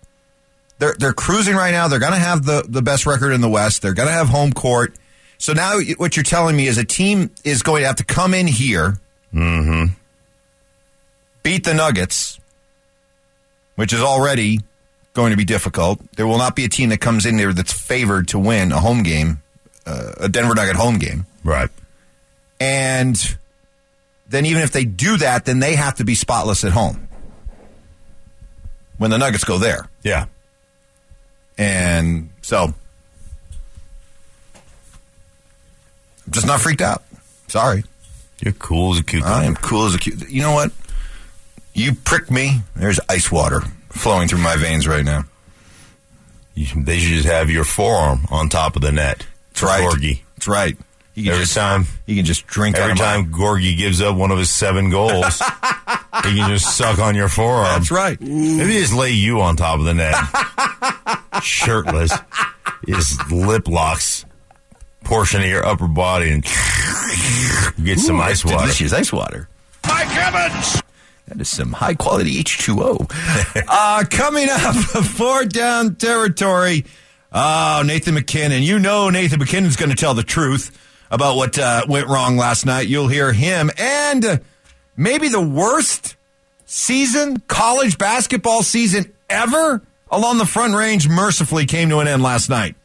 they're 0.78 0.94
they're 0.98 1.12
cruising 1.12 1.56
right 1.56 1.72
now. 1.72 1.88
They're 1.88 1.98
going 1.98 2.12
to 2.12 2.18
have 2.18 2.44
the 2.44 2.64
the 2.68 2.82
best 2.82 3.04
record 3.06 3.32
in 3.32 3.40
the 3.40 3.48
West. 3.48 3.82
They're 3.82 3.94
going 3.94 4.08
to 4.08 4.14
have 4.14 4.28
home 4.28 4.52
court. 4.52 4.94
So 5.38 5.52
now, 5.52 5.78
what 5.98 6.16
you're 6.16 6.24
telling 6.24 6.56
me 6.56 6.66
is 6.66 6.78
a 6.78 6.84
team 6.84 7.30
is 7.44 7.62
going 7.62 7.82
to 7.82 7.86
have 7.86 7.96
to 7.96 8.04
come 8.04 8.34
in 8.34 8.46
here, 8.48 8.98
beat 11.42 11.64
the 11.64 11.74
Nuggets, 11.74 12.40
which 13.76 13.92
is 13.92 14.00
already 14.00 14.60
going 15.14 15.30
to 15.30 15.36
be 15.36 15.44
difficult. 15.44 16.00
There 16.16 16.26
will 16.26 16.38
not 16.38 16.56
be 16.56 16.64
a 16.64 16.68
team 16.68 16.88
that 16.88 17.00
comes 17.00 17.24
in 17.26 17.36
there 17.36 17.52
that's 17.52 17.72
favored 17.72 18.28
to 18.28 18.38
win 18.38 18.72
a 18.72 18.80
home 18.80 19.02
game, 19.02 19.42
uh, 19.86 20.12
a 20.18 20.28
Denver 20.28 20.54
Nugget 20.54 20.76
home 20.76 20.98
game. 20.98 21.26
Right. 21.44 21.70
And 22.60 23.38
then 24.28 24.46
even 24.46 24.62
if 24.62 24.72
they 24.72 24.84
do 24.84 25.16
that, 25.18 25.44
then 25.44 25.58
they 25.58 25.74
have 25.74 25.96
to 25.96 26.04
be 26.04 26.14
spotless 26.14 26.64
at 26.64 26.72
home 26.72 27.08
when 28.98 29.10
the 29.10 29.18
Nuggets 29.18 29.44
go 29.44 29.58
there. 29.58 29.88
Yeah. 30.02 30.26
And 31.56 32.30
so 32.42 32.64
I'm 32.64 32.74
just 36.30 36.46
not 36.46 36.60
freaked 36.60 36.82
out. 36.82 37.02
Sorry. 37.48 37.84
You're 38.40 38.52
cool 38.52 38.92
as 38.94 39.00
a 39.00 39.04
cucumber. 39.04 39.34
I 39.34 39.44
am 39.44 39.54
cool 39.56 39.86
as 39.86 39.94
a 39.94 39.98
cucumber. 39.98 40.28
You 40.28 40.42
know 40.42 40.52
what? 40.52 40.72
You 41.74 41.94
prick 41.94 42.30
me, 42.30 42.60
there's 42.76 43.00
ice 43.08 43.32
water 43.32 43.62
flowing 43.88 44.28
through 44.28 44.42
my 44.42 44.56
veins 44.56 44.86
right 44.86 45.04
now. 45.04 45.24
You 46.54 46.66
they 46.82 46.98
should 46.98 47.14
just 47.14 47.28
have 47.28 47.50
your 47.50 47.64
forearm 47.64 48.26
on 48.30 48.48
top 48.48 48.74
of 48.76 48.82
the 48.82 48.90
net. 48.90 49.26
That's 49.50 49.62
right. 49.62 49.80
Georgie. 49.80 50.24
That's 50.34 50.48
right. 50.48 50.76
You 51.18 51.24
can 51.24 51.32
Every 51.32 51.44
just, 51.46 51.56
time, 51.56 51.84
you 52.06 52.14
can 52.14 52.24
just 52.24 52.46
drink 52.46 52.76
every 52.76 52.92
out 52.92 52.92
of 52.92 52.98
my- 52.98 53.04
time 53.04 53.34
Georgie 53.36 53.74
gives 53.74 54.00
up 54.00 54.14
one 54.14 54.30
of 54.30 54.38
his 54.38 54.50
seven 54.50 54.88
goals, 54.88 55.40
he 56.22 56.36
can 56.36 56.48
just 56.48 56.76
suck 56.76 57.00
on 57.00 57.16
your 57.16 57.28
forearm. 57.28 57.64
That's 57.80 57.90
right. 57.90 58.20
Maybe 58.20 58.74
just 58.74 58.94
lay 58.94 59.10
you 59.10 59.40
on 59.40 59.56
top 59.56 59.80
of 59.80 59.84
the 59.84 59.94
net, 59.94 60.14
shirtless. 61.42 62.12
His 62.86 63.18
lip 63.32 63.66
locks 63.66 64.24
portion 65.02 65.40
of 65.42 65.48
your 65.48 65.66
upper 65.66 65.88
body 65.88 66.30
and 66.30 66.44
get 67.84 67.98
some 67.98 68.20
ice 68.20 68.44
that's 68.44 68.44
water. 68.44 68.58
Delicious 68.66 68.92
ice 68.92 69.12
water. 69.12 69.48
Mike 69.88 70.14
Evans! 70.14 70.82
That 71.26 71.40
is 71.40 71.48
some 71.48 71.72
high 71.72 71.94
quality 71.94 72.40
H2O. 72.44 73.64
uh, 73.68 74.04
coming 74.08 74.46
up, 74.48 74.76
four 75.04 75.46
down 75.46 75.96
territory. 75.96 76.84
Oh, 77.32 77.82
Nathan 77.84 78.14
MacKinnon. 78.14 78.62
You 78.62 78.78
know 78.78 79.10
Nathan 79.10 79.40
MacKinnon's 79.40 79.74
going 79.74 79.90
to 79.90 79.96
tell 79.96 80.14
the 80.14 80.22
truth 80.22 80.84
about 81.10 81.36
what 81.36 81.58
uh, 81.58 81.84
went 81.88 82.08
wrong 82.08 82.36
last 82.36 82.66
night. 82.66 82.88
You'll 82.88 83.08
hear 83.08 83.32
him 83.32 83.70
and 83.78 84.40
maybe 84.96 85.28
the 85.28 85.40
worst 85.40 86.16
season, 86.66 87.40
college 87.48 87.98
basketball 87.98 88.62
season 88.62 89.12
ever 89.28 89.82
along 90.10 90.38
the 90.38 90.46
front 90.46 90.74
range 90.74 91.08
mercifully 91.08 91.66
came 91.66 91.88
to 91.90 91.98
an 91.98 92.08
end 92.08 92.22
last 92.22 92.48
night. 92.48 92.76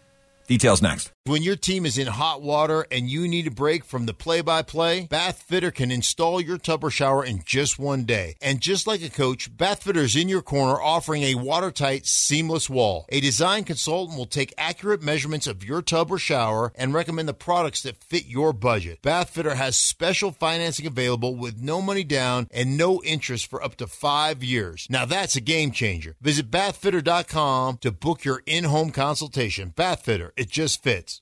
Details 0.47 0.81
next. 0.81 1.12
When 1.25 1.41
your 1.41 1.55
team 1.55 1.85
is 1.85 1.97
in 1.97 2.07
hot 2.07 2.41
water 2.41 2.85
and 2.91 3.09
you 3.09 3.29
need 3.29 3.47
a 3.47 3.51
break 3.51 3.85
from 3.85 4.07
the 4.07 4.13
play 4.13 4.41
by 4.41 4.61
play, 4.61 5.07
Bath 5.09 5.43
Fitter 5.43 5.71
can 5.71 5.89
install 5.89 6.41
your 6.41 6.57
tub 6.57 6.83
or 6.83 6.89
shower 6.89 7.23
in 7.23 7.43
just 7.45 7.79
one 7.79 8.03
day. 8.03 8.35
And 8.41 8.59
just 8.59 8.87
like 8.87 9.01
a 9.01 9.09
coach, 9.09 9.55
Bath 9.55 9.83
Fitter 9.83 10.01
is 10.01 10.17
in 10.17 10.27
your 10.27 10.41
corner 10.41 10.81
offering 10.81 11.23
a 11.23 11.35
watertight, 11.35 12.07
seamless 12.07 12.69
wall. 12.69 13.05
A 13.07 13.21
design 13.21 13.63
consultant 13.63 14.17
will 14.17 14.25
take 14.25 14.53
accurate 14.57 15.01
measurements 15.01 15.47
of 15.47 15.63
your 15.63 15.81
tub 15.81 16.11
or 16.11 16.17
shower 16.17 16.73
and 16.75 16.93
recommend 16.93 17.29
the 17.29 17.33
products 17.33 17.83
that 17.83 18.03
fit 18.03 18.25
your 18.25 18.51
budget. 18.51 19.01
Bath 19.01 19.29
Fitter 19.29 19.55
has 19.55 19.79
special 19.79 20.33
financing 20.33 20.85
available 20.85 21.37
with 21.37 21.61
no 21.61 21.81
money 21.81 22.03
down 22.03 22.49
and 22.51 22.77
no 22.77 23.01
interest 23.01 23.49
for 23.49 23.63
up 23.63 23.77
to 23.77 23.87
five 23.87 24.43
years. 24.43 24.87
Now 24.89 25.05
that's 25.05 25.37
a 25.37 25.41
game 25.41 25.71
changer. 25.71 26.17
Visit 26.19 26.51
bathfitter.com 26.51 27.77
to 27.77 27.93
book 27.93 28.25
your 28.25 28.43
in 28.45 28.65
home 28.65 28.91
consultation. 28.91 29.69
Bath 29.69 30.03
Fitter, 30.03 30.33
it 30.35 30.49
just 30.49 30.83
fits. 30.83 31.12